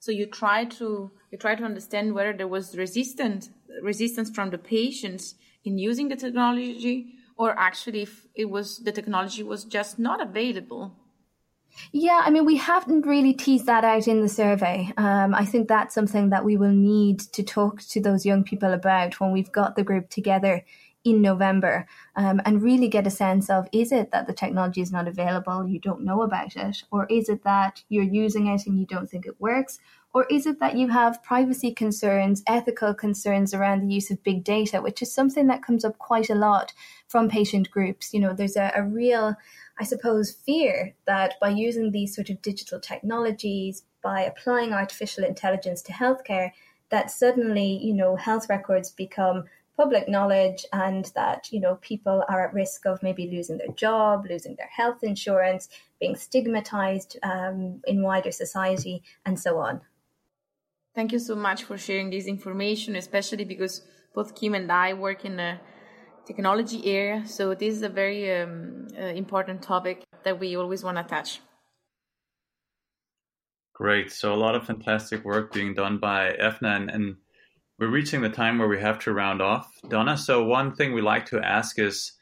So 0.00 0.12
you 0.12 0.26
try 0.26 0.64
to 0.64 1.10
you 1.30 1.38
try 1.38 1.54
to 1.54 1.64
understand 1.64 2.14
whether 2.14 2.32
there 2.32 2.48
was 2.48 2.76
resistance 2.76 3.50
resistance 3.82 4.30
from 4.30 4.50
the 4.50 4.58
patients 4.58 5.34
in 5.64 5.78
using 5.78 6.08
the 6.08 6.16
technology 6.16 7.14
or 7.36 7.58
actually 7.58 8.02
if 8.02 8.26
it 8.34 8.48
was 8.48 8.78
the 8.78 8.92
technology 8.92 9.42
was 9.42 9.64
just 9.64 9.98
not 9.98 10.20
available 10.20 10.94
yeah, 11.92 12.22
I 12.24 12.30
mean, 12.30 12.44
we 12.44 12.56
haven't 12.56 13.06
really 13.06 13.32
teased 13.32 13.66
that 13.66 13.84
out 13.84 14.08
in 14.08 14.20
the 14.22 14.28
survey. 14.28 14.92
Um, 14.96 15.34
I 15.34 15.44
think 15.44 15.68
that's 15.68 15.94
something 15.94 16.30
that 16.30 16.44
we 16.44 16.56
will 16.56 16.72
need 16.72 17.20
to 17.20 17.42
talk 17.42 17.82
to 17.82 18.00
those 18.00 18.26
young 18.26 18.44
people 18.44 18.72
about 18.72 19.20
when 19.20 19.32
we've 19.32 19.52
got 19.52 19.76
the 19.76 19.84
group 19.84 20.08
together 20.08 20.64
in 21.06 21.22
November 21.22 21.86
um, 22.16 22.40
and 22.44 22.62
really 22.62 22.88
get 22.88 23.06
a 23.06 23.10
sense 23.10 23.48
of 23.48 23.68
is 23.72 23.92
it 23.92 24.10
that 24.10 24.26
the 24.26 24.32
technology 24.32 24.80
is 24.80 24.90
not 24.90 25.06
available, 25.06 25.66
you 25.66 25.78
don't 25.78 26.04
know 26.04 26.22
about 26.22 26.56
it, 26.56 26.82
or 26.90 27.06
is 27.06 27.28
it 27.28 27.44
that 27.44 27.82
you're 27.88 28.02
using 28.02 28.48
it 28.48 28.66
and 28.66 28.78
you 28.78 28.86
don't 28.86 29.08
think 29.08 29.24
it 29.24 29.40
works, 29.40 29.78
or 30.16 30.24
is 30.30 30.46
it 30.46 30.60
that 30.60 30.78
you 30.78 30.88
have 30.88 31.22
privacy 31.22 31.74
concerns, 31.74 32.42
ethical 32.46 32.94
concerns 32.94 33.52
around 33.52 33.82
the 33.82 33.94
use 33.94 34.10
of 34.10 34.22
big 34.22 34.44
data, 34.44 34.80
which 34.80 35.02
is 35.02 35.12
something 35.12 35.46
that 35.48 35.62
comes 35.62 35.84
up 35.84 35.98
quite 35.98 36.30
a 36.30 36.34
lot 36.34 36.72
from 37.06 37.28
patient 37.28 37.70
groups? 37.70 38.14
You 38.14 38.20
know, 38.20 38.32
there's 38.32 38.56
a, 38.56 38.72
a 38.74 38.82
real, 38.82 39.36
I 39.78 39.84
suppose, 39.84 40.32
fear 40.32 40.94
that 41.06 41.34
by 41.38 41.50
using 41.50 41.90
these 41.90 42.14
sort 42.14 42.30
of 42.30 42.40
digital 42.40 42.80
technologies, 42.80 43.82
by 44.02 44.22
applying 44.22 44.72
artificial 44.72 45.22
intelligence 45.22 45.82
to 45.82 45.92
healthcare, 45.92 46.52
that 46.88 47.10
suddenly, 47.10 47.78
you 47.82 47.92
know, 47.92 48.16
health 48.16 48.48
records 48.48 48.88
become 48.88 49.44
public 49.76 50.08
knowledge 50.08 50.64
and 50.72 51.12
that 51.14 51.52
you 51.52 51.60
know 51.60 51.74
people 51.82 52.24
are 52.30 52.48
at 52.48 52.54
risk 52.54 52.86
of 52.86 53.02
maybe 53.02 53.28
losing 53.30 53.58
their 53.58 53.74
job 53.74 54.24
losing 54.26 54.56
their 54.56 54.70
health 54.74 55.00
insurance 55.02 55.68
being 56.00 56.16
stigmatized 56.16 57.18
um, 57.22 57.82
in 57.86 58.00
wider 58.00 58.32
society 58.32 59.02
and 59.26 59.38
so 59.38 59.58
on 59.58 59.82
Thank 60.96 61.12
you 61.12 61.18
so 61.18 61.36
much 61.36 61.64
for 61.64 61.76
sharing 61.76 62.08
this 62.08 62.26
information, 62.26 62.96
especially 62.96 63.44
because 63.44 63.82
both 64.14 64.34
Kim 64.34 64.54
and 64.54 64.72
I 64.72 64.94
work 64.94 65.26
in 65.26 65.36
the 65.36 65.60
technology 66.26 66.86
area. 66.86 67.22
So 67.26 67.54
this 67.54 67.74
is 67.74 67.82
a 67.82 67.90
very 67.90 68.32
um, 68.40 68.88
uh, 68.98 69.02
important 69.02 69.60
topic 69.60 70.04
that 70.24 70.40
we 70.40 70.56
always 70.56 70.82
want 70.82 70.96
to 70.96 71.04
touch. 71.04 71.40
Great. 73.74 74.10
So 74.10 74.32
a 74.32 74.40
lot 74.40 74.54
of 74.54 74.66
fantastic 74.66 75.22
work 75.22 75.52
being 75.52 75.74
done 75.74 75.98
by 75.98 76.34
EFNA, 76.40 76.76
and, 76.76 76.90
and 76.90 77.16
we're 77.78 77.90
reaching 77.90 78.22
the 78.22 78.30
time 78.30 78.58
where 78.58 78.66
we 78.66 78.80
have 78.80 78.98
to 79.00 79.12
round 79.12 79.42
off, 79.42 79.70
Donna. 79.86 80.16
So 80.16 80.44
one 80.44 80.74
thing 80.74 80.94
we 80.94 81.02
like 81.02 81.26
to 81.26 81.38
ask 81.40 81.78
is, 81.78 82.12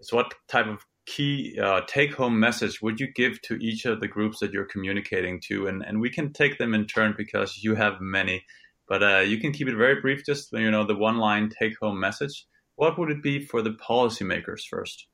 is 0.00 0.12
what 0.12 0.34
type 0.48 0.66
of 0.66 0.84
key 1.06 1.58
uh, 1.60 1.82
take 1.86 2.14
home 2.14 2.38
message 2.38 2.80
would 2.80 2.98
you 2.98 3.06
give 3.12 3.40
to 3.42 3.54
each 3.56 3.84
of 3.84 4.00
the 4.00 4.08
groups 4.08 4.40
that 4.40 4.52
you're 4.52 4.64
communicating 4.64 5.40
to? 5.48 5.66
And, 5.66 5.84
and 5.84 6.00
we 6.00 6.10
can 6.10 6.32
take 6.32 6.58
them 6.58 6.74
in 6.74 6.86
turn 6.86 7.14
because 7.16 7.62
you 7.62 7.74
have 7.74 8.00
many, 8.00 8.44
but 8.88 9.02
uh, 9.02 9.18
you 9.20 9.38
can 9.38 9.52
keep 9.52 9.68
it 9.68 9.76
very 9.76 10.00
brief, 10.00 10.24
just, 10.24 10.52
you 10.52 10.70
know, 10.70 10.84
the 10.84 10.96
one 10.96 11.18
line 11.18 11.50
take 11.50 11.78
home 11.78 12.00
message. 12.00 12.46
What 12.76 12.98
would 12.98 13.10
it 13.10 13.22
be 13.22 13.44
for 13.44 13.62
the 13.62 13.70
policymakers 13.70 14.62
first? 14.68 15.06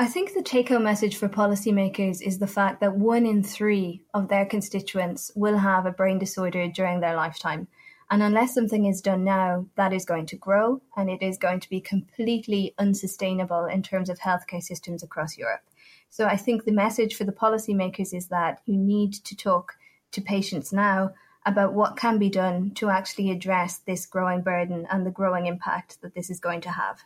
I 0.00 0.06
think 0.06 0.32
the 0.32 0.42
take 0.42 0.70
home 0.70 0.84
message 0.84 1.16
for 1.16 1.28
policymakers 1.28 2.22
is 2.22 2.38
the 2.38 2.46
fact 2.46 2.80
that 2.80 2.96
one 2.96 3.26
in 3.26 3.42
three 3.42 4.02
of 4.14 4.28
their 4.28 4.46
constituents 4.46 5.30
will 5.36 5.58
have 5.58 5.84
a 5.84 5.90
brain 5.90 6.18
disorder 6.18 6.68
during 6.68 7.00
their 7.00 7.14
lifetime. 7.14 7.68
And 8.10 8.24
unless 8.24 8.54
something 8.54 8.86
is 8.86 9.00
done 9.00 9.22
now, 9.22 9.66
that 9.76 9.92
is 9.92 10.04
going 10.04 10.26
to 10.26 10.36
grow 10.36 10.82
and 10.96 11.08
it 11.08 11.22
is 11.22 11.38
going 11.38 11.60
to 11.60 11.70
be 11.70 11.80
completely 11.80 12.74
unsustainable 12.76 13.66
in 13.66 13.84
terms 13.84 14.10
of 14.10 14.18
healthcare 14.18 14.62
systems 14.62 15.04
across 15.04 15.38
Europe. 15.38 15.60
So 16.08 16.26
I 16.26 16.36
think 16.36 16.64
the 16.64 16.72
message 16.72 17.14
for 17.14 17.22
the 17.22 17.32
policymakers 17.32 18.12
is 18.12 18.26
that 18.26 18.62
you 18.66 18.76
need 18.76 19.12
to 19.12 19.36
talk 19.36 19.74
to 20.10 20.20
patients 20.20 20.72
now 20.72 21.14
about 21.46 21.72
what 21.72 21.96
can 21.96 22.18
be 22.18 22.28
done 22.28 22.72
to 22.74 22.90
actually 22.90 23.30
address 23.30 23.78
this 23.78 24.06
growing 24.06 24.42
burden 24.42 24.88
and 24.90 25.06
the 25.06 25.10
growing 25.12 25.46
impact 25.46 26.02
that 26.02 26.14
this 26.14 26.30
is 26.30 26.40
going 26.40 26.60
to 26.62 26.70
have. 26.70 26.98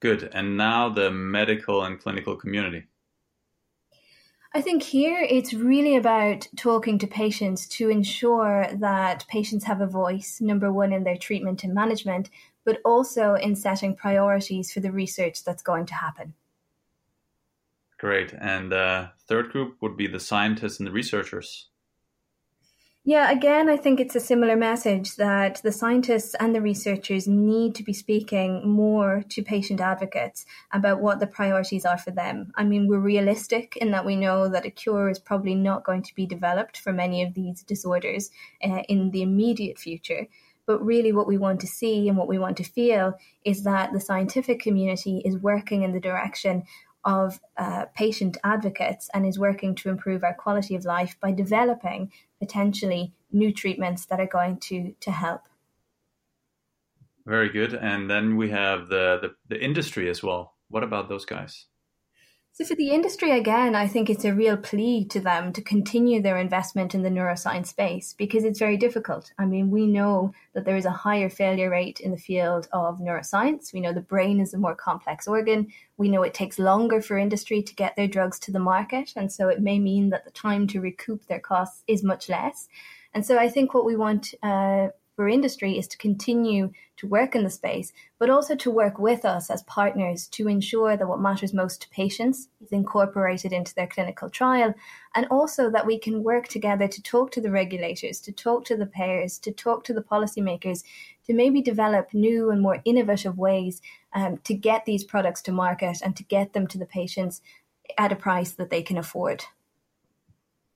Good. 0.00 0.30
And 0.32 0.56
now 0.56 0.88
the 0.88 1.10
medical 1.10 1.82
and 1.82 1.98
clinical 1.98 2.36
community. 2.36 2.84
I 4.56 4.60
think 4.60 4.84
here 4.84 5.26
it's 5.28 5.52
really 5.52 5.96
about 5.96 6.46
talking 6.56 6.96
to 6.98 7.08
patients 7.08 7.66
to 7.70 7.90
ensure 7.90 8.68
that 8.74 9.26
patients 9.26 9.64
have 9.64 9.80
a 9.80 9.86
voice, 9.86 10.40
number 10.40 10.72
one, 10.72 10.92
in 10.92 11.02
their 11.02 11.16
treatment 11.16 11.64
and 11.64 11.74
management, 11.74 12.30
but 12.64 12.80
also 12.84 13.34
in 13.34 13.56
setting 13.56 13.96
priorities 13.96 14.72
for 14.72 14.78
the 14.78 14.92
research 14.92 15.42
that's 15.42 15.62
going 15.62 15.86
to 15.86 15.94
happen. 15.94 16.34
Great. 17.98 18.32
And 18.40 18.72
uh, 18.72 19.08
third 19.26 19.50
group 19.50 19.76
would 19.80 19.96
be 19.96 20.06
the 20.06 20.20
scientists 20.20 20.78
and 20.78 20.86
the 20.86 20.92
researchers. 20.92 21.68
Yeah, 23.06 23.30
again, 23.30 23.68
I 23.68 23.76
think 23.76 24.00
it's 24.00 24.16
a 24.16 24.20
similar 24.20 24.56
message 24.56 25.16
that 25.16 25.60
the 25.62 25.72
scientists 25.72 26.34
and 26.40 26.54
the 26.54 26.62
researchers 26.62 27.28
need 27.28 27.74
to 27.74 27.82
be 27.82 27.92
speaking 27.92 28.66
more 28.66 29.22
to 29.28 29.42
patient 29.42 29.78
advocates 29.82 30.46
about 30.72 31.02
what 31.02 31.20
the 31.20 31.26
priorities 31.26 31.84
are 31.84 31.98
for 31.98 32.12
them. 32.12 32.50
I 32.54 32.64
mean, 32.64 32.88
we're 32.88 32.98
realistic 32.98 33.76
in 33.76 33.90
that 33.90 34.06
we 34.06 34.16
know 34.16 34.48
that 34.48 34.64
a 34.64 34.70
cure 34.70 35.10
is 35.10 35.18
probably 35.18 35.54
not 35.54 35.84
going 35.84 36.02
to 36.02 36.14
be 36.14 36.24
developed 36.24 36.78
for 36.78 36.94
many 36.94 37.22
of 37.22 37.34
these 37.34 37.62
disorders 37.62 38.30
uh, 38.64 38.80
in 38.88 39.10
the 39.10 39.20
immediate 39.20 39.78
future. 39.78 40.26
But 40.64 40.82
really, 40.82 41.12
what 41.12 41.26
we 41.26 41.36
want 41.36 41.60
to 41.60 41.66
see 41.66 42.08
and 42.08 42.16
what 42.16 42.28
we 42.28 42.38
want 42.38 42.56
to 42.56 42.64
feel 42.64 43.18
is 43.44 43.64
that 43.64 43.92
the 43.92 44.00
scientific 44.00 44.60
community 44.60 45.20
is 45.26 45.36
working 45.36 45.82
in 45.82 45.92
the 45.92 46.00
direction 46.00 46.62
of 47.04 47.38
uh, 47.56 47.84
patient 47.94 48.38
advocates 48.44 49.10
and 49.12 49.26
is 49.26 49.38
working 49.38 49.74
to 49.74 49.88
improve 49.88 50.24
our 50.24 50.34
quality 50.34 50.74
of 50.74 50.84
life 50.84 51.16
by 51.20 51.30
developing 51.32 52.10
potentially 52.44 53.12
new 53.32 53.52
treatments 53.52 54.06
that 54.06 54.20
are 54.20 54.32
going 54.38 54.56
to 54.58 54.94
to 55.00 55.10
help. 55.10 55.42
Very 57.26 57.48
good. 57.48 57.72
And 57.74 58.10
then 58.10 58.36
we 58.36 58.50
have 58.50 58.88
the, 58.88 59.18
the, 59.22 59.30
the 59.48 59.62
industry 59.62 60.10
as 60.10 60.22
well. 60.22 60.54
What 60.68 60.82
about 60.82 61.08
those 61.08 61.24
guys? 61.24 61.66
So, 62.56 62.64
for 62.64 62.76
the 62.76 62.90
industry, 62.90 63.32
again, 63.32 63.74
I 63.74 63.88
think 63.88 64.08
it's 64.08 64.24
a 64.24 64.32
real 64.32 64.56
plea 64.56 65.04
to 65.06 65.18
them 65.18 65.52
to 65.54 65.60
continue 65.60 66.22
their 66.22 66.38
investment 66.38 66.94
in 66.94 67.02
the 67.02 67.08
neuroscience 67.08 67.66
space 67.66 68.14
because 68.16 68.44
it's 68.44 68.60
very 68.60 68.76
difficult. 68.76 69.32
I 69.36 69.44
mean, 69.44 69.72
we 69.72 69.88
know 69.88 70.32
that 70.52 70.64
there 70.64 70.76
is 70.76 70.84
a 70.84 70.92
higher 70.92 71.28
failure 71.28 71.68
rate 71.68 71.98
in 71.98 72.12
the 72.12 72.16
field 72.16 72.68
of 72.72 73.00
neuroscience. 73.00 73.72
We 73.72 73.80
know 73.80 73.92
the 73.92 74.00
brain 74.00 74.38
is 74.38 74.54
a 74.54 74.58
more 74.58 74.76
complex 74.76 75.26
organ. 75.26 75.66
We 75.96 76.08
know 76.08 76.22
it 76.22 76.32
takes 76.32 76.60
longer 76.60 77.02
for 77.02 77.18
industry 77.18 77.60
to 77.60 77.74
get 77.74 77.96
their 77.96 78.06
drugs 78.06 78.38
to 78.40 78.52
the 78.52 78.60
market. 78.60 79.14
And 79.16 79.32
so 79.32 79.48
it 79.48 79.60
may 79.60 79.80
mean 79.80 80.10
that 80.10 80.24
the 80.24 80.30
time 80.30 80.68
to 80.68 80.80
recoup 80.80 81.26
their 81.26 81.40
costs 81.40 81.82
is 81.88 82.04
much 82.04 82.28
less. 82.28 82.68
And 83.14 83.26
so 83.26 83.36
I 83.36 83.48
think 83.48 83.74
what 83.74 83.84
we 83.84 83.96
want 83.96 84.32
uh, 84.44 84.90
for 85.16 85.28
industry 85.28 85.78
is 85.78 85.86
to 85.88 85.98
continue 85.98 86.72
to 86.96 87.06
work 87.06 87.34
in 87.34 87.44
the 87.44 87.50
space, 87.50 87.92
but 88.18 88.30
also 88.30 88.54
to 88.56 88.70
work 88.70 88.98
with 88.98 89.24
us 89.24 89.50
as 89.50 89.62
partners 89.64 90.26
to 90.28 90.48
ensure 90.48 90.96
that 90.96 91.06
what 91.06 91.20
matters 91.20 91.54
most 91.54 91.82
to 91.82 91.88
patients 91.90 92.48
is 92.60 92.72
incorporated 92.72 93.52
into 93.52 93.74
their 93.74 93.86
clinical 93.86 94.28
trial, 94.28 94.74
and 95.14 95.26
also 95.30 95.70
that 95.70 95.86
we 95.86 95.98
can 95.98 96.22
work 96.22 96.48
together 96.48 96.88
to 96.88 97.02
talk 97.02 97.30
to 97.30 97.40
the 97.40 97.50
regulators, 97.50 98.20
to 98.20 98.32
talk 98.32 98.64
to 98.64 98.76
the 98.76 98.86
payers, 98.86 99.38
to 99.38 99.52
talk 99.52 99.84
to 99.84 99.94
the 99.94 100.02
policymakers, 100.02 100.82
to 101.26 101.32
maybe 101.32 101.62
develop 101.62 102.12
new 102.12 102.50
and 102.50 102.60
more 102.60 102.82
innovative 102.84 103.38
ways 103.38 103.80
um, 104.14 104.38
to 104.44 104.54
get 104.54 104.84
these 104.84 105.04
products 105.04 105.42
to 105.42 105.52
market 105.52 105.98
and 106.04 106.16
to 106.16 106.24
get 106.24 106.52
them 106.52 106.66
to 106.66 106.78
the 106.78 106.86
patients 106.86 107.40
at 107.98 108.12
a 108.12 108.16
price 108.16 108.52
that 108.52 108.70
they 108.70 108.82
can 108.82 108.98
afford. 108.98 109.44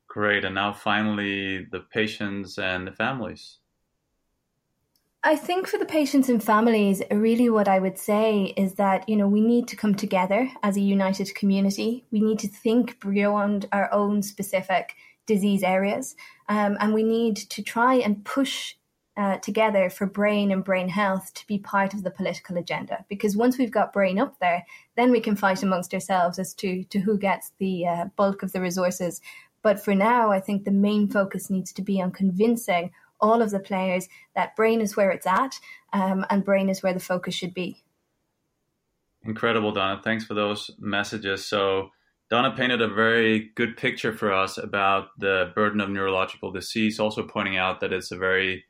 Great. 0.07 0.45
And 0.45 0.55
now 0.55 0.73
finally, 0.73 1.67
the 1.71 1.81
patients 1.81 2.59
and 2.59 2.87
the 2.87 2.93
families. 2.93 3.59
I 5.25 5.35
think 5.35 5.67
for 5.67 5.79
the 5.79 5.85
patients 5.85 6.29
and 6.29 6.43
families, 6.43 7.03
really 7.11 7.51
what 7.51 7.67
I 7.67 7.81
would 7.81 7.99
say 7.99 8.55
is 8.57 8.75
that, 8.75 9.09
you 9.09 9.17
know, 9.17 9.27
we 9.27 9.41
need 9.41 9.67
to 9.69 9.77
come 9.77 9.97
together 9.97 10.49
as 10.63 10.77
a 10.77 10.81
united 10.81 11.35
community. 11.35 12.05
We 12.13 12.21
need 12.21 12.39
to 12.41 12.49
think 12.49 13.01
beyond 13.01 13.67
our 13.73 13.93
own 13.93 14.23
specific 14.23 14.95
disease 15.27 15.65
areas. 15.65 16.15
Um, 16.49 16.77
and 16.79 16.95
we 16.95 17.03
need 17.03 17.37
to 17.37 17.63
try 17.65 17.95
and 17.95 18.25
push 18.25 18.77
uh, 19.17 19.39
together 19.39 19.91
for 19.91 20.07
brain 20.07 20.53
and 20.53 20.63
brain 20.63 20.89
health 20.89 21.35
to 21.35 21.47
be 21.49 21.59
part 21.59 21.95
of 21.95 22.05
the 22.05 22.13
political 22.13 22.57
agenda. 22.57 23.05
Because 23.09 23.37
once 23.37 23.59
we've 23.59 23.73
got 23.73 23.93
brain 23.93 24.21
up 24.21 24.39
there, 24.39 24.65
then 24.97 25.11
we 25.11 25.21
can 25.21 25.35
fight 25.35 25.65
amongst 25.65 25.93
ourselves 25.93 26.39
as 26.39 26.55
to, 26.55 26.85
to 26.85 27.01
who 27.01 27.19
gets 27.19 27.51
the 27.59 27.89
uh, 27.89 28.05
bulk 28.15 28.45
of 28.45 28.53
the 28.53 28.61
resources. 28.61 29.21
But 29.63 29.85
for 29.85 29.97
now, 29.97 30.31
I 30.31 30.39
think 30.39 30.65
the 30.65 30.71
main 30.71 31.09
focus 31.09 31.51
needs 31.51 31.73
to 31.73 31.83
be 31.83 32.01
on 32.01 32.13
convincing 32.13 32.93
all 33.21 33.43
of 33.43 33.51
the 33.51 33.61
players 33.61 34.09
that 34.35 34.57
brain 34.57 34.81
is 34.81 34.97
where 34.97 35.11
it's 35.11 35.27
at 35.27 35.59
um, 35.93 36.25
and 36.31 36.45
brain 36.45 36.69
is 36.69 36.83
where 36.83 36.95
the 36.95 37.01
focus 37.01 37.35
should 37.35 37.55
be. 37.55 37.83
Incredible, 39.25 39.73
Donna. 39.73 40.01
Thanks 40.03 40.25
for 40.25 40.35
those 40.35 40.71
messages. 40.79 41.45
So, 41.45 41.91
Donna 42.31 42.55
painted 42.55 42.83
a 42.83 42.89
very 42.89 43.51
good 43.55 43.77
picture 43.77 44.13
for 44.13 44.33
us 44.33 44.59
about 44.59 45.09
the 45.19 45.51
burden 45.55 45.81
of 45.81 45.89
neurological 45.89 46.53
disease, 46.53 47.01
also 47.01 47.23
pointing 47.23 47.57
out 47.57 47.81
that 47.81 47.93
it's 47.93 48.11
a 48.11 48.19
very 48.19 48.65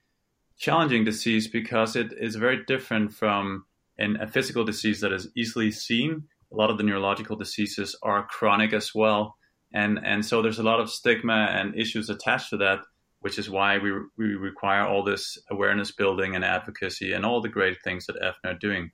challenging 0.56 1.04
disease 1.04 1.48
because 1.48 1.96
it 1.96 2.12
is 2.12 2.36
very 2.36 2.64
different 2.66 3.12
from 3.12 3.64
in 3.98 4.16
a 4.20 4.26
physical 4.26 4.64
disease 4.64 5.00
that 5.00 5.12
is 5.12 5.28
easily 5.36 5.70
seen. 5.70 6.24
A 6.52 6.56
lot 6.56 6.70
of 6.70 6.78
the 6.78 6.84
neurological 6.84 7.36
diseases 7.36 7.96
are 8.02 8.26
chronic 8.26 8.72
as 8.72 8.94
well. 8.94 9.36
And, 9.72 10.00
and 10.04 10.24
so 10.24 10.40
there's 10.40 10.60
a 10.60 10.64
lot 10.64 10.80
of 10.80 10.90
stigma 10.90 11.48
and 11.50 11.74
issues 11.76 12.08
attached 12.08 12.50
to 12.50 12.56
that 12.58 12.80
which 13.20 13.38
is 13.38 13.50
why 13.50 13.78
we, 13.78 13.92
we 14.16 14.34
require 14.34 14.86
all 14.86 15.02
this 15.02 15.38
awareness 15.50 15.90
building 15.90 16.34
and 16.34 16.44
advocacy 16.44 17.12
and 17.12 17.24
all 17.24 17.40
the 17.40 17.48
great 17.48 17.82
things 17.82 18.06
that 18.06 18.16
EFNA 18.16 18.54
are 18.54 18.58
doing. 18.58 18.90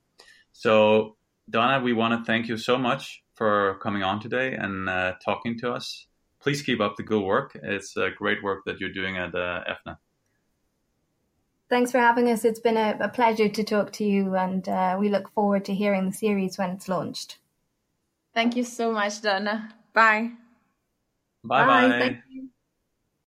So, 0.51 1.15
Donna, 1.49 1.83
we 1.83 1.93
want 1.93 2.19
to 2.19 2.25
thank 2.25 2.47
you 2.47 2.57
so 2.57 2.77
much 2.77 3.23
for 3.35 3.77
coming 3.83 4.03
on 4.03 4.19
today 4.19 4.53
and 4.53 4.89
uh, 4.89 5.13
talking 5.23 5.57
to 5.59 5.71
us. 5.73 6.07
Please 6.41 6.61
keep 6.61 6.79
up 6.79 6.95
the 6.95 7.03
good 7.03 7.23
work. 7.23 7.57
It's 7.61 7.95
uh, 7.97 8.09
great 8.17 8.43
work 8.43 8.63
that 8.65 8.79
you're 8.79 8.93
doing 8.93 9.17
at 9.17 9.35
uh, 9.35 9.63
EFNA. 9.69 9.97
Thanks 11.69 11.91
for 11.91 11.99
having 11.99 12.29
us. 12.29 12.45
It's 12.45 12.59
been 12.59 12.77
a, 12.77 12.97
a 12.99 13.09
pleasure 13.09 13.49
to 13.49 13.63
talk 13.63 13.91
to 13.93 14.03
you, 14.03 14.35
and 14.35 14.67
uh, 14.69 14.97
we 14.99 15.09
look 15.09 15.31
forward 15.33 15.65
to 15.65 15.73
hearing 15.73 16.05
the 16.05 16.15
series 16.15 16.57
when 16.57 16.69
it's 16.69 16.87
launched. 16.87 17.39
Thank 18.35 18.55
you 18.55 18.63
so 18.63 18.91
much, 18.91 19.21
Donna. 19.21 19.73
Bye. 19.93 20.31
Bye 21.43 21.65
bye. 21.65 21.99
Thank 21.99 22.17
you. 22.29 22.49